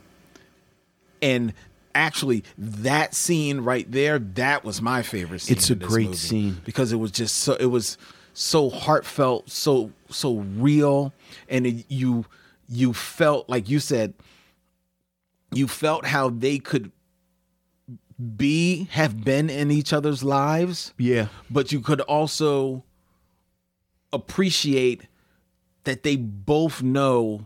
and 1.22 1.54
actually 1.94 2.44
that 2.58 3.14
scene 3.16 3.62
right 3.62 3.90
there, 3.92 4.20
that 4.20 4.64
was 4.64 4.82
my 4.82 5.02
favorite 5.02 5.40
scene. 5.42 5.58
It's 5.58 5.70
a 5.70 5.76
great 5.76 6.08
movie. 6.08 6.18
scene. 6.18 6.62
because 6.66 6.92
it 6.92 6.98
was 6.98 7.12
just 7.12 7.38
so 7.38 7.54
it 7.56 7.68
was 7.68 7.98
so 8.34 8.70
heartfelt, 8.70 9.50
so 9.50 9.92
so 10.10 10.38
real, 10.58 11.14
and 11.50 11.66
it, 11.66 11.86
you 11.90 12.26
you 12.68 12.94
felt 12.94 13.48
like 13.50 13.70
you 13.70 13.80
said 13.80 14.14
you 15.52 15.68
felt 15.68 16.06
how 16.06 16.30
they 16.30 16.58
could 16.58 16.92
be 18.38 18.86
have 18.92 19.24
been 19.24 19.50
in 19.50 19.70
each 19.72 19.94
other's 19.94 20.24
lives 20.24 20.94
Yeah. 20.98 21.28
but 21.50 21.72
you 21.72 21.80
could 21.82 22.02
also 22.02 22.84
appreciate 24.12 25.04
that 25.84 26.04
they 26.04 26.16
both 26.16 26.82
know 26.82 27.46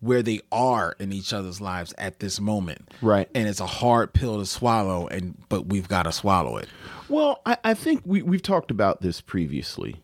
where 0.00 0.22
they 0.22 0.40
are 0.52 0.94
in 0.98 1.12
each 1.12 1.32
other's 1.32 1.60
lives 1.60 1.92
at 1.98 2.20
this 2.20 2.40
moment. 2.40 2.92
Right. 3.02 3.28
and 3.34 3.48
it's 3.48 3.60
a 3.60 3.66
hard 3.66 4.12
pill 4.12 4.38
to 4.38 4.46
swallow 4.46 5.06
and 5.08 5.36
but 5.48 5.66
we've 5.66 5.88
got 5.88 6.04
to 6.04 6.12
swallow 6.12 6.56
it. 6.56 6.68
Well, 7.08 7.40
I, 7.46 7.56
I 7.64 7.74
think 7.74 8.02
we, 8.04 8.22
we've 8.22 8.42
talked 8.42 8.70
about 8.70 9.00
this 9.00 9.20
previously. 9.20 9.96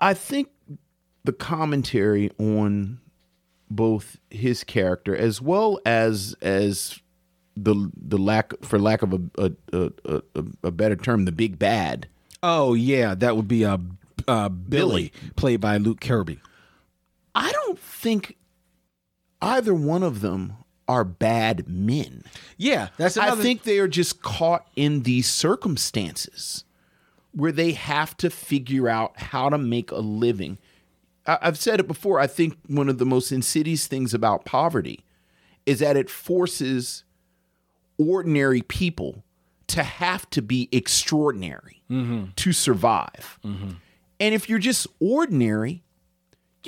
I 0.00 0.14
think 0.14 0.48
the 1.24 1.32
commentary 1.32 2.30
on 2.38 3.00
both 3.70 4.16
his 4.30 4.64
character 4.64 5.14
as 5.14 5.42
well 5.42 5.78
as 5.84 6.34
as 6.40 7.00
the 7.56 7.90
the 7.94 8.16
lack 8.16 8.52
for 8.62 8.78
lack 8.78 9.02
of 9.02 9.12
a 9.12 9.20
a, 9.36 9.52
a, 9.72 10.22
a, 10.34 10.44
a 10.64 10.70
better 10.70 10.96
term 10.96 11.24
the 11.24 11.32
big 11.32 11.58
bad. 11.58 12.08
Oh 12.42 12.74
yeah 12.74 13.14
that 13.16 13.36
would 13.36 13.48
be 13.48 13.64
uh, 13.64 13.78
uh 14.26 14.48
billy. 14.48 15.12
played 15.36 15.60
by 15.60 15.76
luke 15.76 16.00
kirby 16.00 16.40
I 17.34 17.52
don't 17.52 17.78
think 17.78 18.36
either 19.40 19.74
one 19.74 20.02
of 20.02 20.20
them 20.20 20.54
are 20.86 21.04
bad 21.04 21.68
men. 21.68 22.24
yeah 22.56 22.88
that's 22.96 23.18
I 23.18 23.34
think 23.36 23.64
they 23.64 23.78
are 23.78 23.88
just 23.88 24.22
caught 24.22 24.66
in 24.74 25.02
these 25.02 25.28
circumstances 25.28 26.64
where 27.32 27.52
they 27.52 27.72
have 27.72 28.16
to 28.16 28.30
figure 28.30 28.88
out 28.88 29.18
how 29.18 29.48
to 29.50 29.58
make 29.58 29.90
a 29.90 29.98
living. 29.98 30.58
I- 31.26 31.38
I've 31.42 31.58
said 31.58 31.78
it 31.78 31.86
before. 31.86 32.18
I 32.18 32.26
think 32.26 32.56
one 32.66 32.88
of 32.88 32.98
the 32.98 33.04
most 33.04 33.30
insidious 33.30 33.86
things 33.86 34.14
about 34.14 34.44
poverty 34.44 35.04
is 35.66 35.80
that 35.80 35.96
it 35.96 36.08
forces 36.08 37.04
ordinary 37.98 38.62
people 38.62 39.22
to 39.66 39.82
have 39.82 40.28
to 40.30 40.40
be 40.40 40.68
extraordinary 40.72 41.82
mm-hmm. 41.90 42.30
to 42.36 42.52
survive. 42.52 43.38
Mm-hmm. 43.44 43.72
And 44.18 44.34
if 44.34 44.48
you're 44.48 44.58
just 44.58 44.86
ordinary, 44.98 45.84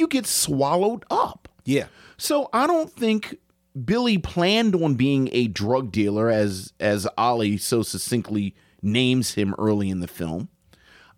you 0.01 0.09
get 0.09 0.26
swallowed 0.26 1.05
up. 1.11 1.48
yeah 1.64 1.86
So 2.16 2.48
I 2.53 2.66
don't 2.66 2.90
think 2.90 3.36
Billy 3.84 4.18
planned 4.18 4.74
on 4.74 4.94
being 4.94 5.28
a 5.32 5.46
drug 5.46 5.92
dealer, 5.92 6.28
as 6.28 6.72
as 6.80 7.07
Ollie 7.16 7.57
so 7.59 7.82
succinctly 7.82 8.55
names 8.82 9.34
him 9.34 9.55
early 9.59 9.88
in 9.90 10.01
the 10.01 10.09
film. 10.09 10.48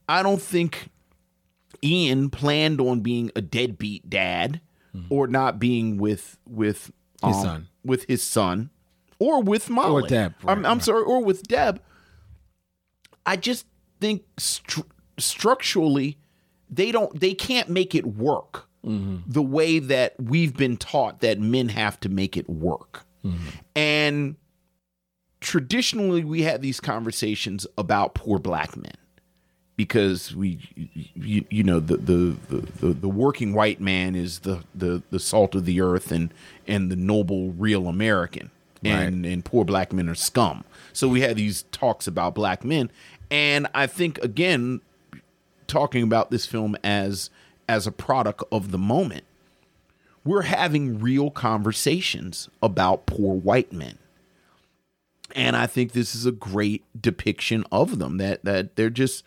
I 0.09 0.23
don't 0.23 0.43
think 0.43 0.91
Ian 1.83 2.29
planned 2.29 2.81
on 2.81 3.01
being 3.01 3.31
a 3.35 3.41
deadbeat 3.41 4.11
dad 4.11 4.61
or 5.09 5.27
not 5.27 5.59
being 5.59 5.97
with 5.97 6.37
with 6.47 6.93
His 7.25 7.37
um, 7.37 7.43
son. 7.43 7.69
with 7.83 8.05
his 8.05 8.23
son, 8.23 8.69
or 9.19 9.43
with 9.43 9.71
Molly, 9.71 10.07
Deb, 10.09 10.35
I'm, 10.47 10.67
I'm 10.67 10.79
right. 10.79 10.83
sorry, 10.83 11.03
or 11.03 11.25
with 11.25 11.45
Deb. 11.45 11.81
I 13.25 13.37
just 13.37 13.65
think 14.01 14.23
stru- 14.37 14.85
structurally, 15.19 16.19
they 16.69 16.93
don't, 16.93 17.19
they 17.19 17.33
can't 17.35 17.69
make 17.71 17.95
it 17.95 18.05
work 18.07 18.69
the 18.85 19.43
way 19.43 19.79
that 19.79 20.15
we've 20.21 20.57
been 20.57 20.77
taught 20.77 21.21
that 21.21 21.39
men 21.39 21.69
have 21.69 22.01
to 22.01 22.09
make 22.09 22.37
it 22.37 22.49
work. 22.51 23.05
And 23.77 24.37
traditionally, 25.41 26.25
we 26.25 26.43
had 26.43 26.63
these 26.63 26.81
conversations 26.81 27.67
about 27.79 28.15
poor 28.15 28.39
black 28.39 28.77
men 28.77 28.95
because 29.77 30.35
we 30.35 30.59
you, 31.15 31.45
you 31.51 31.63
know 31.63 31.81
the, 31.81 31.97
the 31.97 32.37
the 32.81 32.93
the 32.93 33.09
working 33.09 33.55
white 33.55 33.81
man 33.81 34.15
is 34.15 34.41
the 34.41 34.63
the 34.75 35.03
the 35.11 35.19
salt 35.19 35.55
of 35.55 35.65
the 35.65 35.81
earth 35.81 36.13
and 36.13 36.33
and 36.67 36.91
the 36.91 36.97
noble 36.97 37.53
real 37.53 37.89
american. 37.89 38.51
And 38.85 39.25
and 39.25 39.45
poor 39.45 39.65
black 39.65 39.93
men 39.93 40.09
are 40.09 40.15
scum. 40.17 40.65
So 40.93 41.07
we 41.09 41.21
had 41.21 41.37
these 41.37 41.63
talks 41.71 42.07
about 42.09 42.35
black 42.35 42.65
men. 42.65 42.91
And 43.31 43.67
i 43.75 43.87
think 43.87 44.19
again 44.19 44.81
talking 45.69 46.03
about 46.03 46.31
this 46.31 46.45
film 46.47 46.77
as 46.85 47.31
as 47.69 47.87
a 47.87 47.93
product 47.93 48.43
of 48.51 48.71
the 48.71 48.79
moment 48.79 49.25
we're 50.25 50.43
having 50.43 51.01
real 51.01 51.31
conversations 51.31 52.49
about 52.63 53.07
poor 53.07 53.35
white 53.35 53.73
men. 53.73 53.99
And 55.35 55.57
I 55.57 55.67
think 55.67 55.93
this 55.93 56.15
is 56.15 56.27
a 56.27 56.33
great 56.33 56.85
depiction 57.01 57.65
of 57.73 57.99
them 57.99 58.19
that 58.19 58.45
that 58.45 58.77
they're 58.77 58.91
just 58.91 59.25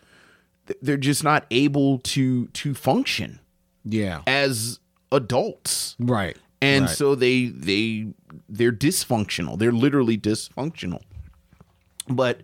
they're 0.80 0.96
just 0.96 1.22
not 1.22 1.44
able 1.50 1.98
to 1.98 2.46
to 2.46 2.74
function 2.74 3.40
yeah. 3.84 4.22
as 4.26 4.78
adults. 5.12 5.96
Right 5.98 6.36
and 6.62 6.86
right. 6.86 6.96
so 6.96 7.14
they 7.14 7.46
they 7.46 8.06
they're 8.48 8.72
dysfunctional. 8.72 9.58
They're 9.58 9.72
literally 9.72 10.16
dysfunctional. 10.16 11.02
But 12.08 12.42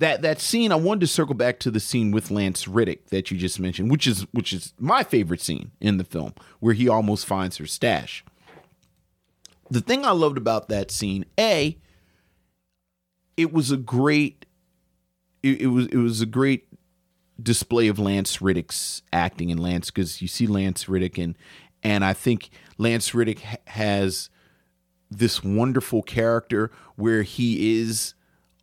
that 0.00 0.22
that 0.22 0.40
scene 0.40 0.72
i 0.72 0.76
wanted 0.76 1.00
to 1.00 1.06
circle 1.06 1.34
back 1.34 1.60
to 1.60 1.70
the 1.70 1.78
scene 1.78 2.10
with 2.10 2.30
lance 2.30 2.66
reddick 2.66 3.06
that 3.10 3.30
you 3.30 3.36
just 3.36 3.60
mentioned 3.60 3.90
which 3.90 4.06
is 4.06 4.22
which 4.32 4.52
is 4.52 4.72
my 4.78 5.02
favorite 5.02 5.40
scene 5.40 5.70
in 5.80 5.98
the 5.98 6.04
film 6.04 6.34
where 6.58 6.74
he 6.74 6.88
almost 6.88 7.26
finds 7.26 7.58
her 7.58 7.66
stash. 7.66 8.24
The 9.70 9.80
thing 9.80 10.04
i 10.04 10.10
loved 10.10 10.36
about 10.36 10.68
that 10.68 10.90
scene 10.90 11.24
a 11.38 11.78
it 13.36 13.52
was 13.52 13.70
a 13.70 13.76
great 13.76 14.46
it, 15.42 15.60
it 15.62 15.66
was 15.68 15.86
it 15.86 15.96
was 15.96 16.20
a 16.20 16.26
great 16.26 16.66
display 17.42 17.88
of 17.88 17.98
Lance 17.98 18.42
Reddick's 18.42 19.02
acting 19.12 19.50
in 19.50 19.58
Lance 19.58 19.90
because 19.90 20.20
you 20.20 20.28
see 20.28 20.46
Lance 20.46 20.88
Reddick 20.88 21.18
and 21.18 21.36
and 21.82 22.04
I 22.04 22.12
think 22.12 22.50
Lance 22.78 23.14
Reddick 23.14 23.40
ha- 23.40 23.56
has 23.66 24.28
this 25.10 25.42
wonderful 25.42 26.02
character 26.02 26.70
where 26.96 27.22
he 27.22 27.80
is 27.80 28.14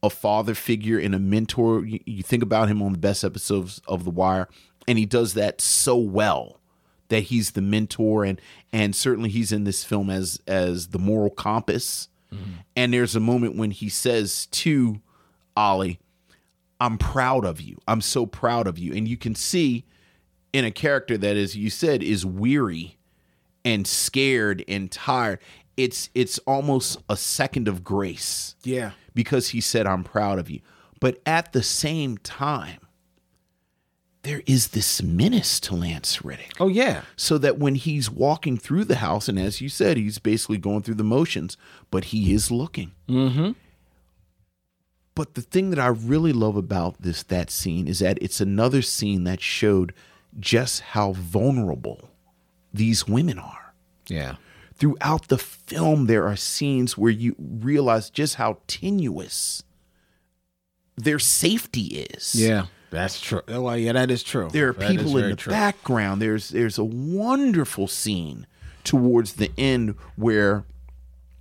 a 0.07 0.09
father 0.09 0.55
figure 0.55 0.97
and 0.97 1.13
a 1.13 1.19
mentor. 1.19 1.85
You, 1.85 1.99
you 2.05 2.23
think 2.23 2.41
about 2.41 2.69
him 2.69 2.81
on 2.81 2.93
the 2.93 2.97
best 2.97 3.23
episodes 3.23 3.81
of 3.87 4.03
The 4.03 4.09
Wire, 4.09 4.47
and 4.87 4.97
he 4.97 5.05
does 5.05 5.35
that 5.35 5.61
so 5.61 5.95
well 5.97 6.59
that 7.09 7.21
he's 7.21 7.51
the 7.51 7.61
mentor 7.61 8.25
and 8.25 8.41
and 8.73 8.95
certainly 8.95 9.29
he's 9.29 9.51
in 9.51 9.63
this 9.63 9.83
film 9.83 10.09
as 10.09 10.41
as 10.47 10.87
the 10.87 10.99
moral 10.99 11.29
compass. 11.29 12.09
Mm-hmm. 12.33 12.51
And 12.75 12.93
there's 12.93 13.15
a 13.15 13.21
moment 13.21 13.55
when 13.55 13.71
he 13.71 13.87
says 13.87 14.47
to 14.47 14.99
Ollie, 15.55 15.99
I'm 16.79 16.97
proud 16.97 17.45
of 17.45 17.61
you. 17.61 17.77
I'm 17.87 18.01
so 18.01 18.25
proud 18.25 18.67
of 18.67 18.77
you. 18.77 18.93
And 18.93 19.07
you 19.07 19.17
can 19.17 19.35
see 19.35 19.85
in 20.53 20.65
a 20.65 20.71
character 20.71 21.17
that, 21.17 21.37
as 21.37 21.55
you 21.55 21.69
said, 21.69 22.03
is 22.03 22.25
weary 22.25 22.97
and 23.63 23.87
scared 23.87 24.63
and 24.67 24.91
tired. 24.91 25.39
It's 25.77 26.09
it's 26.15 26.39
almost 26.39 26.97
a 27.07 27.15
second 27.15 27.67
of 27.67 27.83
grace 27.83 28.55
yeah 28.63 28.91
because 29.13 29.49
he 29.49 29.61
said, 29.61 29.87
I'm 29.87 30.03
proud 30.03 30.39
of 30.39 30.49
you. 30.49 30.59
But 30.99 31.21
at 31.25 31.53
the 31.53 31.63
same 31.63 32.17
time, 32.17 32.79
there 34.23 34.41
is 34.45 34.69
this 34.69 35.01
menace 35.01 35.59
to 35.61 35.75
Lance 35.75 36.25
Reddick 36.25 36.53
oh 36.59 36.67
yeah 36.67 37.03
so 37.15 37.37
that 37.37 37.57
when 37.57 37.75
he's 37.75 38.09
walking 38.11 38.57
through 38.57 38.83
the 38.83 38.97
house, 38.97 39.29
and 39.29 39.39
as 39.39 39.61
you 39.61 39.69
said, 39.69 39.95
he's 39.97 40.19
basically 40.19 40.57
going 40.57 40.81
through 40.81 40.95
the 40.95 41.03
motions, 41.03 41.55
but 41.91 42.05
he 42.05 42.33
is 42.33 42.51
looking. 42.51 42.91
Mm-hmm. 43.07 43.51
But 45.15 45.33
the 45.33 45.41
thing 45.41 45.71
that 45.71 45.79
I 45.79 45.87
really 45.87 46.33
love 46.33 46.55
about 46.55 47.01
this 47.01 47.23
that 47.23 47.49
scene 47.49 47.87
is 47.87 47.99
that 47.99 48.17
it's 48.21 48.41
another 48.41 48.81
scene 48.81 49.23
that 49.23 49.41
showed 49.41 49.93
just 50.39 50.81
how 50.81 51.13
vulnerable 51.13 52.09
these 52.73 53.07
women 53.07 53.39
are. 53.39 53.73
yeah 54.09 54.35
Throughout 54.77 55.27
the 55.29 55.37
film, 55.37 56.05
there 56.05 56.27
are 56.27 56.35
scenes 56.35 56.97
where 56.97 57.11
you 57.11 57.35
realize 57.39 58.09
just 58.09 58.35
how 58.35 58.59
tenuous 58.67 59.63
their 60.95 61.19
safety 61.19 62.05
is. 62.11 62.33
yeah 62.35 62.65
that's 62.89 63.19
true 63.19 63.41
oh 63.49 63.73
yeah 63.73 63.91
that 63.91 64.09
is 64.09 64.23
true 64.23 64.49
There 64.51 64.69
are 64.69 64.73
That 64.73 64.89
people 64.91 65.17
in 65.17 65.29
the 65.31 65.35
true. 65.35 65.51
background. 65.51 66.21
There's 66.21 66.49
there's 66.49 66.77
a 66.77 66.83
wonderful 66.83 67.87
scene 67.87 68.47
towards 68.83 69.33
the 69.33 69.51
end 69.57 69.95
where 70.15 70.63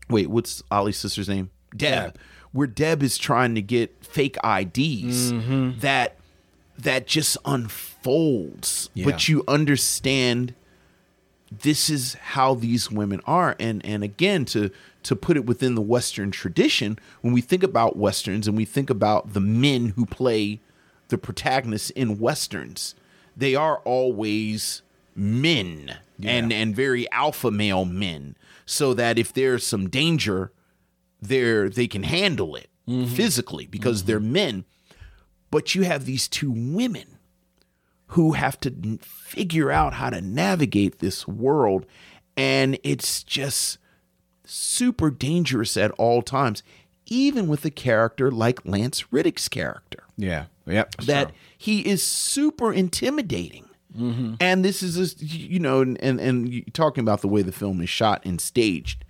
wait, 0.08 0.28
what's 0.28 0.62
Ollie's 0.70 0.96
sister's 0.98 1.28
name? 1.28 1.50
Deb. 1.76 2.14
Deb. 2.14 2.18
Where 2.52 2.66
Deb 2.66 3.02
is 3.02 3.16
trying 3.18 3.54
to 3.54 3.62
get 3.62 4.04
fake 4.04 4.36
IDs 4.44 5.32
Mm-hmm. 5.32 5.78
that 5.80 6.16
that 6.78 7.06
just 7.06 7.36
unfolds. 7.44 8.90
Yeah. 8.94 9.04
But 9.04 9.28
you 9.28 9.44
understand 9.48 10.54
this 11.50 11.88
is 11.88 12.14
how 12.14 12.54
these 12.54 12.90
women 12.90 13.20
are. 13.26 13.56
And 13.58 13.84
and 13.84 14.02
again 14.02 14.44
to 14.46 14.70
to 15.04 15.16
put 15.16 15.36
it 15.36 15.46
within 15.46 15.74
the 15.74 15.82
western 15.82 16.30
tradition 16.30 16.98
when 17.20 17.32
we 17.32 17.40
think 17.40 17.62
about 17.62 17.96
westerns 17.96 18.48
and 18.48 18.56
we 18.56 18.64
think 18.64 18.90
about 18.90 19.32
the 19.32 19.40
men 19.40 19.90
who 19.90 20.04
play 20.04 20.60
the 21.08 21.18
protagonists 21.18 21.90
in 21.90 22.18
westerns 22.18 22.96
they 23.36 23.54
are 23.54 23.78
always 23.84 24.82
men 25.14 25.96
and 26.20 26.52
and 26.52 26.74
very 26.74 27.08
alpha 27.12 27.52
male 27.52 27.84
men 27.84 28.34
so 28.64 28.92
that 28.92 29.16
if 29.16 29.32
there's 29.32 29.64
some 29.64 29.88
danger 29.88 30.50
they're 31.22 31.68
they 31.68 31.86
can 31.86 32.02
handle 32.02 32.56
it 32.56 32.68
mm-hmm. 32.88 33.12
physically 33.14 33.66
because 33.66 34.00
mm-hmm. 34.00 34.06
they're 34.06 34.20
men. 34.20 34.64
But 35.50 35.74
you 35.74 35.82
have 35.82 36.04
these 36.04 36.28
two 36.28 36.50
women 36.50 37.15
who 38.08 38.32
have 38.32 38.58
to 38.60 38.98
figure 39.02 39.70
out 39.70 39.94
how 39.94 40.10
to 40.10 40.20
navigate 40.20 40.98
this 40.98 41.26
world 41.26 41.86
and 42.36 42.78
it's 42.82 43.22
just 43.22 43.78
super 44.44 45.10
dangerous 45.10 45.76
at 45.76 45.90
all 45.92 46.22
times 46.22 46.62
even 47.06 47.46
with 47.48 47.64
a 47.64 47.70
character 47.70 48.30
like 48.30 48.64
Lance 48.64 49.12
Reddick's 49.12 49.48
character 49.48 50.04
Yeah. 50.16 50.46
Yep. 50.66 50.96
that 51.02 51.32
he 51.56 51.86
is 51.86 52.02
super 52.02 52.72
intimidating. 52.72 53.68
Mm-hmm. 53.96 54.34
And 54.40 54.64
this 54.64 54.82
is, 54.82 54.98
a, 54.98 55.24
you 55.24 55.60
know, 55.60 55.80
and, 55.80 55.96
and 56.02 56.20
and 56.20 56.74
talking 56.74 57.02
about 57.02 57.22
the 57.22 57.28
way 57.28 57.42
the 57.42 57.52
film 57.52 57.80
is 57.80 57.88
shot 57.88 58.22
and 58.26 58.40
staged. 58.40 59.04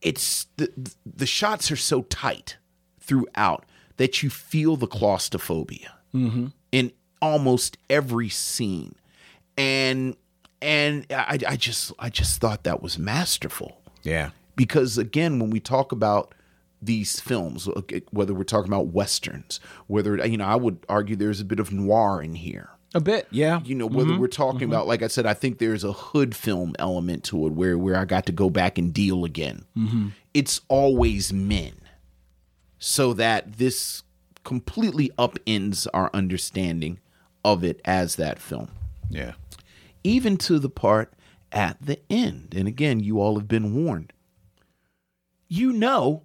It's 0.00 0.46
the 0.56 0.72
the 1.06 1.26
shots 1.26 1.70
are 1.70 1.76
so 1.76 2.02
tight 2.02 2.56
throughout 2.98 3.64
that 3.98 4.22
you 4.22 4.30
feel 4.30 4.76
the 4.76 4.88
claustrophobia 4.88 5.94
mm-hmm. 6.12 6.46
in 6.72 6.92
almost 7.22 7.78
every 7.88 8.28
scene, 8.28 8.96
and 9.56 10.16
and 10.60 11.06
I, 11.10 11.38
I 11.46 11.56
just 11.56 11.92
I 11.98 12.10
just 12.10 12.40
thought 12.40 12.64
that 12.64 12.82
was 12.82 12.98
masterful. 12.98 13.78
Yeah. 14.02 14.30
because 14.56 14.98
again 14.98 15.38
when 15.38 15.50
we 15.50 15.60
talk 15.60 15.92
about 15.92 16.34
these 16.80 17.20
films 17.20 17.68
whether 18.10 18.34
we're 18.34 18.42
talking 18.42 18.68
about 18.68 18.88
westerns 18.88 19.60
whether 19.86 20.26
you 20.26 20.36
know 20.36 20.44
i 20.44 20.56
would 20.56 20.84
argue 20.88 21.14
there's 21.14 21.40
a 21.40 21.44
bit 21.44 21.60
of 21.60 21.72
noir 21.72 22.20
in 22.20 22.34
here. 22.34 22.70
A 22.94 23.00
bit. 23.00 23.26
Yeah. 23.30 23.60
you 23.64 23.74
know 23.74 23.86
whether 23.86 24.10
mm-hmm. 24.10 24.20
we're 24.20 24.26
talking 24.26 24.62
mm-hmm. 24.62 24.72
about 24.72 24.86
like 24.86 25.02
i 25.02 25.06
said 25.06 25.24
i 25.24 25.34
think 25.34 25.58
there's 25.58 25.84
a 25.84 25.92
hood 25.92 26.34
film 26.34 26.74
element 26.78 27.24
to 27.24 27.46
it 27.46 27.52
where 27.52 27.78
where 27.78 27.96
i 27.96 28.04
got 28.04 28.26
to 28.26 28.32
go 28.32 28.50
back 28.50 28.76
and 28.76 28.92
deal 28.92 29.24
again. 29.24 29.64
Mm-hmm. 29.76 30.08
It's 30.34 30.60
always 30.68 31.32
men. 31.32 31.74
So 32.78 33.12
that 33.12 33.58
this 33.58 34.02
completely 34.44 35.10
upends 35.18 35.86
our 35.94 36.10
understanding 36.12 36.98
of 37.44 37.64
it 37.64 37.80
as 37.84 38.16
that 38.16 38.38
film 38.40 38.68
Yeah. 39.10 39.32
even 40.04 40.36
to 40.38 40.58
the 40.58 40.68
part 40.70 41.12
at 41.50 41.76
the 41.80 41.98
end. 42.10 42.54
And 42.56 42.66
again, 42.66 43.00
you 43.00 43.20
all 43.20 43.36
have 43.38 43.48
been 43.48 43.74
warned. 43.84 44.12
You 45.48 45.72
know, 45.72 46.22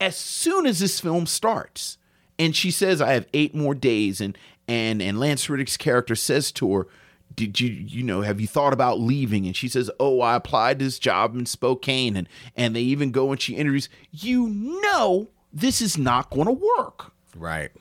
as 0.00 0.16
soon 0.16 0.66
as 0.66 0.78
this 0.78 1.00
film 1.00 1.26
starts, 1.26 1.98
and 2.38 2.54
she 2.54 2.70
says, 2.70 3.00
"I 3.00 3.12
have 3.12 3.26
eight 3.34 3.54
more 3.54 3.74
days," 3.74 4.20
and 4.20 4.38
and 4.68 5.02
and 5.02 5.18
Lance 5.18 5.48
Reddick's 5.50 5.76
character 5.76 6.14
says 6.14 6.52
to 6.52 6.72
her, 6.74 6.86
"Did 7.34 7.58
you 7.58 7.68
you 7.70 8.04
know 8.04 8.20
have 8.20 8.40
you 8.40 8.46
thought 8.46 8.72
about 8.72 9.00
leaving?" 9.00 9.46
And 9.46 9.56
she 9.56 9.68
says, 9.68 9.90
"Oh, 9.98 10.20
I 10.20 10.36
applied 10.36 10.78
this 10.78 11.00
job 11.00 11.34
in 11.36 11.46
Spokane," 11.46 12.16
and 12.16 12.28
and 12.54 12.76
they 12.76 12.82
even 12.82 13.10
go 13.10 13.32
and 13.32 13.40
she 13.40 13.56
interviews. 13.56 13.88
You 14.12 14.46
know, 14.84 15.30
this 15.52 15.80
is 15.82 15.98
not 15.98 16.30
going 16.30 16.46
to 16.46 16.64
work. 16.78 17.12
Right. 17.34 17.72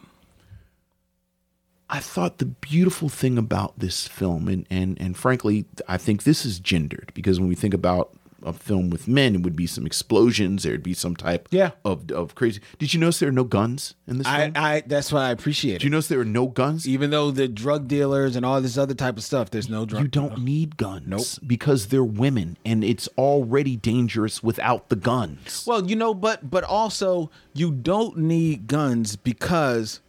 I 1.89 1.99
thought 1.99 2.39
the 2.39 2.45
beautiful 2.45 3.07
thing 3.09 3.38
about 3.38 3.79
this 3.79 4.07
film, 4.07 4.47
and 4.47 4.65
and 4.69 4.99
and 4.99 5.15
frankly, 5.15 5.65
I 5.88 5.97
think 5.97 6.23
this 6.23 6.45
is 6.45 6.59
gendered 6.59 7.11
because 7.13 7.39
when 7.39 7.47
we 7.49 7.55
think 7.55 7.73
about 7.73 8.13
a 8.43 8.53
film 8.53 8.91
with 8.91 9.07
men, 9.07 9.33
it 9.33 9.41
would 9.41 9.55
be 9.55 9.65
some 9.65 9.85
explosions. 9.85 10.61
There'd 10.63 10.83
be 10.83 10.93
some 10.93 11.15
type 11.15 11.47
Yeah. 11.49 11.71
of 11.83 12.11
of 12.11 12.35
crazy. 12.35 12.61
Did 12.77 12.93
you 12.93 12.99
notice 12.99 13.19
there 13.19 13.29
are 13.29 13.31
no 13.31 13.43
guns 13.43 13.95
in 14.05 14.19
this 14.19 14.27
I, 14.27 14.39
film? 14.41 14.53
I 14.55 14.83
that's 14.85 15.11
what 15.11 15.21
I 15.23 15.31
appreciate. 15.31 15.79
Did 15.79 15.85
you 15.85 15.89
notice 15.89 16.07
there 16.07 16.19
are 16.19 16.25
no 16.25 16.47
guns? 16.47 16.88
Even 16.88 17.09
though 17.09 17.31
the 17.31 17.47
drug 17.47 17.88
dealers 17.88 18.35
and 18.35 18.45
all 18.45 18.61
this 18.61 18.77
other 18.77 18.93
type 18.93 19.17
of 19.17 19.23
stuff, 19.23 19.49
there's 19.49 19.69
no 19.69 19.85
drug. 19.85 20.03
You 20.03 20.07
don't 20.07 20.39
need 20.43 20.77
guns. 20.77 21.07
Nope. 21.07 21.47
Because 21.47 21.88
they're 21.88 22.03
women, 22.03 22.57
and 22.65 22.83
it's 22.83 23.07
already 23.17 23.75
dangerous 23.75 24.43
without 24.43 24.89
the 24.89 24.95
guns. 24.97 25.63
Well, 25.65 25.89
you 25.89 25.95
know, 25.95 26.13
but 26.13 26.49
but 26.49 26.63
also 26.63 27.31
you 27.53 27.71
don't 27.71 28.17
need 28.17 28.67
guns 28.67 29.15
because 29.15 30.01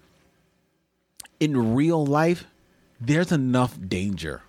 in 1.40 1.74
real 1.74 2.04
life 2.04 2.44
there's 3.00 3.30
enough 3.30 3.78
danger. 3.88 4.42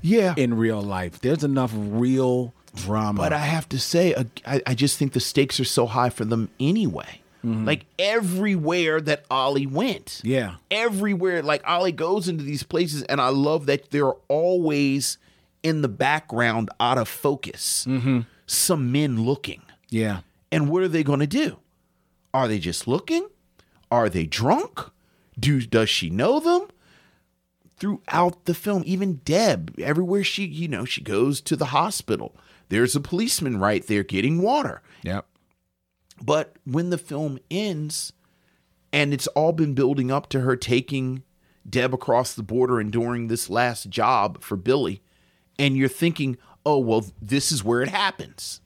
yeah, 0.00 0.32
In 0.38 0.54
real 0.54 0.80
life, 0.80 1.20
there's 1.20 1.44
enough 1.44 1.72
real 1.76 2.54
drama. 2.74 3.20
But 3.20 3.34
I 3.34 3.38
have 3.40 3.68
to 3.68 3.78
say, 3.78 4.14
uh, 4.14 4.24
I, 4.46 4.62
I 4.66 4.74
just 4.74 4.98
think 4.98 5.12
the 5.12 5.20
stakes 5.20 5.60
are 5.60 5.64
so 5.64 5.84
high 5.86 6.08
for 6.08 6.24
them 6.24 6.48
anyway. 6.58 7.20
Like 7.44 7.84
everywhere 7.98 9.00
that 9.00 9.24
Ollie 9.30 9.66
went. 9.66 10.20
Yeah. 10.24 10.54
Everywhere. 10.70 11.42
Like 11.42 11.68
Ollie 11.68 11.90
goes 11.92 12.28
into 12.28 12.44
these 12.44 12.62
places, 12.62 13.02
and 13.02 13.20
I 13.20 13.28
love 13.30 13.66
that 13.66 13.90
they're 13.90 14.12
always 14.28 15.18
in 15.64 15.82
the 15.82 15.88
background, 15.88 16.70
out 16.80 16.98
of 16.98 17.08
focus. 17.08 17.86
Some 18.46 18.90
men 18.92 19.22
looking. 19.24 19.60
yeah, 19.90 20.20
And 20.50 20.68
what 20.70 20.82
are 20.82 20.88
they 20.88 21.02
going 21.02 21.20
to 21.20 21.26
do? 21.26 21.58
Are 22.32 22.46
they 22.48 22.58
just 22.58 22.86
looking? 22.88 23.28
Are 23.90 24.08
they 24.08 24.24
drunk? 24.24 24.80
Do 25.42 25.60
does 25.60 25.90
she 25.90 26.08
know 26.08 26.38
them? 26.40 26.68
Throughout 27.76 28.44
the 28.44 28.54
film, 28.54 28.82
even 28.86 29.20
Deb, 29.24 29.74
everywhere 29.80 30.22
she, 30.22 30.44
you 30.44 30.68
know, 30.68 30.84
she 30.84 31.02
goes 31.02 31.40
to 31.40 31.56
the 31.56 31.66
hospital. 31.66 32.36
There's 32.68 32.94
a 32.94 33.00
policeman 33.00 33.58
right 33.58 33.84
there 33.86 34.04
getting 34.04 34.40
water. 34.40 34.82
yep, 35.02 35.26
But 36.22 36.56
when 36.64 36.90
the 36.90 36.98
film 36.98 37.40
ends 37.50 38.12
and 38.92 39.12
it's 39.12 39.26
all 39.28 39.52
been 39.52 39.74
building 39.74 40.12
up 40.12 40.28
to 40.28 40.40
her 40.42 40.54
taking 40.54 41.24
Deb 41.68 41.92
across 41.92 42.34
the 42.34 42.42
border 42.42 42.78
and 42.78 42.92
doing 42.92 43.26
this 43.26 43.50
last 43.50 43.88
job 43.90 44.40
for 44.42 44.56
Billy, 44.56 45.02
and 45.58 45.76
you're 45.76 45.88
thinking, 45.88 46.38
oh, 46.64 46.78
well, 46.78 47.04
this 47.20 47.50
is 47.50 47.64
where 47.64 47.82
it 47.82 47.88
happens. 47.88 48.60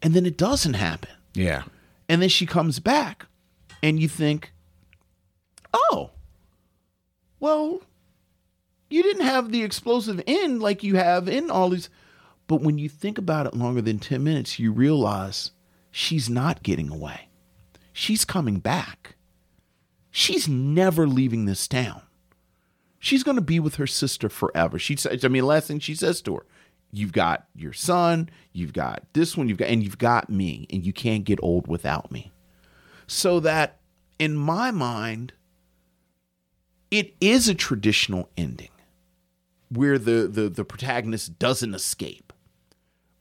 And 0.00 0.14
then 0.14 0.24
it 0.24 0.38
doesn't 0.38 0.74
happen. 0.74 1.10
yeah, 1.34 1.64
And 2.08 2.22
then 2.22 2.30
she 2.30 2.46
comes 2.46 2.78
back, 2.80 3.26
and 3.82 4.00
you 4.00 4.08
think, 4.08 4.52
oh, 5.72 6.10
well, 7.38 7.82
you 8.88 9.02
didn't 9.02 9.26
have 9.26 9.50
the 9.50 9.62
explosive 9.62 10.22
end 10.26 10.60
like 10.60 10.82
you 10.82 10.96
have 10.96 11.28
in 11.28 11.50
all 11.50 11.70
these. 11.70 11.88
But 12.46 12.60
when 12.60 12.78
you 12.78 12.88
think 12.88 13.16
about 13.16 13.46
it 13.46 13.54
longer 13.54 13.80
than 13.80 13.98
10 13.98 14.22
minutes, 14.22 14.58
you 14.58 14.72
realize 14.72 15.52
she's 15.90 16.28
not 16.28 16.62
getting 16.62 16.90
away. 16.90 17.28
She's 17.92 18.24
coming 18.24 18.58
back. 18.58 19.14
She's 20.10 20.48
never 20.48 21.06
leaving 21.06 21.44
this 21.44 21.68
town. 21.68 22.02
She's 22.98 23.22
going 23.22 23.36
to 23.36 23.42
be 23.42 23.60
with 23.60 23.76
her 23.76 23.86
sister 23.86 24.28
forever. 24.28 24.78
She 24.78 24.96
says, 24.96 25.24
I 25.24 25.28
mean, 25.28 25.46
last 25.46 25.68
thing 25.68 25.78
she 25.78 25.94
says 25.94 26.20
to 26.22 26.36
her, 26.36 26.46
you've 26.92 27.12
got 27.12 27.46
your 27.54 27.72
son, 27.72 28.28
you've 28.52 28.72
got 28.72 29.04
this 29.12 29.36
one, 29.36 29.48
you've 29.48 29.58
got, 29.58 29.68
and 29.68 29.82
you've 29.82 29.98
got 29.98 30.28
me, 30.28 30.66
and 30.70 30.84
you 30.84 30.92
can't 30.92 31.24
get 31.24 31.38
old 31.42 31.66
without 31.66 32.10
me. 32.10 32.32
So 33.06 33.40
that 33.40 33.78
in 34.18 34.34
my 34.36 34.70
mind, 34.70 35.32
it 36.90 37.14
is 37.20 37.48
a 37.48 37.54
traditional 37.54 38.28
ending 38.36 38.70
where 39.68 39.98
the, 39.98 40.26
the, 40.26 40.48
the 40.48 40.64
protagonist 40.64 41.38
doesn't 41.38 41.74
escape, 41.74 42.32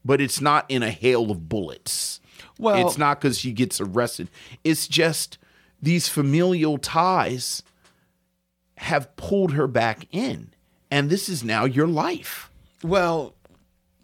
but 0.03 0.19
it's 0.19 0.41
not 0.41 0.65
in 0.69 0.81
a 0.81 0.91
hail 0.91 1.29
of 1.31 1.47
bullets. 1.49 2.19
Well- 2.57 2.85
it's 2.87 2.97
not 2.97 3.21
because 3.21 3.37
she 3.39 3.51
gets 3.51 3.79
arrested. 3.79 4.29
It's 4.63 4.87
just 4.87 5.37
these 5.81 6.07
familial 6.09 6.77
ties 6.77 7.63
have 8.77 9.15
pulled 9.15 9.53
her 9.53 9.67
back 9.67 10.07
in, 10.11 10.51
and 10.89 11.09
this 11.09 11.29
is 11.29 11.43
now 11.43 11.65
your 11.65 11.87
life. 11.87 12.49
Well, 12.83 13.35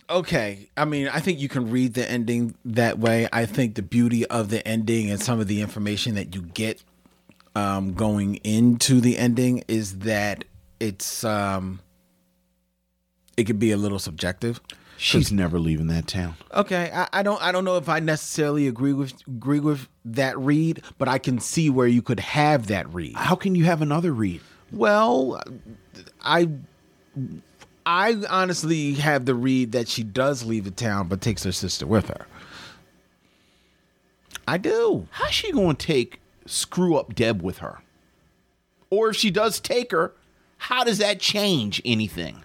okay. 0.10 0.70
I 0.76 0.86
mean, 0.86 1.08
I 1.08 1.20
think 1.22 1.40
you 1.40 1.48
can 1.50 1.72
read 1.72 1.94
the 1.94 2.10
ending 2.10 2.56
that 2.66 3.00
way. 3.00 3.28
I 3.32 3.46
think 3.46 3.76
the 3.76 3.82
beauty 3.82 4.26
of 4.28 4.50
the 4.50 4.66
ending 4.68 5.10
and 5.10 5.22
some 5.22 5.40
of 5.40 5.48
the 5.48 5.62
information 5.62 6.16
that 6.16 6.36
you 6.36 6.42
get 6.42 6.84
um, 7.56 7.94
going 7.94 8.36
into 8.38 9.00
the 9.02 9.18
ending 9.18 9.64
is 9.68 10.00
that 10.00 10.44
it's 10.80 11.24
um, 11.24 11.80
it 13.38 13.46
could 13.46 13.60
be 13.60 13.72
a 13.72 13.78
little 13.78 14.00
subjective. 14.00 14.60
She's 14.98 15.32
never 15.32 15.60
leaving 15.60 15.88
that 15.88 16.08
town. 16.08 16.36
Okay, 16.54 16.90
I, 16.94 17.08
I 17.12 17.24
don't 17.24 17.42
I 17.42 17.52
don't 17.52 17.66
know 17.66 17.78
if 17.78 17.90
I 17.90 18.00
necessarily 18.00 18.68
agree 18.68 18.94
with 18.94 19.14
agree 19.28 19.60
with 19.60 19.90
that 20.06 20.38
read, 20.38 20.84
but 20.98 21.08
I 21.08 21.18
can 21.18 21.40
see 21.40 21.70
where 21.70 21.88
you 21.88 22.02
could 22.02 22.20
have 22.20 22.68
that 22.68 22.92
read. 22.94 23.16
How 23.16 23.36
can 23.36 23.56
you 23.56 23.66
have 23.66 23.82
another 23.82 24.14
read? 24.14 24.42
Well, 24.72 25.42
I 26.22 26.50
I 27.86 28.22
honestly 28.30 28.94
have 28.94 29.26
the 29.26 29.36
read 29.36 29.74
that 29.74 29.88
she 29.88 30.04
does 30.04 30.44
leave 30.44 30.64
the 30.64 30.72
town 30.72 31.08
but 31.08 31.22
takes 31.22 31.44
her 31.44 31.52
sister 31.52 31.86
with 31.86 32.08
her. 32.08 32.26
I 34.48 34.58
do. 34.58 35.08
How's 35.12 35.34
she 35.34 35.52
going 35.52 35.76
to 35.76 35.86
take 35.86 36.20
screw 36.46 36.96
up 36.98 37.16
Deb 37.16 37.42
with 37.42 37.60
her? 37.60 37.80
Or 38.90 39.10
if 39.10 39.16
she 39.16 39.32
does 39.32 39.60
take 39.60 39.92
her, 39.92 40.14
how 40.58 40.84
does 40.84 41.00
that 41.00 41.20
change 41.20 41.82
anything? 41.84 42.44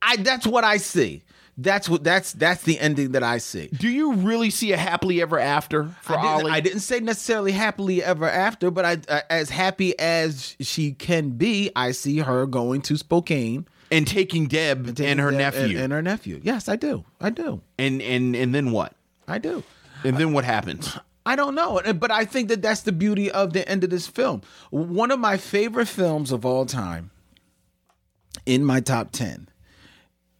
I 0.00 0.16
that's 0.16 0.46
what 0.46 0.64
I 0.64 0.76
see. 0.78 1.22
That's 1.56 1.88
what 1.88 2.02
that's 2.02 2.32
that's 2.32 2.62
the 2.64 2.78
ending 2.80 3.12
that 3.12 3.22
I 3.22 3.38
see. 3.38 3.68
Do 3.68 3.88
you 3.88 4.14
really 4.14 4.50
see 4.50 4.72
a 4.72 4.76
happily 4.76 5.22
ever 5.22 5.38
after 5.38 5.84
for 6.02 6.14
I 6.14 6.16
didn't, 6.16 6.26
Ollie? 6.26 6.50
I 6.52 6.60
didn't 6.60 6.80
say 6.80 7.00
necessarily 7.00 7.52
happily 7.52 8.02
ever 8.02 8.28
after, 8.28 8.70
but 8.70 8.84
I 8.84 8.98
uh, 9.08 9.20
as 9.30 9.50
happy 9.50 9.96
as 9.98 10.56
she 10.60 10.92
can 10.92 11.30
be, 11.30 11.70
I 11.76 11.92
see 11.92 12.18
her 12.18 12.46
going 12.46 12.82
to 12.82 12.96
Spokane 12.96 13.66
and 13.92 14.06
taking 14.06 14.46
Deb 14.46 14.98
and 15.00 15.20
her 15.20 15.28
and- 15.28 15.38
nephew. 15.38 15.60
and, 15.62 15.78
and 15.78 15.92
her 15.92 16.02
nephew. 16.02 16.40
Yes, 16.42 16.68
I 16.68 16.74
do. 16.76 17.04
I 17.20 17.30
do. 17.30 17.60
and 17.78 18.02
and 18.02 18.34
and 18.34 18.54
then 18.54 18.72
what? 18.72 18.94
I 19.28 19.38
do. 19.38 19.62
And 20.02 20.18
then 20.18 20.32
what 20.32 20.44
happens? 20.44 20.98
I 21.26 21.36
don't 21.36 21.54
know, 21.54 21.80
but 21.94 22.10
I 22.10 22.24
think 22.26 22.48
that 22.48 22.60
that's 22.62 22.82
the 22.82 22.92
beauty 22.92 23.30
of 23.30 23.52
the 23.54 23.66
end 23.68 23.82
of 23.84 23.90
this 23.90 24.06
film. 24.06 24.42
One 24.70 25.10
of 25.10 25.18
my 25.18 25.36
favorite 25.38 25.88
films 25.88 26.32
of 26.32 26.44
all 26.44 26.66
time, 26.66 27.10
in 28.44 28.64
my 28.64 28.80
top 28.80 29.10
ten, 29.12 29.48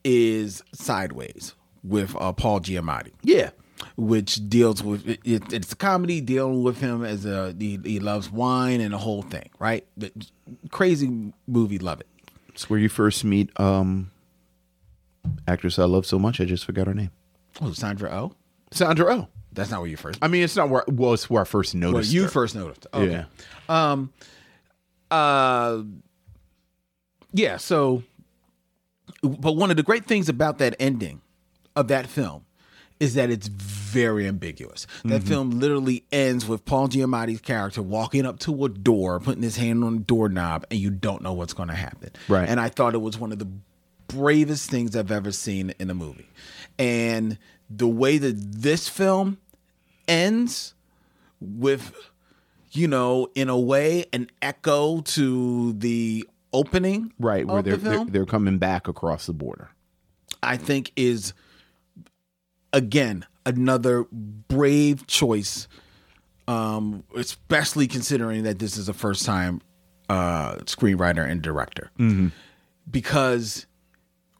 is 0.05 0.62
Sideways 0.74 1.55
with 1.82 2.14
uh, 2.16 2.32
Paul 2.32 2.61
Giamatti. 2.61 3.12
Yeah. 3.22 3.51
which 3.97 4.47
deals 4.49 4.82
with 4.82 5.07
it, 5.09 5.20
it- 5.24 5.53
it's 5.53 5.72
a 5.72 5.76
comedy 5.76 6.20
dealing 6.20 6.62
with 6.62 6.78
him 6.78 7.05
as 7.05 7.24
a 7.26 7.55
he, 7.59 7.78
he 7.85 8.01
loves 8.01 8.30
wine 8.30 8.80
and 8.80 8.93
the 8.95 8.99
whole 8.99 9.22
thing, 9.22 9.49
right? 9.59 9.87
The 9.97 10.12
crazy 10.70 11.32
movie, 11.47 11.78
love 11.78 12.01
it. 12.01 12.07
It's 12.51 12.68
where 12.70 12.78
you 12.78 12.89
first 12.89 13.24
meet 13.24 13.49
um 13.59 14.11
actress 15.49 15.78
I 15.78 15.85
love 15.85 16.07
so 16.07 16.18
much 16.18 16.41
I 16.41 16.45
just 16.45 16.64
forgot 16.64 16.87
her 16.87 16.95
name. 16.95 17.11
Oh, 17.61 17.72
Sandra 17.72 18.11
Oh, 18.12 18.32
Sandra 18.70 19.12
Oh. 19.14 19.28
That's 19.55 19.70
not 19.70 19.80
where 19.80 19.88
you 19.88 19.96
first. 19.96 20.18
I 20.22 20.28
mean, 20.28 20.42
it's 20.42 20.57
not 20.57 20.68
where 20.68 20.84
well, 20.88 21.14
it's 21.14 21.28
where 21.30 21.42
I 21.42 21.44
first 21.44 21.74
Well, 21.74 21.92
noticed. 21.92 22.12
you 22.12 22.24
her. 22.24 22.28
first 22.28 22.55
noticed. 22.55 22.86
Okay. 22.92 23.11
Yeah. 23.11 23.24
Um. 23.68 24.12
Uh. 25.11 25.82
Yeah. 27.32 27.57
So, 27.57 28.02
but 29.22 29.52
one 29.57 29.70
of 29.70 29.76
the 29.76 29.82
great 29.82 30.07
things 30.07 30.28
about 30.28 30.59
that 30.59 30.76
ending 30.78 31.20
of 31.76 31.88
that 31.88 32.07
film 32.07 32.44
is 33.00 33.14
that 33.14 33.28
it's 33.28 33.48
very 33.48 34.26
ambiguous. 34.28 34.86
That 35.05 35.20
Mm-hmm. 35.22 35.28
film 35.28 35.50
literally 35.59 36.05
ends 36.12 36.46
with 36.46 36.64
Paul 36.64 36.88
Giamatti's 36.88 37.40
character 37.40 37.82
walking 37.82 38.24
up 38.24 38.38
to 38.40 38.64
a 38.64 38.68
door, 38.68 39.18
putting 39.18 39.42
his 39.42 39.57
hand 39.57 39.82
on 39.82 39.94
the 39.96 40.02
doorknob, 40.05 40.64
and 40.70 40.78
you 40.78 40.90
don't 40.90 41.20
know 41.20 41.32
what's 41.32 41.52
going 41.52 41.68
to 41.68 41.74
happen. 41.74 42.11
Right. 42.28 42.48
And 42.48 42.61
I 42.61 42.68
thought 42.68 42.94
it 42.94 43.00
was 43.02 43.18
one 43.18 43.32
of 43.32 43.40
the 43.40 43.48
bravest 44.07 44.70
things 44.70 44.94
I've 44.94 45.11
ever 45.11 45.32
seen 45.32 45.74
in 45.80 45.90
a 45.90 45.94
movie. 45.94 46.28
And 46.78 47.36
the 47.68 47.88
way 47.88 48.16
that 48.18 48.36
this 48.36 48.88
film 48.88 49.38
ends 50.09 50.74
with 51.40 51.92
you 52.72 52.88
know 52.88 53.28
in 53.34 53.48
a 53.48 53.59
way 53.59 54.05
an 54.12 54.30
echo 54.42 55.00
to 55.02 55.72
the 55.74 56.26
opening 56.52 57.12
Right, 57.18 57.46
where 57.46 57.62
they're, 57.62 57.76
the 57.76 57.88
they're 57.90 58.05
they're 58.07 58.26
coming 58.26 58.59
back 58.59 58.88
across 58.88 59.26
the 59.26 59.32
border. 59.32 59.70
i 60.42 60.57
think 60.57 60.92
is 60.96 61.32
again 62.72 63.24
another 63.46 64.05
brave 64.12 65.07
choice 65.07 65.68
um 66.48 67.05
especially 67.16 67.86
considering 67.86 68.42
that 68.44 68.59
this 68.59 68.76
is 68.76 68.88
a 68.88 68.92
first 68.94 69.24
time 69.24 69.61
uh 70.09 70.57
screenwriter 70.64 71.28
and 71.28 71.40
director. 71.42 71.90
Because 72.90 73.66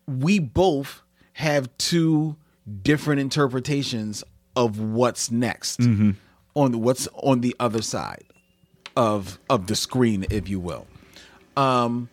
we 0.07 0.39
both 0.39 1.03
have 1.35 1.71
two 1.79 2.37
different 2.83 3.21
interpretations 3.23 4.23
of 4.57 4.79
what's 4.81 5.31
next 5.31 5.81
on 5.81 6.73
the, 6.73 6.79
what's 6.79 7.09
on 7.15 7.41
the 7.41 7.55
other 7.59 7.83
side 7.83 8.25
of 8.97 9.39
of 9.51 9.67
the 9.67 9.75
screen, 9.77 10.25
if 10.31 10.49
you 10.49 10.61
will. 10.61 10.87
Um, 11.57 12.09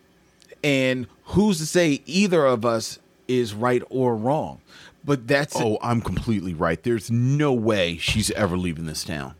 and 0.64 1.06
who's 1.24 1.58
to 1.58 1.66
say 1.66 2.02
either 2.06 2.44
of 2.46 2.64
us 2.64 2.98
is 3.28 3.54
right 3.54 3.82
or 3.90 4.16
wrong? 4.16 4.60
But 5.04 5.26
that's 5.26 5.56
Oh, 5.56 5.78
I'm 5.82 6.00
completely 6.00 6.54
right. 6.54 6.80
There's 6.82 7.10
no 7.10 7.52
way 7.52 7.96
she's 7.96 8.30
ever 8.32 8.56
leaving 8.56 8.86
this 8.86 9.02
town. 9.04 9.34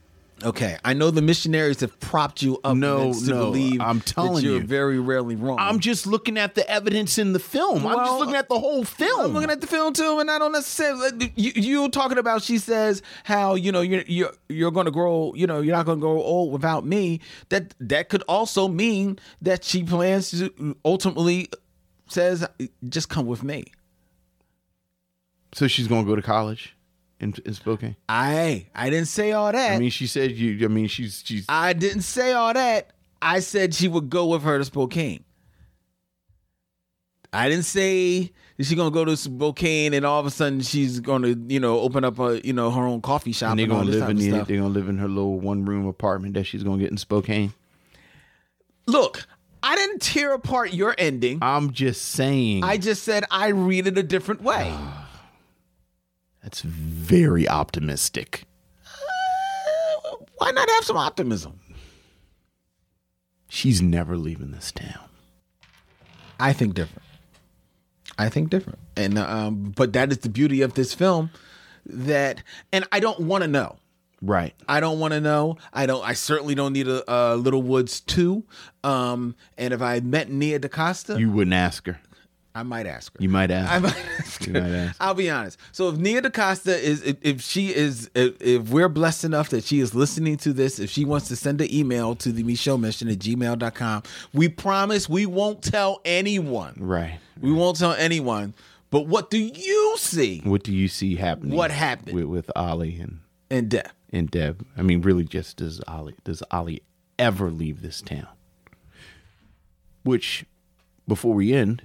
Okay. 0.45 0.77
I 0.85 0.93
know 0.95 1.11
the 1.11 1.23
missionaries 1.23 1.81
have 1.81 1.99
propped 2.01 2.43
you 2.43 2.59
up 2.65 2.77
No, 2.77 3.13
to 3.13 3.27
no, 3.31 3.45
believe 3.47 3.81
I'm 3.81 3.99
that 3.99 4.07
telling 4.07 4.45
you're 4.45 4.61
you. 4.61 4.63
very 4.67 4.99
rarely 4.99 5.37
wrong. 5.37 5.59
I'm 5.61 5.79
just 5.81 6.07
looking 6.07 6.39
at 6.39 6.55
the 6.55 6.69
evidence 6.71 7.19
in 7.19 7.33
the 7.33 7.39
film. 7.39 7.87
I'm 7.87 7.99
just 7.99 8.19
looking 8.19 8.35
at 8.37 8.49
the 8.49 8.59
whole 8.59 8.85
film. 8.85 9.21
I'm 9.27 9.33
looking 9.33 9.51
at 9.51 9.61
the 9.61 9.67
film 9.67 9.93
too, 9.93 10.19
and 10.21 10.31
I 10.31 10.39
don't 10.39 10.53
necessarily. 10.53 11.07
Uh, 11.09 11.29
you, 11.37 11.53
you 11.55 11.89
talking 11.89 12.19
about? 12.19 12.43
She 12.43 12.59
says 12.59 13.03
how 13.25 13.55
you 13.55 13.73
know 13.73 13.81
you're 13.81 14.05
you're 14.07 14.33
you're 14.49 14.71
going 14.71 14.87
to 14.87 14.93
grow. 14.93 15.33
You 15.35 15.47
know 15.47 15.61
you're 15.61 15.77
not 15.77 15.87
going 15.87 15.99
to 15.99 16.03
grow 16.03 16.21
old 16.23 16.53
without 16.53 16.85
me. 16.85 17.21
That 17.49 17.75
that 17.81 18.09
could 18.09 18.23
also 18.29 18.69
mean 18.69 19.19
that 19.41 19.65
she 19.65 19.83
plans 19.83 20.31
to 20.31 20.77
ultimately 20.85 21.49
says 22.09 22.47
just 22.89 23.09
come 23.09 23.27
with 23.27 23.43
me. 23.43 23.65
so 25.55 25.67
she's 25.67 25.89
going 25.89 26.05
to 26.05 26.09
go 26.11 26.17
to 26.17 26.23
college 26.23 26.75
in, 27.23 27.35
in 27.47 27.55
Spokane. 27.55 27.97
I 28.09 28.67
I 28.75 28.91
didn't 28.91 29.09
say 29.09 29.33
all 29.33 29.53
that. 29.53 29.73
I 29.73 29.79
mean, 29.79 29.91
she 29.91 30.07
said 30.07 30.33
you. 30.33 30.65
I 30.65 30.69
mean, 30.69 30.89
she's 30.89 31.23
she's. 31.25 31.47
I 31.49 31.73
didn't 31.73 32.03
say 32.03 32.33
all 32.33 32.53
that. 32.53 32.91
I 33.23 33.41
said 33.41 33.75
she 33.75 33.89
would 33.89 34.11
go 34.11 34.27
with 34.27 34.43
her 34.43 34.59
to 34.59 34.65
Spokane. 34.65 35.25
I 37.33 37.49
didn't 37.49 37.65
say 37.65 38.33
she's 38.59 38.75
gonna 38.75 38.91
go 38.91 39.05
to 39.05 39.17
Spokane 39.17 39.95
and 39.95 40.05
all 40.05 40.21
of 40.21 40.27
a 40.27 40.31
sudden 40.31 40.61
she's 40.61 41.01
gonna, 41.01 41.29
you 41.49 41.61
know, 41.61 41.81
open 41.81 42.05
up 42.05 42.19
a, 42.19 42.45
you 42.45 42.53
know, 42.53 42.71
her 42.71 42.83
own 42.83 43.01
coffee 43.01 43.33
shop 43.33 43.53
and 43.53 43.61
and, 43.61 43.71
they're 43.71 43.79
all 43.79 43.85
gonna 43.85 43.99
live 43.99 44.11
in 44.11 44.17
the, 44.17 44.31
they're 44.45 44.59
gonna 44.59 44.69
live 44.69 44.89
in 44.89 44.99
her 44.99 45.09
little 45.09 45.41
one 45.41 45.65
room 45.65 45.87
apartment 45.87 46.35
that 46.35 46.45
she's 46.45 46.63
gonna 46.63 46.83
get 46.83 46.91
in 46.91 46.99
Spokane. 46.99 47.55
Look, 48.87 49.27
I 49.63 49.77
didn't 49.77 50.03
tear 50.03 50.35
apart 50.35 50.75
your 50.75 50.95
ending. 50.99 51.39
I'm 51.41 51.73
just 51.73 52.03
saying. 52.03 52.65
I 52.65 52.77
just 52.77 53.05
said 53.05 53.25
I 53.31 53.49
read 53.49 53.87
it 53.87 53.97
a 53.97 54.03
different 54.03 54.43
way. 54.43 54.69
Ah. 54.69 55.02
That's 56.43 56.63
very 56.63 57.49
optimistic. 57.49 58.45
Why 60.39 60.51
not 60.51 60.69
have 60.69 60.85
some 60.85 60.97
optimism? 60.97 61.61
She's 63.49 63.81
never 63.81 64.17
leaving 64.17 64.51
this 64.51 64.73
town. 64.73 65.09
I 66.41 66.53
think 66.53 66.75
different. 66.75 67.03
I 68.19 68.29
think 68.29 68.51
different. 68.51 68.79
And 68.97 69.19
um 69.19 69.73
but 69.77 69.93
that 69.93 70.11
is 70.11 70.19
the 70.19 70.29
beauty 70.29 70.63
of 70.63 70.75
this 70.75 70.95
film 70.95 71.31
that 71.87 72.43
and 72.73 72.87
I 72.91 72.99
don't 73.01 73.21
want 73.21 73.43
to 73.43 73.49
know. 73.49 73.77
Right. 74.21 74.55
I 74.69 74.81
don't 74.81 75.01
want 75.01 75.15
to 75.15 75.21
know. 75.21 75.59
I 75.73 75.87
don't. 75.87 76.05
I 76.07 76.13
certainly 76.13 76.55
don't 76.55 76.73
need 76.73 76.87
a, 76.87 77.03
a 77.13 77.35
Little 77.35 77.61
Woods 77.61 78.01
two. 78.01 78.45
Um, 78.85 79.35
and 79.59 79.75
if 79.75 79.83
I 79.83 79.99
met 79.99 80.31
Nia 80.31 80.61
DaCosta, 80.61 81.19
You 81.19 81.29
wouldn't 81.33 81.55
ask 81.55 81.87
her. 81.87 82.01
I 82.55 82.63
might 82.63 82.87
ask 82.87 83.13
her. 83.17 83.23
You 83.23 83.29
might 83.29 83.51
ask. 83.51 83.73
I 83.73 83.79
might 83.79 83.97
ask 84.19 84.45
her. 84.45 84.53
might 84.53 84.71
ask. 84.71 84.97
I'll 85.01 85.15
be 85.15 85.31
honest. 85.31 85.59
So 85.73 85.89
if 85.89 85.97
Nia 85.97 86.21
DaCosta 86.21 86.77
is, 86.79 87.03
if, 87.03 87.17
if 87.23 87.41
she 87.41 87.75
is, 87.75 88.11
if, 88.15 88.41
if 88.41 88.69
we're 88.69 88.89
blessed 88.91 89.25
enough 89.25 89.49
that 89.51 89.65
she 89.65 89.81
is 89.81 89.95
listening 89.95 90.37
to 90.39 90.53
this, 90.53 90.79
if 90.79 90.91
she 90.91 91.05
wants 91.05 91.29
to 91.29 91.37
send 91.37 91.61
an 91.61 91.73
email 91.73 92.15
to 92.17 92.31
the 92.31 92.43
Micheaux 92.45 92.79
Mission 92.79 93.09
at 93.09 93.19
gmail.com, 93.19 94.03
we 94.35 94.49
promise 94.49 95.09
we 95.09 95.25
won't 95.25 95.63
tell 95.63 96.01
anyone. 96.05 96.75
Right. 96.79 97.19
We 97.41 97.53
won't 97.53 97.79
tell 97.79 97.93
anyone. 97.95 98.55
But 98.91 99.07
what 99.07 99.31
do 99.31 99.39
you 99.39 99.95
see 99.97 100.43
What 100.45 100.63
do 100.63 100.73
you 100.75 100.87
see 100.89 101.17
happening? 101.17 101.57
What 101.57 101.71
happened? 101.71 102.15
with, 102.15 102.25
with 102.27 102.51
Ollie 102.55 103.01
and 103.01 103.21
in 103.51 103.69
death? 103.69 103.95
and 104.13 104.31
Deb? 104.31 104.67
I 104.77 104.83
mean, 104.83 105.01
really, 105.01 105.25
just 105.25 105.57
does 105.57 105.81
Ollie 105.89 106.17
does 106.25 106.43
Ollie 106.51 106.83
ever 107.19 107.51
leave 107.51 107.81
this 107.81 108.03
town? 108.03 108.29
Which, 110.03 110.45
before 111.09 111.35
we 111.35 111.55
end, 111.55 111.85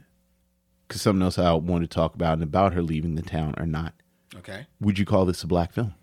because 0.88 1.01
something 1.01 1.21
else 1.21 1.38
I 1.38 1.53
want 1.53 1.83
to 1.83 1.88
talk 1.88 2.15
about 2.15 2.33
and 2.33 2.43
about 2.43 2.73
her 2.73 2.81
leaving 2.81 3.15
the 3.15 3.21
town 3.21 3.53
or 3.57 3.65
not, 3.65 3.93
Okay. 4.35 4.67
would 4.79 4.99
you 4.99 5.05
call 5.05 5.25
this 5.25 5.43
a 5.43 5.47
black 5.47 5.71
film? 5.71 5.93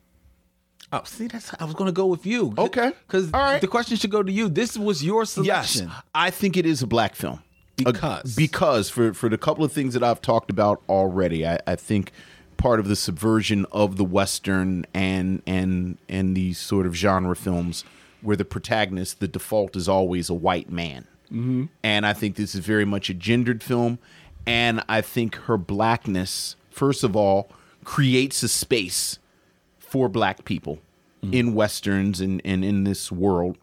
Oh, 0.93 1.03
see, 1.05 1.26
that's 1.26 1.53
I 1.59 1.64
was 1.64 1.74
going 1.74 1.89
to 1.89 1.93
go 1.93 2.07
with 2.07 2.24
you. 2.24 2.55
Okay. 2.57 2.93
because 3.07 3.30
right. 3.30 3.61
the 3.61 3.66
question 3.66 3.97
should 3.97 4.11
go 4.11 4.22
to 4.22 4.30
you. 4.30 4.49
This 4.49 4.76
was 4.76 5.03
your 5.03 5.24
selection. 5.24 5.89
Yes, 5.89 6.03
I 6.14 6.30
think 6.30 6.57
it 6.57 6.66
is 6.66 6.82
a 6.82 6.87
black 6.87 7.14
film. 7.16 7.43
Because? 7.76 8.37
Uh, 8.37 8.37
because 8.37 8.91
for 8.91 9.12
for 9.12 9.28
the 9.28 9.39
couple 9.39 9.64
of 9.64 9.72
things 9.72 9.95
that 9.95 10.05
I've 10.05 10.22
talked 10.22 10.51
about 10.51 10.82
already, 10.89 11.45
I, 11.47 11.59
I 11.66 11.74
think 11.74 12.12
part 12.57 12.78
of 12.78 12.87
the 12.87 12.95
subversion 12.95 13.66
of 13.72 13.97
the 13.97 14.05
western 14.05 14.87
and 14.95 15.43
and 15.47 15.99
and 16.09 16.37
these 16.37 16.59
sort 16.59 16.87
of 16.87 16.95
genre 16.95 17.35
films 17.35 17.85
where 18.22 18.37
the 18.37 18.45
protagonist, 18.45 19.20
the 19.20 19.28
default 19.28 19.76
is 19.76 19.89
always 19.89 20.30
a 20.30 20.35
white 20.35 20.70
man. 20.70 21.07
Mm-hmm. 21.26 21.64
And 21.82 22.07
I 22.07 22.12
think 22.12 22.37
this 22.37 22.55
is 22.55 22.64
very 22.64 22.85
much 22.85 23.11
a 23.11 23.14
gendered 23.14 23.62
film. 23.62 23.99
And 24.47 24.82
I 24.88 25.01
think 25.01 25.36
her 25.36 25.57
blackness, 25.57 26.57
first 26.70 27.05
of 27.05 27.16
all, 27.16 27.51
creates 27.84 28.42
a 28.42 28.49
space 28.49 29.18
for 29.78 30.09
black 30.09 30.45
people 30.45 30.80
mm-hmm. 31.22 31.34
in 31.34 31.55
westerns 31.55 32.20
and, 32.20 32.40
and 32.45 32.64
in 32.64 32.84
this 32.84 33.11
world 33.12 33.59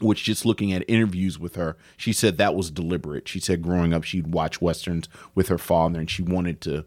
which 0.00 0.24
just 0.24 0.44
looking 0.44 0.72
at 0.72 0.84
interviews 0.88 1.38
with 1.38 1.54
her, 1.54 1.76
she 1.96 2.12
said 2.12 2.36
that 2.36 2.54
was 2.54 2.70
deliberate. 2.70 3.28
She 3.28 3.40
said 3.40 3.62
growing 3.62 3.94
up 3.94 4.04
she'd 4.04 4.34
watch 4.34 4.60
westerns 4.60 5.08
with 5.34 5.48
her 5.48 5.58
father 5.58 6.00
and 6.00 6.10
she 6.10 6.22
wanted 6.22 6.60
to 6.62 6.84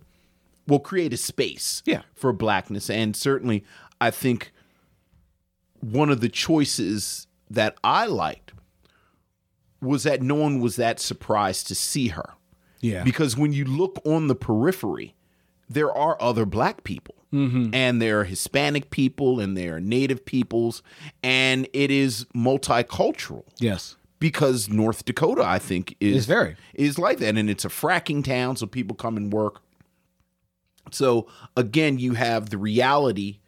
well 0.67 0.79
create 0.79 1.13
a 1.13 1.17
space 1.17 1.81
Yeah. 1.85 2.01
for 2.13 2.33
blackness 2.33 2.89
and 2.89 3.15
certainly 3.15 3.63
I 4.01 4.11
think 4.11 4.51
one 5.79 6.09
of 6.09 6.21
the 6.21 6.29
choices 6.29 7.27
that 7.49 7.77
I 7.83 8.05
liked 8.07 8.51
was 9.81 10.03
that 10.03 10.21
no 10.21 10.35
one 10.35 10.59
was 10.59 10.75
that 10.77 10.99
surprised 10.99 11.67
to 11.67 11.75
see 11.75 12.09
her. 12.09 12.33
Yeah. 12.85 13.03
Because 13.03 13.35
when 13.35 13.51
you 13.51 13.65
look 13.65 13.99
on 14.05 14.27
the 14.27 14.35
periphery, 14.35 15.15
there 15.67 15.91
are 15.91 16.17
other 16.21 16.45
black 16.45 16.83
people. 16.83 17.15
Mm-hmm. 17.33 17.73
And 17.73 18.01
there 18.01 18.21
are 18.21 18.23
Hispanic 18.23 18.91
people 18.91 19.39
and 19.39 19.57
there 19.57 19.77
are 19.77 19.79
native 19.79 20.23
peoples. 20.25 20.83
And 21.23 21.67
it 21.73 21.91
is 21.91 22.25
multicultural 22.35 23.43
yes. 23.57 23.97
because 24.19 24.69
North 24.69 25.03
Dakota, 25.03 25.43
I 25.43 25.59
think, 25.59 25.97
is 25.99 26.17
It's 26.17 26.25
very. 26.27 26.55
is 26.73 26.97
like 26.97 27.17
that, 27.19 27.35
and 27.37 27.49
it's 27.49 27.65
a 27.65 27.69
fracking 27.69 28.23
town, 28.23 28.55
so 28.55 28.67
people 28.67 28.95
come 28.95 29.17
and 29.17 29.33
work. 29.33 29.61
So 30.91 31.27
again, 31.57 31.97
you 31.99 32.13
have 32.13 32.51
the 32.51 32.57
reality 32.57 33.39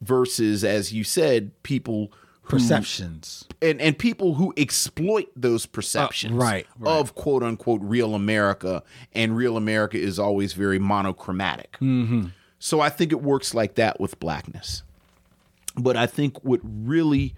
versus, 0.00 0.62
as 0.62 0.92
you 0.92 1.02
said, 1.02 1.50
people 1.62 2.12
who- 2.44 2.50
Perceptions. 2.50 3.44
and 3.62 3.80
and 3.80 3.98
people 3.98 4.34
who 4.34 4.52
exploit 4.56 5.28
those 5.34 5.66
perceptions 5.66 6.34
Uh, 6.34 6.36
right, 6.36 6.66
right. 6.78 6.92
of 7.00 7.14
quote 7.14 7.42
unquote 7.42 7.80
real 7.82 8.14
America, 8.14 8.82
and 9.12 9.36
real 9.36 9.56
America 9.56 9.96
is 9.98 10.18
always 10.18 10.52
very 10.52 10.78
monochromatic. 10.78 11.78
Mm-hmm. 11.80 12.26
So 12.58 12.80
I 12.80 12.88
think 12.90 13.12
it 13.12 13.22
works 13.22 13.54
like 13.54 13.74
that 13.76 13.98
with 14.00 14.18
blackness. 14.20 14.82
But 15.76 15.96
I 15.96 16.06
think 16.06 16.44
what 16.44 16.60
really, 16.62 17.34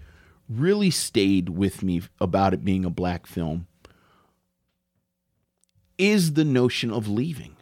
really 0.49 0.91
stayed 0.91 1.49
with 1.49 1.81
me 1.83 2.01
about 2.21 2.53
it 2.53 2.63
being 2.63 2.85
a 2.85 2.89
black 2.89 3.25
film 3.27 3.65
is 5.97 6.33
the 6.33 6.45
notion 6.45 6.91
of 6.91 7.07
leaving. 7.07 7.55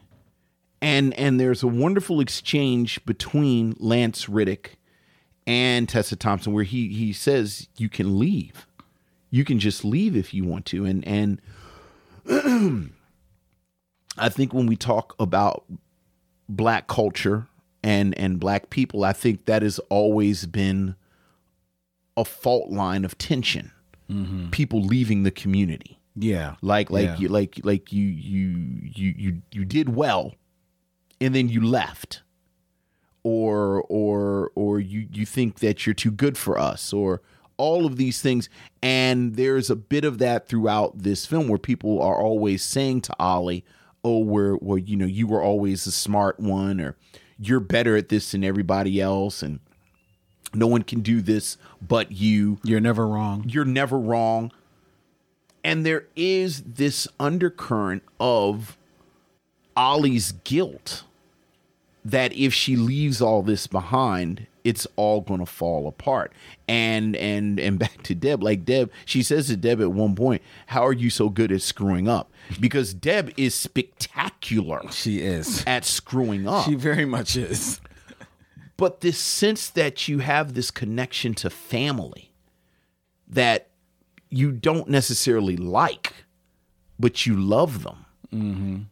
And 0.81 1.13
and 1.13 1.39
there's 1.39 1.63
a 1.63 1.67
wonderful 1.67 2.19
exchange 2.19 3.03
between 3.05 3.75
Lance 3.79 4.27
Reddick 4.29 4.77
and 5.47 5.87
Tessa 5.87 6.15
Thompson 6.15 6.53
where 6.53 6.63
he 6.63 6.89
he 6.89 7.13
says 7.13 7.67
you 7.77 7.89
can 7.89 8.17
leave. 8.19 8.67
You 9.31 9.43
can 9.43 9.59
just 9.59 9.83
leave 9.85 10.15
if 10.15 10.33
you 10.33 10.43
want 10.43 10.65
to. 10.67 10.85
And 10.85 11.05
and 11.07 11.41
I 14.17 14.29
think 14.29 14.53
when 14.53 14.65
we 14.67 14.75
talk 14.75 15.15
about 15.19 15.65
black 16.47 16.87
culture 16.87 17.47
and 17.83 18.17
and 18.17 18.39
black 18.39 18.69
people, 18.69 19.03
I 19.03 19.13
think 19.13 19.45
that 19.45 19.61
has 19.61 19.79
always 19.89 20.45
been 20.45 20.95
a 22.17 22.23
fault 22.25 22.69
line 22.69 23.03
of 23.03 23.17
tension. 23.17 23.71
Mm-hmm. 24.09 24.49
People 24.51 24.81
leaving 24.83 25.23
the 25.23 25.31
community 25.31 25.99
Yeah. 26.15 26.55
like 26.61 26.91
like 26.91 27.05
Yeah. 27.05 27.17
you 27.17 27.27
like 27.27 27.59
like 27.63 27.91
you 27.91 28.05
you 28.05 28.79
you 28.83 29.13
you 29.17 29.41
you 29.51 29.65
did 29.65 29.89
well 29.95 30.35
and 31.19 31.33
then 31.33 31.49
you 31.49 31.59
left 31.65 32.21
or 33.25 33.83
or 33.89 34.51
or 34.53 34.79
you 34.79 35.07
you 35.11 35.25
think 35.25 35.57
that 35.59 35.85
you're 35.85 35.95
too 35.95 36.11
good 36.11 36.37
for 36.37 36.59
us 36.59 36.93
or 36.93 37.23
all 37.57 37.87
of 37.87 37.97
these 37.97 38.21
things 38.21 38.49
and 38.83 39.35
there's 39.35 39.71
a 39.71 39.75
bit 39.75 40.05
of 40.05 40.19
that 40.19 40.47
throughout 40.47 40.99
this 40.99 41.25
film 41.25 41.47
where 41.47 41.57
people 41.57 41.99
are 42.03 42.17
always 42.21 42.63
saying 42.63 43.01
to 43.01 43.15
Ollie 43.19 43.65
oh 44.03 44.19
we're 44.19 44.57
well 44.57 44.77
you 44.77 44.95
know 44.95 45.07
you 45.07 45.25
were 45.25 45.41
always 45.41 45.85
the 45.85 45.91
smart 45.91 46.39
one 46.39 46.79
or 46.79 46.95
you're 47.39 47.59
better 47.59 47.95
at 47.95 48.09
this 48.09 48.31
than 48.31 48.43
everybody 48.43 49.01
else 49.01 49.41
and 49.41 49.59
no 50.53 50.67
one 50.67 50.83
can 50.83 51.01
do 51.01 51.19
this 51.19 51.57
but 51.81 52.11
you 52.11 52.59
You're 52.63 52.79
never 52.79 53.07
wrong. 53.07 53.45
you're 53.47 53.65
never 53.65 53.97
wrong. 53.97 54.51
And 55.63 55.83
there 55.83 56.05
is 56.15 56.61
this 56.61 57.07
undercurrent 57.19 58.03
of 58.19 58.77
Ollie's 59.75 60.31
guilt 60.43 61.05
that 62.05 62.31
if 62.33 62.53
she 62.53 62.75
leaves 62.77 63.19
all 63.21 63.41
this 63.41 63.65
behind, 63.67 64.45
it's 64.63 64.85
all 64.95 65.21
going 65.21 65.39
to 65.39 65.45
fall 65.45 65.87
apart. 65.87 66.31
And 66.67 67.15
and 67.15 67.59
and 67.59 67.77
back 67.79 68.03
to 68.03 68.15
Deb, 68.15 68.41
like 68.43 68.63
Deb, 68.63 68.91
she 69.05 69.23
says 69.23 69.47
to 69.47 69.57
Deb 69.57 69.81
at 69.81 69.91
one 69.91 70.15
point, 70.15 70.41
"How 70.67 70.85
are 70.85 70.93
you 70.93 71.09
so 71.09 71.29
good 71.29 71.51
at 71.51 71.61
screwing 71.63 72.07
up?" 72.07 72.31
Because 72.59 72.93
Deb 72.93 73.33
is 73.37 73.55
spectacular 73.55 74.81
She 74.91 75.19
is. 75.19 75.63
at 75.65 75.83
screwing 75.83 76.47
up 76.47 76.65
She 76.65 76.75
very 76.75 77.05
much 77.05 77.35
is. 77.35 77.81
but 78.77 79.01
this 79.01 79.17
sense 79.17 79.67
that 79.71 80.07
you 80.07 80.19
have 80.19 80.53
this 80.53 80.69
connection 80.69 81.33
to 81.35 81.49
family 81.49 82.31
that 83.27 83.69
you 84.29 84.51
don't 84.51 84.87
necessarily 84.89 85.57
like 85.57 86.13
but 86.99 87.25
you 87.25 87.35
love 87.35 87.81
them 87.83 88.04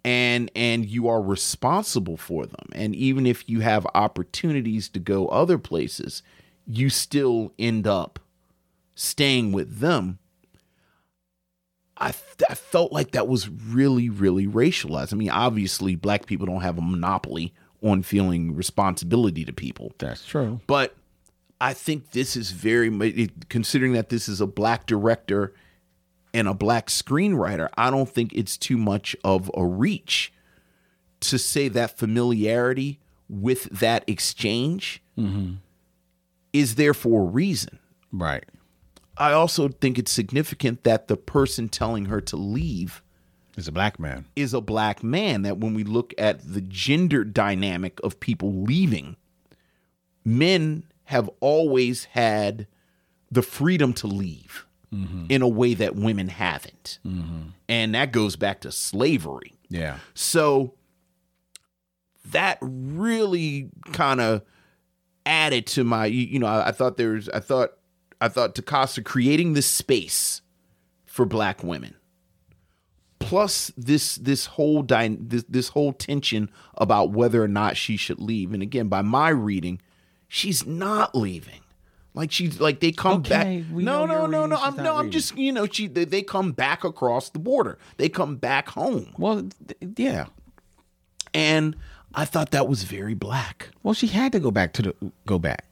and 0.04 0.52
and 0.56 0.86
you 0.86 1.08
are 1.08 1.22
responsible 1.22 2.18
for 2.18 2.46
them 2.46 2.68
and 2.74 2.96
even 2.96 3.26
if 3.26 3.48
you 3.50 3.60
have 3.60 3.86
opportunities 3.94 4.90
to 4.90 5.00
go 5.00 5.28
other 5.28 5.58
places 5.58 6.24
you 6.66 6.90
still 6.90 7.54
end 7.60 7.86
up 7.86 8.20
staying 8.96 9.52
with 9.52 9.80
them 9.80 10.20
I, 11.98 12.12
th- 12.12 12.50
I 12.50 12.56
felt 12.56 12.92
like 12.92 13.12
that 13.12 13.28
was 13.28 13.48
really, 13.48 14.10
really 14.10 14.48
racialized. 14.48 15.14
I 15.14 15.16
mean, 15.16 15.30
obviously, 15.30 15.96
black 15.96 16.26
people 16.26 16.46
don't 16.46 16.62
have 16.62 16.78
a 16.78 16.82
monopoly 16.82 17.54
on 17.84 18.02
feeling 18.02 18.56
responsibility 18.56 19.46
to 19.46 19.54
people. 19.54 19.94
That's 20.00 20.26
true. 20.26 20.60
But 20.68 20.96
I 21.62 21.74
think 21.74 22.12
this 22.12 22.36
is 22.36 22.52
very, 22.52 23.30
considering 23.48 23.94
that 23.94 24.10
this 24.10 24.28
is 24.28 24.42
a 24.42 24.48
black 24.48 24.86
director 24.86 25.54
and 26.34 26.48
a 26.48 26.54
black 26.54 26.88
screenwriter, 26.88 27.70
I 27.78 27.90
don't 27.90 28.10
think 28.10 28.34
it's 28.34 28.58
too 28.58 28.78
much 28.78 29.16
of 29.24 29.52
a 29.54 29.66
reach 29.66 30.34
to 31.22 31.38
say 31.38 31.68
that 31.70 31.98
familiarity 31.98 33.00
with 33.30 33.64
that 33.66 34.04
exchange 34.08 35.02
mm-hmm. 35.18 35.54
is 36.52 36.76
there 36.76 36.94
for 36.94 37.22
a 37.22 37.26
reason. 37.26 37.80
Right. 38.12 38.46
I 39.18 39.32
also 39.32 39.70
think 39.70 40.00
it's 40.00 40.12
significant 40.12 40.84
that 40.84 41.08
the 41.08 41.18
person 41.18 41.70
telling 41.70 42.06
her 42.06 42.20
to 42.22 42.36
leave 42.36 43.04
is 43.56 43.68
a 43.68 43.72
black 43.72 44.00
man. 44.00 44.26
is 44.36 44.54
a 44.54 44.62
black 44.62 45.04
man. 45.04 45.44
That 45.44 45.60
when 45.60 45.76
we 45.76 45.84
look 45.84 46.14
at 46.18 46.54
the 46.54 46.62
gender 46.62 47.24
dynamic 47.24 48.00
of 48.04 48.20
people 48.20 48.64
leaving, 48.64 49.16
men 50.26 50.84
have 51.06 51.30
always 51.40 52.06
had 52.06 52.66
the 53.32 53.44
freedom 53.44 53.94
to 53.94 54.08
leave 54.08 54.66
Mm-hmm. 54.94 55.26
in 55.30 55.42
a 55.42 55.48
way 55.48 55.74
that 55.74 55.96
women 55.96 56.28
haven't. 56.28 57.00
Mm-hmm. 57.06 57.50
And 57.68 57.96
that 57.96 58.12
goes 58.12 58.36
back 58.36 58.62
to 58.62 58.72
slavery. 58.72 59.56
Yeah. 59.70 59.98
So 60.14 60.76
that 62.26 62.60
really 62.62 63.70
kind 63.92 64.22
of 64.22 64.44
added 65.26 65.66
to 65.68 65.84
my 65.84 66.06
you, 66.06 66.26
you 66.26 66.40
know 66.40 66.48
I, 66.48 66.70
I 66.70 66.72
thought 66.72 66.98
there's 66.98 67.30
I 67.30 67.40
thought 67.40 67.72
I 68.22 68.28
thought 68.28 68.56
DaCosta 68.56 69.02
creating 69.02 69.54
this 69.54 69.68
space 69.68 70.42
for 71.06 71.26
black 71.26 71.64
women 71.64 71.96
plus 73.20 73.72
this 73.78 74.16
this 74.16 74.46
whole 74.46 74.82
dy- 74.82 75.18
this, 75.20 75.46
this 75.48 75.70
whole 75.70 75.94
tension 75.94 76.50
about 76.76 77.12
whether 77.12 77.42
or 77.42 77.48
not 77.48 77.78
she 77.78 77.96
should 77.96 78.20
leave 78.20 78.54
and 78.54 78.62
again 78.62 78.90
by 78.90 79.02
my 79.02 79.30
reading 79.30 79.82
she's 80.28 80.66
not 80.66 81.16
leaving 81.16 81.62
like 82.14 82.32
she's 82.32 82.60
like 82.60 82.80
they 82.80 82.92
come 82.92 83.20
Okay, 83.22 83.30
back 83.62 83.70
no 83.72 84.06
no 84.06 84.26
no 84.26 84.46
no 84.46 84.56
I'm 84.58 84.76
no 84.78 84.92
I'm 84.96 85.06
reading. 85.06 85.12
just 85.12 85.38
you 85.38 85.52
know 85.52 85.66
she 85.68 85.88
they, 85.88 86.06
they 86.06 86.22
come 86.22 86.52
back 86.52 86.84
across 86.84 87.30
the 87.30 87.40
border 87.40 87.78
they 87.98 88.10
come 88.10 88.36
back 88.38 88.70
home 88.70 89.14
Well, 89.18 89.50
th- 89.68 89.94
yeah. 89.98 90.26
and 91.34 91.76
I 92.16 92.26
thought 92.26 92.52
that 92.52 92.68
was 92.68 92.84
very 92.84 93.16
black. 93.16 93.70
Well, 93.82 93.96
she 93.96 94.06
had 94.08 94.32
to 94.34 94.40
go 94.40 94.52
back 94.52 94.74
to 94.74 94.82
the 94.84 94.96
go 95.26 95.40
back. 95.40 95.66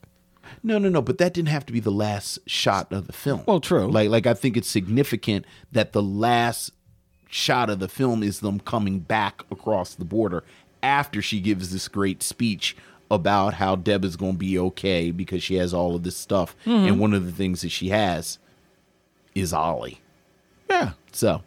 No, 0.63 0.77
no, 0.79 0.89
no, 0.89 1.01
but 1.01 1.17
that 1.19 1.33
didn't 1.35 1.49
have 1.49 1.65
to 1.67 1.73
be 1.73 1.79
the 1.79 1.91
last 1.91 2.39
shot 2.47 2.91
of 2.91 3.05
the 3.07 3.13
film. 3.13 3.43
Well, 3.47 3.59
true. 3.59 3.87
Like, 3.89 4.09
like 4.09 4.25
I 4.25 4.33
think 4.33 4.57
it's 4.57 4.67
significant 4.67 5.45
that 5.71 5.93
the 5.93 6.01
last 6.01 6.71
shot 7.29 7.69
of 7.69 7.79
the 7.79 7.87
film 7.87 8.23
is 8.23 8.39
them 8.39 8.59
coming 8.59 8.99
back 8.99 9.43
across 9.51 9.93
the 9.93 10.03
border 10.03 10.43
after 10.83 11.21
she 11.21 11.39
gives 11.39 11.71
this 11.71 11.87
great 11.87 12.23
speech 12.23 12.75
about 13.11 13.53
how 13.53 13.75
Deb 13.75 14.03
is 14.05 14.15
going 14.15 14.31
to 14.33 14.37
be 14.37 14.57
okay 14.57 15.11
because 15.11 15.43
she 15.43 15.55
has 15.55 15.73
all 15.73 15.95
of 15.95 16.03
this 16.03 16.17
stuff, 16.17 16.55
Mm-hmm. 16.65 16.87
and 16.87 16.99
one 16.99 17.13
of 17.13 17.25
the 17.25 17.31
things 17.31 17.61
that 17.61 17.69
she 17.69 17.89
has 17.89 18.39
is 19.35 19.53
Ollie. 19.53 19.99
Yeah. 20.69 20.93
So, 21.11 21.43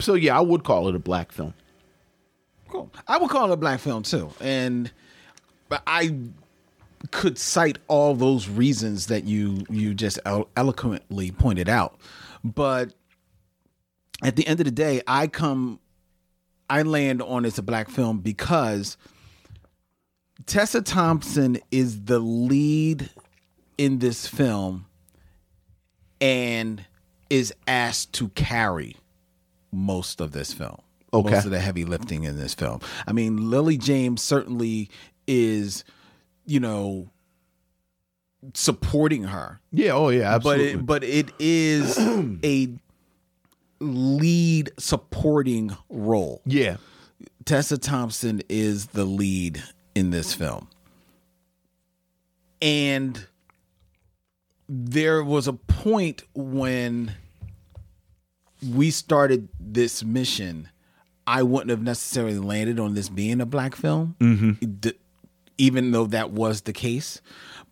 so 0.00 0.14
yeah, 0.14 0.36
I 0.36 0.40
would 0.40 0.64
call 0.64 0.88
it 0.88 0.94
a 0.94 0.98
black 0.98 1.32
film. 1.32 1.54
Cool. 2.68 2.90
I 3.06 3.16
would 3.18 3.30
call 3.30 3.48
it 3.50 3.52
a 3.54 3.56
black 3.56 3.78
film 3.80 4.02
too, 4.02 4.30
and 4.40 4.90
but 5.68 5.82
I 5.86 6.14
could 7.12 7.38
cite 7.38 7.78
all 7.86 8.14
those 8.14 8.48
reasons 8.48 9.06
that 9.06 9.24
you 9.24 9.64
you 9.70 9.94
just 9.94 10.18
eloquently 10.56 11.30
pointed 11.30 11.68
out, 11.68 11.96
but 12.42 12.92
at 14.22 14.36
the 14.36 14.46
end 14.46 14.58
of 14.60 14.64
the 14.64 14.72
day, 14.72 15.02
I 15.06 15.26
come, 15.26 15.78
I 16.70 16.82
land 16.82 17.20
on 17.22 17.44
it's 17.44 17.58
a 17.58 17.62
black 17.62 17.88
film 17.90 18.18
because 18.20 18.96
Tessa 20.46 20.82
Thompson 20.82 21.58
is 21.70 22.04
the 22.04 22.18
lead 22.18 23.10
in 23.78 23.98
this 23.98 24.26
film 24.26 24.86
and 26.20 26.84
is 27.30 27.52
asked 27.66 28.12
to 28.14 28.28
carry 28.30 28.96
most 29.72 30.20
of 30.20 30.32
this 30.32 30.52
film. 30.52 30.80
Okay. 31.12 31.30
Most 31.30 31.44
of 31.44 31.50
the 31.52 31.60
heavy 31.60 31.84
lifting 31.84 32.24
in 32.24 32.36
this 32.38 32.54
film. 32.54 32.80
I 33.06 33.12
mean, 33.12 33.48
Lily 33.50 33.78
James 33.78 34.20
certainly 34.20 34.90
is, 35.26 35.84
you 36.44 36.58
know, 36.60 37.08
supporting 38.52 39.24
her. 39.24 39.60
Yeah, 39.70 39.92
oh 39.92 40.08
yeah, 40.08 40.38
But 40.38 40.60
it 40.60 40.84
but 40.84 41.04
it 41.04 41.30
is 41.38 41.96
a 42.44 42.68
lead 43.80 44.70
supporting 44.78 45.76
role. 45.88 46.42
yeah, 46.44 46.76
Tessa 47.44 47.78
Thompson 47.78 48.42
is 48.48 48.88
the 48.88 49.04
lead 49.04 49.62
in 49.94 50.10
this 50.10 50.34
film. 50.34 50.68
And 52.62 53.26
there 54.68 55.22
was 55.22 55.46
a 55.46 55.52
point 55.52 56.22
when 56.34 57.12
we 58.74 58.90
started 58.90 59.48
this 59.60 60.02
mission, 60.02 60.68
I 61.26 61.42
wouldn't 61.42 61.70
have 61.70 61.82
necessarily 61.82 62.38
landed 62.38 62.80
on 62.80 62.94
this 62.94 63.08
being 63.08 63.40
a 63.40 63.46
black 63.46 63.74
film, 63.74 64.16
mm-hmm. 64.18 64.52
D- 64.80 64.94
even 65.58 65.90
though 65.90 66.06
that 66.06 66.30
was 66.30 66.62
the 66.62 66.72
case. 66.72 67.20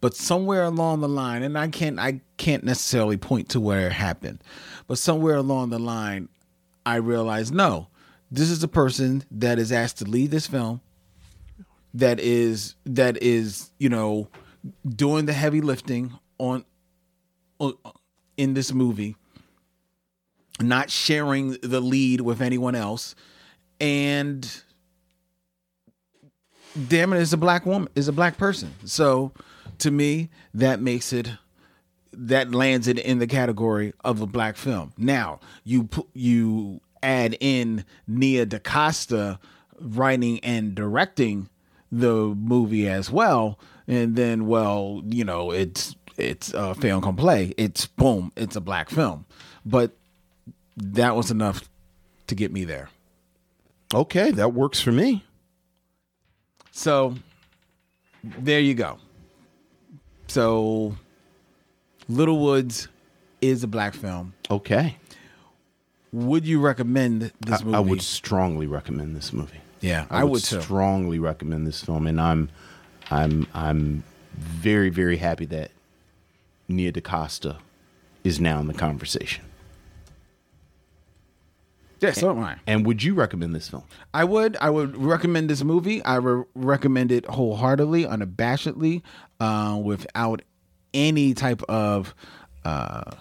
but 0.03 0.17
somewhere 0.17 0.65
along 0.65 1.01
the 1.01 1.09
line, 1.09 1.43
and 1.43 1.57
I 1.57 1.69
can't 1.69 1.99
I 1.99 2.21
can't 2.37 2.65
necessarily 2.65 3.17
point 3.17 3.49
to 3.51 3.61
where 3.61 3.87
it 3.87 3.93
happened, 3.93 4.43
but 4.87 4.99
somewhere 4.99 5.37
along 5.37 5.71
the 5.71 5.79
line, 5.79 6.29
I 6.85 6.97
realized 6.97 7.55
no, 7.55 7.87
this 8.31 8.51
is 8.51 8.63
a 8.63 8.69
person 8.69 9.25
that 9.31 9.59
is 9.59 9.73
asked 9.73 9.99
to 9.99 10.05
lead 10.05 10.31
this 10.31 10.47
film. 10.47 10.81
That 11.95 12.21
is 12.21 12.75
that 12.85 13.23
is 13.23 13.71
you 13.79 13.89
know 13.89 14.29
doing 14.89 15.27
the 15.27 15.33
heavy 15.33 15.61
lifting 15.61 16.19
on, 16.39 16.65
on 17.59 17.75
in 18.37 18.55
this 18.55 18.73
movie, 18.73 19.17
not 20.61 20.91
sharing 20.91 21.59
the 21.63 21.81
lead 21.81 22.23
with 22.23 22.41
anyone 22.41 22.75
else, 22.75 23.15
and 23.81 24.63
damn 26.89 27.13
it 27.13 27.21
is 27.21 27.33
a 27.33 27.37
black 27.37 27.67
woman 27.67 27.89
is 27.95 28.09
a 28.09 28.13
black 28.13 28.39
person. 28.39 28.73
So 28.85 29.33
to 29.79 29.91
me 29.91 30.31
that 30.55 30.81
makes 30.81 31.13
it 31.13 31.29
that 32.13 32.55
lands 32.55 32.89
it 32.89 32.99
in 32.99 33.19
the 33.19 33.27
category 33.27 33.93
of 34.05 34.21
a 34.21 34.27
black 34.27 34.57
film. 34.57 34.93
Now 34.97 35.41
you 35.65 35.89
you 36.15 36.81
add 37.03 37.37
in 37.41 37.85
nia 38.07 38.47
dacosta 38.47 39.39
writing 39.81 40.39
and 40.41 40.75
directing 40.75 41.49
the 41.93 42.13
movie 42.13 42.89
as 42.89 43.11
well 43.11 43.59
and 43.87 44.17
then 44.17 44.47
well 44.47 45.03
you 45.05 45.25
know 45.25 45.51
it's 45.53 45.95
it's 46.17 46.53
a 46.55 46.75
film 46.75 47.03
complete 47.03 47.55
it's 47.57 47.87
boom 47.87 48.33
it's 48.37 48.57
a 48.57 48.61
black 48.61 48.89
film 48.89 49.25
but 49.65 49.93
that 50.77 51.15
was 51.15 51.31
enough 51.31 51.69
to 52.27 52.35
get 52.35 52.51
me 52.51 52.65
there 52.65 52.89
Okay, 53.95 54.31
that 54.31 54.55
works 54.55 54.81
for 54.81 54.93
me. 54.93 55.25
So 56.71 57.15
there 58.25 58.61
you 58.61 58.75
go. 58.75 58.99
So 60.29 60.97
Little 62.09 62.39
Woods 62.39 62.89
is 63.43 63.63
a 63.63 63.67
black 63.67 63.95
film. 63.95 64.33
Okay. 64.51 64.97
Would 66.13 66.47
you 66.47 66.61
recommend 66.61 67.33
this 67.41 67.61
I, 67.61 67.65
movie? 67.65 67.77
I 67.77 67.81
would 67.81 68.03
strongly 68.03 68.67
recommend 68.67 69.15
this 69.15 69.33
movie. 69.33 69.61
Yeah, 69.83 70.07
I 70.11 70.25
would 70.25 70.43
too. 70.43 70.63
strongly 70.63 71.19
recommend 71.19 71.67
this 71.67 71.83
film, 71.83 72.07
and 72.07 72.21
I'm, 72.21 72.49
I'm, 73.11 73.47
I'm 73.53 74.05
very, 74.33 74.89
very 74.89 75.19
happy 75.19 75.45
that 75.47 75.73
Nia 76.69 76.93
DaCosta 76.93 77.59
is 78.25 78.41
now 78.41 78.61
in 78.61 78.69
the 78.69 78.75
conversation. 78.75 79.45
Yeah, 82.01 82.13
so 82.13 82.31
am 82.31 82.41
I. 82.41 82.57
And 82.67 82.85
would 82.85 83.03
you 83.03 83.15
recommend 83.15 83.55
this 83.55 83.69
film? 83.69 83.85
I 84.13 84.25
would. 84.25 84.57
I 84.61 84.71
would 84.71 84.97
recommend 84.97 85.49
this 85.49 85.63
movie. 85.63 86.03
I 86.05 86.19
would 86.19 86.47
recommend 86.55 87.13
it 87.13 87.25
wholeheartedly, 87.27 88.05
unabashedly, 88.05 89.03
uh, 89.39 89.81
without 89.83 90.43
any 90.93 91.33
type 91.33 91.63
of 91.69 92.15
uh, 92.65 93.13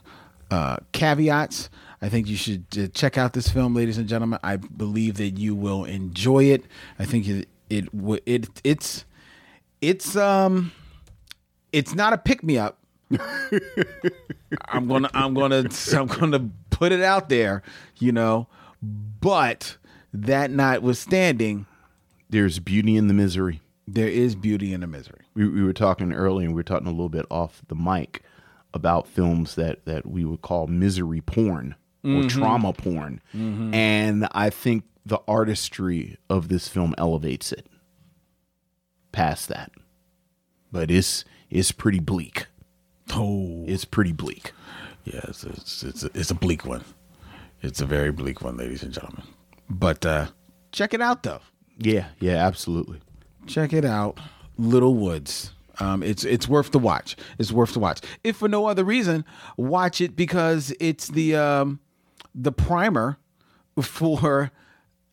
uh, 0.49 0.77
caveats. 0.93 1.69
I 2.01 2.09
think 2.09 2.27
you 2.27 2.35
should 2.35 2.65
uh, 2.77 2.87
check 2.87 3.17
out 3.17 3.33
this 3.33 3.47
film, 3.49 3.75
ladies 3.75 3.97
and 3.97 4.07
gentlemen. 4.07 4.39
I 4.43 4.55
believe 4.57 5.15
that 5.17 5.37
you 5.37 5.53
will 5.55 5.85
enjoy 5.85 6.45
it. 6.45 6.65
I 6.97 7.05
think 7.05 7.27
it 7.27 7.47
it 7.69 7.89
it 8.25 8.47
it's 8.63 9.05
it's 9.81 10.15
um 10.15 10.71
it's 11.71 11.93
not 11.93 12.13
a 12.13 12.17
pick 12.17 12.43
me 12.43 12.57
up. 12.57 12.79
I'm 14.69 14.87
gonna 14.87 15.09
I'm 15.13 15.33
gonna 15.33 15.65
I'm 15.93 16.07
gonna 16.07 16.49
put 16.69 16.91
it 16.91 17.01
out 17.01 17.29
there, 17.29 17.61
you 17.97 18.11
know. 18.11 18.47
But 18.81 19.77
that 20.13 20.49
notwithstanding, 20.49 21.67
There's 22.29 22.59
beauty 22.59 22.95
in 22.97 23.07
the 23.07 23.13
misery. 23.13 23.61
there 23.87 24.07
is 24.07 24.33
beauty 24.35 24.73
in 24.73 24.81
the 24.81 24.87
misery. 24.87 25.21
We, 25.35 25.47
we 25.47 25.63
were 25.63 25.73
talking 25.73 26.11
earlier, 26.13 26.45
and 26.47 26.55
we 26.55 26.59
were 26.59 26.63
talking 26.63 26.87
a 26.87 26.91
little 26.91 27.09
bit 27.09 27.25
off 27.29 27.61
the 27.67 27.75
mic 27.75 28.23
about 28.73 29.07
films 29.07 29.55
that 29.55 29.85
that 29.85 30.07
we 30.07 30.25
would 30.25 30.41
call 30.41 30.65
misery 30.67 31.21
porn 31.21 31.75
or 32.03 32.23
trauma 32.29 32.73
porn, 32.73 33.21
and 33.33 34.27
I 34.31 34.49
think 34.49 34.83
the 35.05 35.19
artistry 35.27 36.17
of 36.29 36.47
this 36.47 36.67
film 36.67 36.93
elevates 36.97 37.51
it 37.51 37.67
past 39.11 39.47
that. 39.49 39.71
But 40.71 40.89
it's 40.91 41.25
it's 41.49 41.71
pretty 41.71 41.99
bleak. 41.99 42.47
Oh, 43.13 43.65
It's 43.67 43.83
pretty 43.85 44.13
bleak. 44.13 44.53
yes, 45.03 45.43
it's 45.43 45.83
it's 45.83 46.03
a, 46.03 46.09
it's 46.13 46.31
a 46.31 46.35
bleak 46.35 46.65
one. 46.65 46.83
It's 47.61 47.81
a 47.81 47.85
very 47.85 48.11
bleak 48.11 48.41
one, 48.41 48.57
ladies 48.57 48.83
and 48.83 48.93
gentlemen. 48.93 49.23
But 49.69 50.05
uh 50.05 50.27
check 50.71 50.93
it 50.93 51.01
out 51.01 51.23
though. 51.23 51.41
Yeah, 51.77 52.07
yeah, 52.19 52.45
absolutely. 52.45 52.99
check 53.47 53.73
it 53.73 53.85
out 53.85 54.19
little 54.57 54.93
woods 54.95 55.51
um, 55.79 56.03
it's 56.03 56.23
it's 56.23 56.47
worth 56.47 56.69
the 56.71 56.77
watch 56.77 57.15
it's 57.39 57.51
worth 57.51 57.73
the 57.73 57.79
watch 57.79 58.01
if 58.23 58.35
for 58.37 58.47
no 58.47 58.67
other 58.67 58.83
reason 58.83 59.25
watch 59.57 59.99
it 59.99 60.15
because 60.15 60.71
it's 60.79 61.07
the 61.07 61.35
um, 61.35 61.79
the 62.35 62.51
primer 62.51 63.17
for 63.81 64.51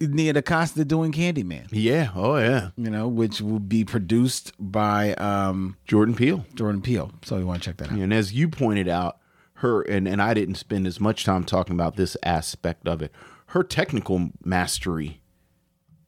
Nia 0.00 0.32
DaCosta 0.32 0.84
doing 0.84 1.10
Candyman 1.12 1.66
Yeah, 1.70 2.10
oh 2.14 2.36
yeah. 2.36 2.70
you 2.76 2.90
know 2.90 3.08
which 3.08 3.40
will 3.40 3.58
be 3.60 3.84
produced 3.84 4.52
by 4.58 5.14
um, 5.14 5.76
Jordan 5.86 6.14
Peele. 6.14 6.44
Jordan 6.54 6.80
Peele 6.82 7.10
so 7.24 7.38
you 7.38 7.46
want 7.46 7.62
to 7.62 7.68
check 7.70 7.76
that 7.78 7.90
out 7.92 7.98
And 7.98 8.12
as 8.12 8.32
you 8.32 8.48
pointed 8.48 8.88
out, 8.88 9.18
her 9.54 9.82
and, 9.82 10.06
and 10.06 10.22
I 10.22 10.34
didn't 10.34 10.54
spend 10.54 10.86
as 10.86 11.00
much 11.00 11.24
time 11.24 11.42
talking 11.44 11.74
about 11.74 11.96
this 11.96 12.16
aspect 12.22 12.86
of 12.86 13.02
it. 13.02 13.10
Her 13.46 13.64
technical 13.64 14.30
mastery 14.44 15.20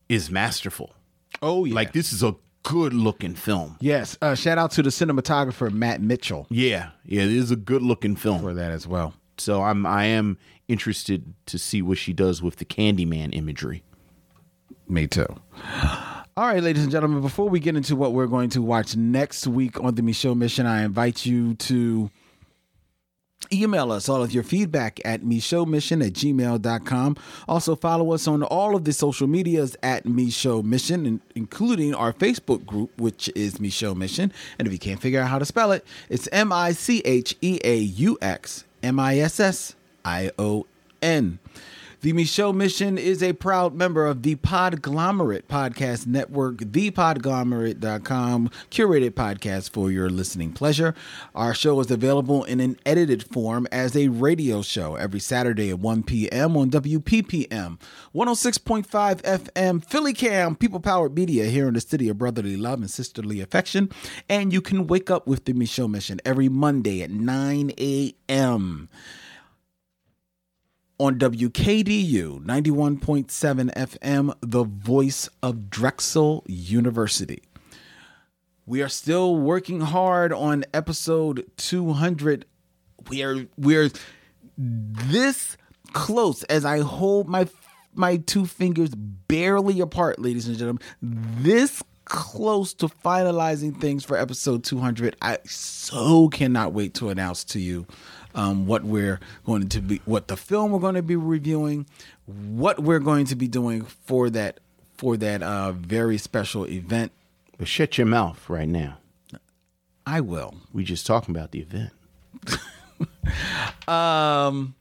is 0.09 0.31
masterful. 0.31 0.95
oh 1.43 1.65
yeah 1.65 1.75
Like 1.75 1.93
this 1.93 2.13
is 2.13 2.23
a 2.23 2.37
good 2.63 2.93
looking 2.93 3.35
film. 3.35 3.77
yes 3.81 4.19
uh, 4.23 4.35
shout 4.35 4.59
out 4.59 4.71
to 4.73 4.83
the 4.83 4.91
cinematographer 4.91 5.73
Matt 5.73 6.01
Mitchell 6.01 6.47
Yeah, 6.51 6.91
yeah, 7.05 7.23
it 7.23 7.31
is 7.33 7.51
a 7.51 7.57
good 7.57 7.83
looking 7.83 8.15
film. 8.17 8.43
for 8.43 8.53
that 8.55 8.71
as 8.71 8.87
well 8.87 9.15
So 9.41 9.63
I'm 9.63 9.87
I 9.87 10.05
am 10.05 10.39
interested 10.69 11.35
to 11.47 11.59
see 11.59 11.83
what 11.83 11.99
she 11.99 12.13
does 12.13 12.43
with 12.43 12.57
the 12.57 12.65
Candyman 12.65 13.35
imagery. 13.35 13.83
Me 14.89 15.07
too. 15.07 15.27
All 16.37 16.47
right, 16.47 16.63
ladies 16.63 16.85
and 16.85 16.93
gentlemen, 16.93 17.21
before 17.21 17.49
we 17.49 17.61
get 17.61 17.77
into 17.77 17.97
what 17.97 18.13
we're 18.13 18.27
going 18.27 18.51
to 18.51 18.63
watch 18.63 18.97
next 18.97 19.47
week 19.47 19.81
on 19.81 19.95
the 19.95 20.03
Micheaux 20.03 20.37
Mission, 20.37 20.65
I 20.65 20.85
invite 20.85 21.27
you 21.27 21.55
to 21.55 22.11
email 23.53 23.91
us 23.91 24.09
all 24.09 24.23
of 24.23 24.33
your 24.33 24.43
feedback 24.43 25.01
at 25.05 25.25
Mission 25.25 26.03
at 26.03 26.13
gmail.com. 26.13 27.17
Also, 27.49 27.77
follow 27.77 28.13
us 28.13 28.29
on 28.29 28.43
all 28.45 28.77
of 28.77 28.85
the 28.85 28.93
social 28.93 29.27
medias 29.27 29.77
at 29.83 30.07
Mission, 30.07 31.21
including 31.35 31.95
our 31.95 32.13
Facebook 32.13 32.65
group, 32.65 32.99
which 32.99 33.29
is 33.35 33.55
Micheaux 33.55 33.97
Mission. 33.97 34.33
And 34.59 34.67
if 34.67 34.73
you 34.73 34.79
can't 34.79 35.01
figure 35.01 35.21
out 35.21 35.29
how 35.29 35.39
to 35.39 35.45
spell 35.45 35.73
it, 35.73 35.85
it's 36.09 36.29
M 36.33 36.53
I 36.53 36.73
C 36.73 37.03
H 37.05 37.37
E 37.41 37.59
A 37.65 37.77
U 37.77 38.19
X 38.23 38.65
M 38.83 38.99
I 38.99 39.19
S 39.19 39.41
S 39.41 39.75
I 40.05 40.31
O 40.39 40.67
N. 41.03 41.39
The 42.03 42.15
Micheaux 42.15 42.55
Mission 42.55 42.97
is 42.97 43.23
a 43.23 43.35
proud 43.35 43.75
member 43.75 44.07
of 44.07 44.23
the 44.23 44.37
Podglomerate 44.37 45.43
Podcast 45.43 46.07
Network, 46.07 46.57
thepodglomerate.com, 46.57 48.51
curated 48.71 49.11
podcast 49.11 49.69
for 49.69 49.91
your 49.91 50.09
listening 50.09 50.55
pleasure. 50.55 50.95
Our 51.35 51.53
show 51.53 51.79
is 51.81 51.91
available 51.91 52.45
in 52.45 52.59
an 52.59 52.79
edited 52.87 53.25
form 53.25 53.69
as 53.71 53.95
a 53.95 54.09
radio 54.09 54.63
show 54.63 54.95
every 54.95 55.21
Saturday 55.21 55.69
at 55.69 55.81
1 55.81 56.05
p.m. 56.05 56.57
on 56.57 56.71
WPPM, 56.71 57.79
106.5 58.15 58.87
FM, 59.21 59.85
Philly 59.85 60.15
Cam, 60.15 60.57
People 60.57 60.81
Powered 60.81 61.15
Media 61.15 61.45
here 61.45 61.69
in 61.69 61.75
the 61.75 61.83
city 61.83 62.09
of 62.09 62.17
brotherly 62.17 62.57
love 62.57 62.81
and 62.81 62.91
sisterly 62.91 63.43
affection. 63.43 63.91
And 64.27 64.55
you 64.55 64.63
can 64.63 64.87
wake 64.87 65.11
up 65.11 65.27
with 65.27 65.45
the 65.45 65.53
Micheaux 65.53 65.91
Mission 65.91 66.19
every 66.25 66.49
Monday 66.49 67.03
at 67.03 67.11
9 67.11 67.73
a.m 67.79 68.89
on 71.01 71.19
WKDU 71.19 72.45
91.7 72.45 73.73
FM, 73.73 74.35
the 74.43 74.65
voice 74.65 75.31
of 75.43 75.71
Drexel 75.71 76.45
University. 76.47 77.43
We 78.67 78.83
are 78.83 78.89
still 78.91 79.35
working 79.37 79.81
hard 79.81 80.31
on 80.31 80.67
episode 80.75 81.51
200. 81.57 82.45
We 83.09 83.23
are 83.23 83.47
we're 83.57 83.89
this 84.59 85.57
close 85.95 86.43
as 86.45 86.67
I 86.67 86.81
hold 86.81 87.29
my 87.29 87.49
my 87.95 88.19
two 88.19 88.45
fingers 88.45 88.91
barely 88.95 89.81
apart, 89.81 90.19
ladies 90.19 90.49
and 90.49 90.59
gentlemen. 90.59 90.83
This 91.01 91.83
close 92.05 92.75
to 92.75 92.89
finalizing 92.89 93.81
things 93.81 94.05
for 94.05 94.19
episode 94.19 94.65
200. 94.65 95.17
I 95.23 95.39
so 95.47 96.29
cannot 96.29 96.75
wait 96.75 96.93
to 96.95 97.09
announce 97.09 97.43
to 97.45 97.59
you 97.59 97.87
um, 98.35 98.67
what 98.67 98.85
we're 98.85 99.21
going 99.45 99.69
to 99.69 99.81
be, 99.81 100.01
what 100.05 100.29
the 100.29 100.37
film 100.37 100.73
we're 100.73 100.79
going 100.79 100.95
to 100.95 101.03
be 101.03 101.17
reviewing, 101.17 101.87
what 102.27 102.81
we're 102.81 103.01
going 103.01 103.27
to 103.27 103.37
be 103.37 103.49
doing 103.49 103.83
for 103.83 104.31
that 104.31 104.61
for 104.97 105.17
that 105.17 105.43
uh, 105.43 105.73
very 105.73 106.19
special 106.19 106.67
event. 106.67 107.13
But 107.59 107.69
shut 107.69 107.99
your 107.99 108.07
mouth 108.07 108.49
right 108.49 108.69
now. 108.69 108.99
I 110.07 110.21
will. 110.21 110.55
We 110.73 110.85
just 110.85 111.07
talking 111.07 111.35
about 111.35 111.53
the 111.53 111.61
event. 111.61 111.93
Um, 113.89 114.75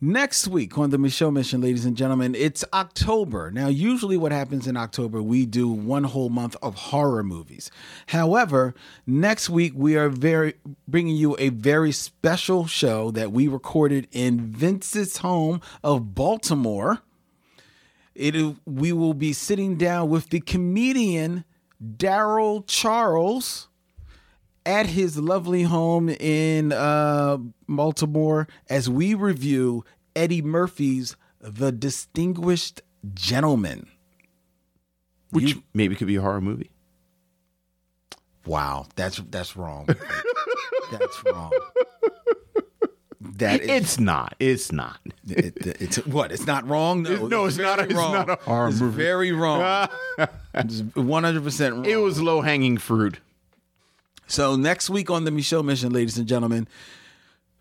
Next 0.00 0.46
week 0.46 0.78
on 0.78 0.90
the 0.90 0.96
Micheaux 0.96 1.32
Mission, 1.32 1.60
ladies 1.60 1.84
and 1.84 1.96
gentlemen, 1.96 2.36
it's 2.36 2.64
October. 2.72 3.50
Now, 3.50 3.66
usually 3.66 4.16
what 4.16 4.30
happens 4.30 4.68
in 4.68 4.76
October, 4.76 5.20
we 5.20 5.44
do 5.44 5.68
one 5.68 6.04
whole 6.04 6.28
month 6.28 6.54
of 6.62 6.76
horror 6.76 7.24
movies. 7.24 7.68
However, 8.06 8.76
next 9.08 9.50
week 9.50 9.72
we 9.74 9.96
are 9.96 10.08
very 10.08 10.54
bringing 10.86 11.16
you 11.16 11.34
a 11.40 11.48
very 11.48 11.90
special 11.90 12.68
show 12.68 13.10
that 13.10 13.32
we 13.32 13.48
recorded 13.48 14.06
in 14.12 14.38
Vince's 14.38 15.16
home 15.16 15.60
of 15.82 16.14
Baltimore. 16.14 17.00
It 18.14 18.54
we 18.64 18.92
will 18.92 19.14
be 19.14 19.32
sitting 19.32 19.74
down 19.74 20.08
with 20.10 20.30
the 20.30 20.38
comedian 20.38 21.44
Daryl 21.82 22.62
Charles 22.68 23.67
at 24.68 24.86
his 24.86 25.16
lovely 25.16 25.62
home 25.62 26.10
in 26.10 26.72
uh, 26.72 27.38
Baltimore 27.66 28.46
as 28.68 28.88
we 28.90 29.14
review 29.14 29.82
Eddie 30.14 30.42
Murphy's 30.42 31.16
The 31.40 31.72
Distinguished 31.72 32.82
Gentleman. 33.14 33.88
Which 35.30 35.56
maybe 35.74 35.94
could 35.96 36.06
be 36.06 36.16
a 36.16 36.20
horror 36.20 36.40
movie. 36.42 36.70
Wow, 38.46 38.86
that's 38.96 39.18
that's 39.30 39.56
wrong. 39.56 39.86
that's 40.90 41.24
wrong. 41.24 41.52
That 43.20 43.60
is, 43.60 43.68
It's 43.70 44.00
not. 44.00 44.34
It's 44.38 44.72
not. 44.72 44.98
it, 45.28 45.54
it's 45.80 45.96
what? 46.06 46.32
It's 46.32 46.46
not 46.46 46.66
wrong. 46.66 47.02
No, 47.02 47.26
No, 47.26 47.44
it's 47.46 47.58
not 47.58 47.78
a- 47.78 47.84
it's 47.84 47.94
wrong. 47.94 48.12
not 48.12 48.30
a 48.30 48.36
horror 48.36 48.68
it's 48.68 48.80
movie. 48.80 48.96
Very 48.96 49.32
wrong. 49.32 49.88
One 50.94 51.24
hundred 51.24 51.42
percent 51.44 51.74
wrong. 51.74 51.84
It 51.84 51.96
was 51.96 52.20
low 52.22 52.40
hanging 52.40 52.78
fruit. 52.78 53.20
So 54.28 54.56
next 54.56 54.90
week 54.90 55.10
on 55.10 55.24
the 55.24 55.30
Micheaux 55.30 55.64
Mission, 55.64 55.90
ladies 55.90 56.18
and 56.18 56.28
gentlemen, 56.28 56.68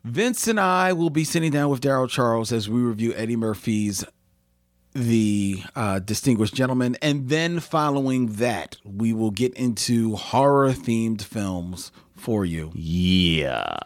Vince 0.04 0.48
and 0.50 0.60
I 0.60 0.92
will 0.92 1.10
be 1.10 1.24
sitting 1.24 1.50
down 1.50 1.70
with 1.70 1.80
Daryl 1.80 2.10
Charles 2.10 2.52
as 2.52 2.70
we 2.70 2.82
review 2.82 3.14
Eddie 3.16 3.38
Murphy's 3.38 4.04
The 4.94 5.64
uh, 5.78 6.00
Distinguished 6.00 6.54
Gentleman, 6.54 6.98
and 7.02 7.30
then 7.30 7.62
following 7.62 8.34
that, 8.34 8.76
we 8.84 9.14
will 9.14 9.32
get 9.32 9.54
into 9.54 10.16
horror 10.18 10.72
themed 10.72 11.22
films 11.22 11.94
for 12.16 12.44
you. 12.44 12.72
Yeah. 12.76 13.78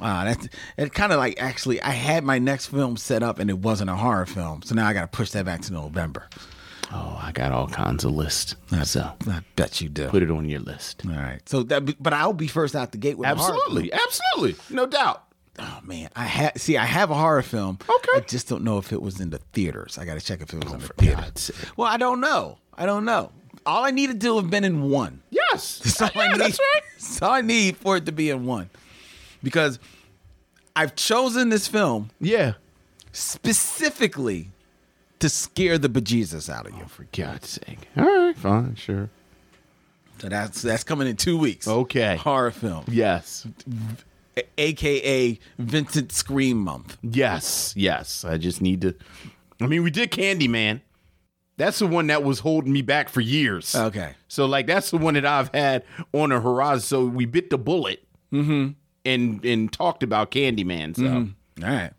Uh, 0.00 0.24
that's 0.24 0.48
it. 0.76 0.94
Kind 0.94 1.12
of 1.12 1.18
like 1.18 1.42
actually, 1.42 1.82
I 1.82 1.90
had 1.90 2.22
my 2.22 2.38
next 2.38 2.66
film 2.66 2.96
set 2.96 3.24
up, 3.24 3.40
and 3.40 3.50
it 3.50 3.58
wasn't 3.58 3.90
a 3.90 3.96
horror 3.96 4.26
film, 4.26 4.62
so 4.62 4.76
now 4.76 4.86
I 4.86 4.92
got 4.92 5.00
to 5.10 5.16
push 5.16 5.30
that 5.30 5.44
back 5.44 5.62
to 5.62 5.72
November. 5.72 6.28
Oh, 6.90 7.20
I 7.22 7.32
got 7.32 7.52
all 7.52 7.68
kinds 7.68 8.04
of 8.04 8.12
lists. 8.12 8.56
So 8.84 9.12
I 9.28 9.40
bet 9.56 9.80
you 9.80 9.88
do. 9.88 10.08
put 10.08 10.22
it 10.22 10.30
on 10.30 10.48
your 10.48 10.60
list. 10.60 11.02
All 11.06 11.12
right. 11.14 11.46
So 11.48 11.62
that, 11.64 12.02
but 12.02 12.12
I'll 12.14 12.32
be 12.32 12.46
first 12.48 12.74
out 12.74 12.92
the 12.92 12.98
gate 12.98 13.18
with. 13.18 13.28
Absolutely. 13.28 13.92
Absolutely. 13.92 14.56
No 14.74 14.86
doubt. 14.86 15.24
Oh 15.60 15.80
man, 15.82 16.08
I 16.14 16.22
have 16.24 16.52
see. 16.56 16.76
I 16.78 16.84
have 16.84 17.10
a 17.10 17.14
horror 17.14 17.42
film. 17.42 17.78
Okay. 17.88 18.08
I 18.14 18.20
just 18.20 18.48
don't 18.48 18.62
know 18.62 18.78
if 18.78 18.92
it 18.92 19.02
was 19.02 19.20
in 19.20 19.30
the 19.30 19.38
theaters. 19.52 19.98
I 19.98 20.04
got 20.04 20.14
to 20.14 20.24
check 20.24 20.40
if 20.40 20.52
it 20.54 20.62
was 20.64 20.72
oh, 20.72 20.76
in 20.76 20.80
the 20.82 20.88
theaters. 20.96 21.50
Well, 21.76 21.88
I 21.88 21.96
don't 21.96 22.20
know. 22.20 22.58
I 22.74 22.86
don't 22.86 23.04
know. 23.04 23.32
All 23.66 23.84
I 23.84 23.90
need 23.90 24.06
to 24.06 24.14
do 24.14 24.36
have 24.36 24.48
been 24.48 24.62
in 24.64 24.88
one. 24.88 25.20
Yes. 25.30 25.78
That's 25.98 26.00
all 26.00 26.10
I 26.14 26.26
Yeah, 26.26 26.32
need. 26.32 26.40
that's 26.40 26.58
right. 26.60 26.82
That's 26.94 27.22
all 27.22 27.30
I 27.32 27.40
need 27.40 27.76
for 27.76 27.96
it 27.96 28.06
to 28.06 28.12
be 28.12 28.30
in 28.30 28.46
one, 28.46 28.70
because 29.42 29.78
I've 30.76 30.94
chosen 30.94 31.48
this 31.48 31.66
film 31.66 32.10
Yeah. 32.20 32.52
specifically 33.10 34.50
to 35.20 35.28
scare 35.28 35.78
the 35.78 35.88
bejesus 35.88 36.52
out 36.52 36.66
of 36.66 36.72
you. 36.74 36.82
Oh, 36.84 36.88
for 36.88 37.06
God's 37.12 37.48
sake. 37.48 37.88
All 37.96 38.04
right. 38.04 38.36
Fine. 38.36 38.74
Sure. 38.76 39.10
So 40.20 40.28
that's 40.28 40.62
that's 40.62 40.84
coming 40.84 41.06
in 41.08 41.16
two 41.16 41.38
weeks. 41.38 41.68
Okay. 41.68 42.16
horror 42.16 42.50
film, 42.50 42.84
Yes. 42.88 43.46
aka 44.56 45.38
Vincent 45.58 46.12
Scream 46.12 46.58
Month. 46.58 46.98
Yes. 47.02 47.72
Yes. 47.76 48.24
I 48.24 48.38
just 48.38 48.60
need 48.60 48.80
to. 48.82 48.94
I 49.60 49.66
mean, 49.66 49.82
we 49.82 49.90
did 49.90 50.10
Candyman. 50.10 50.80
That's 51.56 51.80
the 51.80 51.88
one 51.88 52.06
that 52.06 52.22
was 52.22 52.38
holding 52.38 52.72
me 52.72 52.82
back 52.82 53.08
for 53.08 53.20
years. 53.20 53.74
Okay. 53.74 54.14
So, 54.28 54.46
like, 54.46 54.68
that's 54.68 54.92
the 54.92 54.98
one 54.98 55.14
that 55.14 55.26
I've 55.26 55.52
had 55.52 55.82
on 56.12 56.30
the 56.30 56.40
horizon. 56.40 56.82
So 56.82 57.04
we 57.04 57.26
bit 57.26 57.50
the 57.50 57.58
bullet 57.58 58.04
mm-hmm. 58.32 58.70
and 59.04 59.44
and 59.44 59.72
talked 59.72 60.02
about 60.02 60.30
Candyman. 60.30 60.96
So. 60.96 61.02
Mm-hmm. 61.02 61.64
All 61.64 61.70
right. 61.70 61.92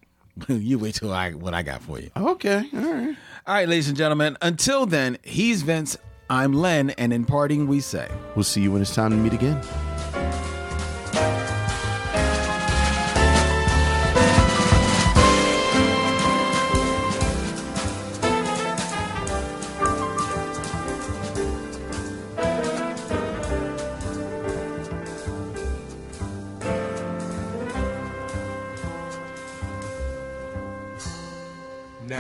You 0.50 0.80
wait 0.80 0.96
till 0.96 1.14
I 1.14 1.32
what 1.32 1.54
I 1.54 1.62
got 1.64 1.82
for 1.82 2.00
you. 2.00 2.10
Okay. 2.16 2.64
All 2.74 2.94
right. 2.94 3.16
All 3.48 3.54
right, 3.56 3.68
ladies 3.68 3.88
and 3.88 3.98
gentlemen. 3.98 4.38
Until 4.42 4.86
then, 4.86 5.18
he's 5.24 5.64
Vince. 5.64 5.98
I'm 6.30 6.54
Len, 6.54 6.92
and 6.92 7.12
in 7.12 7.26
parting, 7.26 7.66
we 7.66 7.80
say. 7.80 8.08
We'll 8.36 8.44
see 8.44 8.62
you 8.62 8.72
when 8.72 8.82
it's 8.82 8.94
time 8.94 9.10
to 9.12 9.18
meet 9.18 9.34
again. 9.34 9.60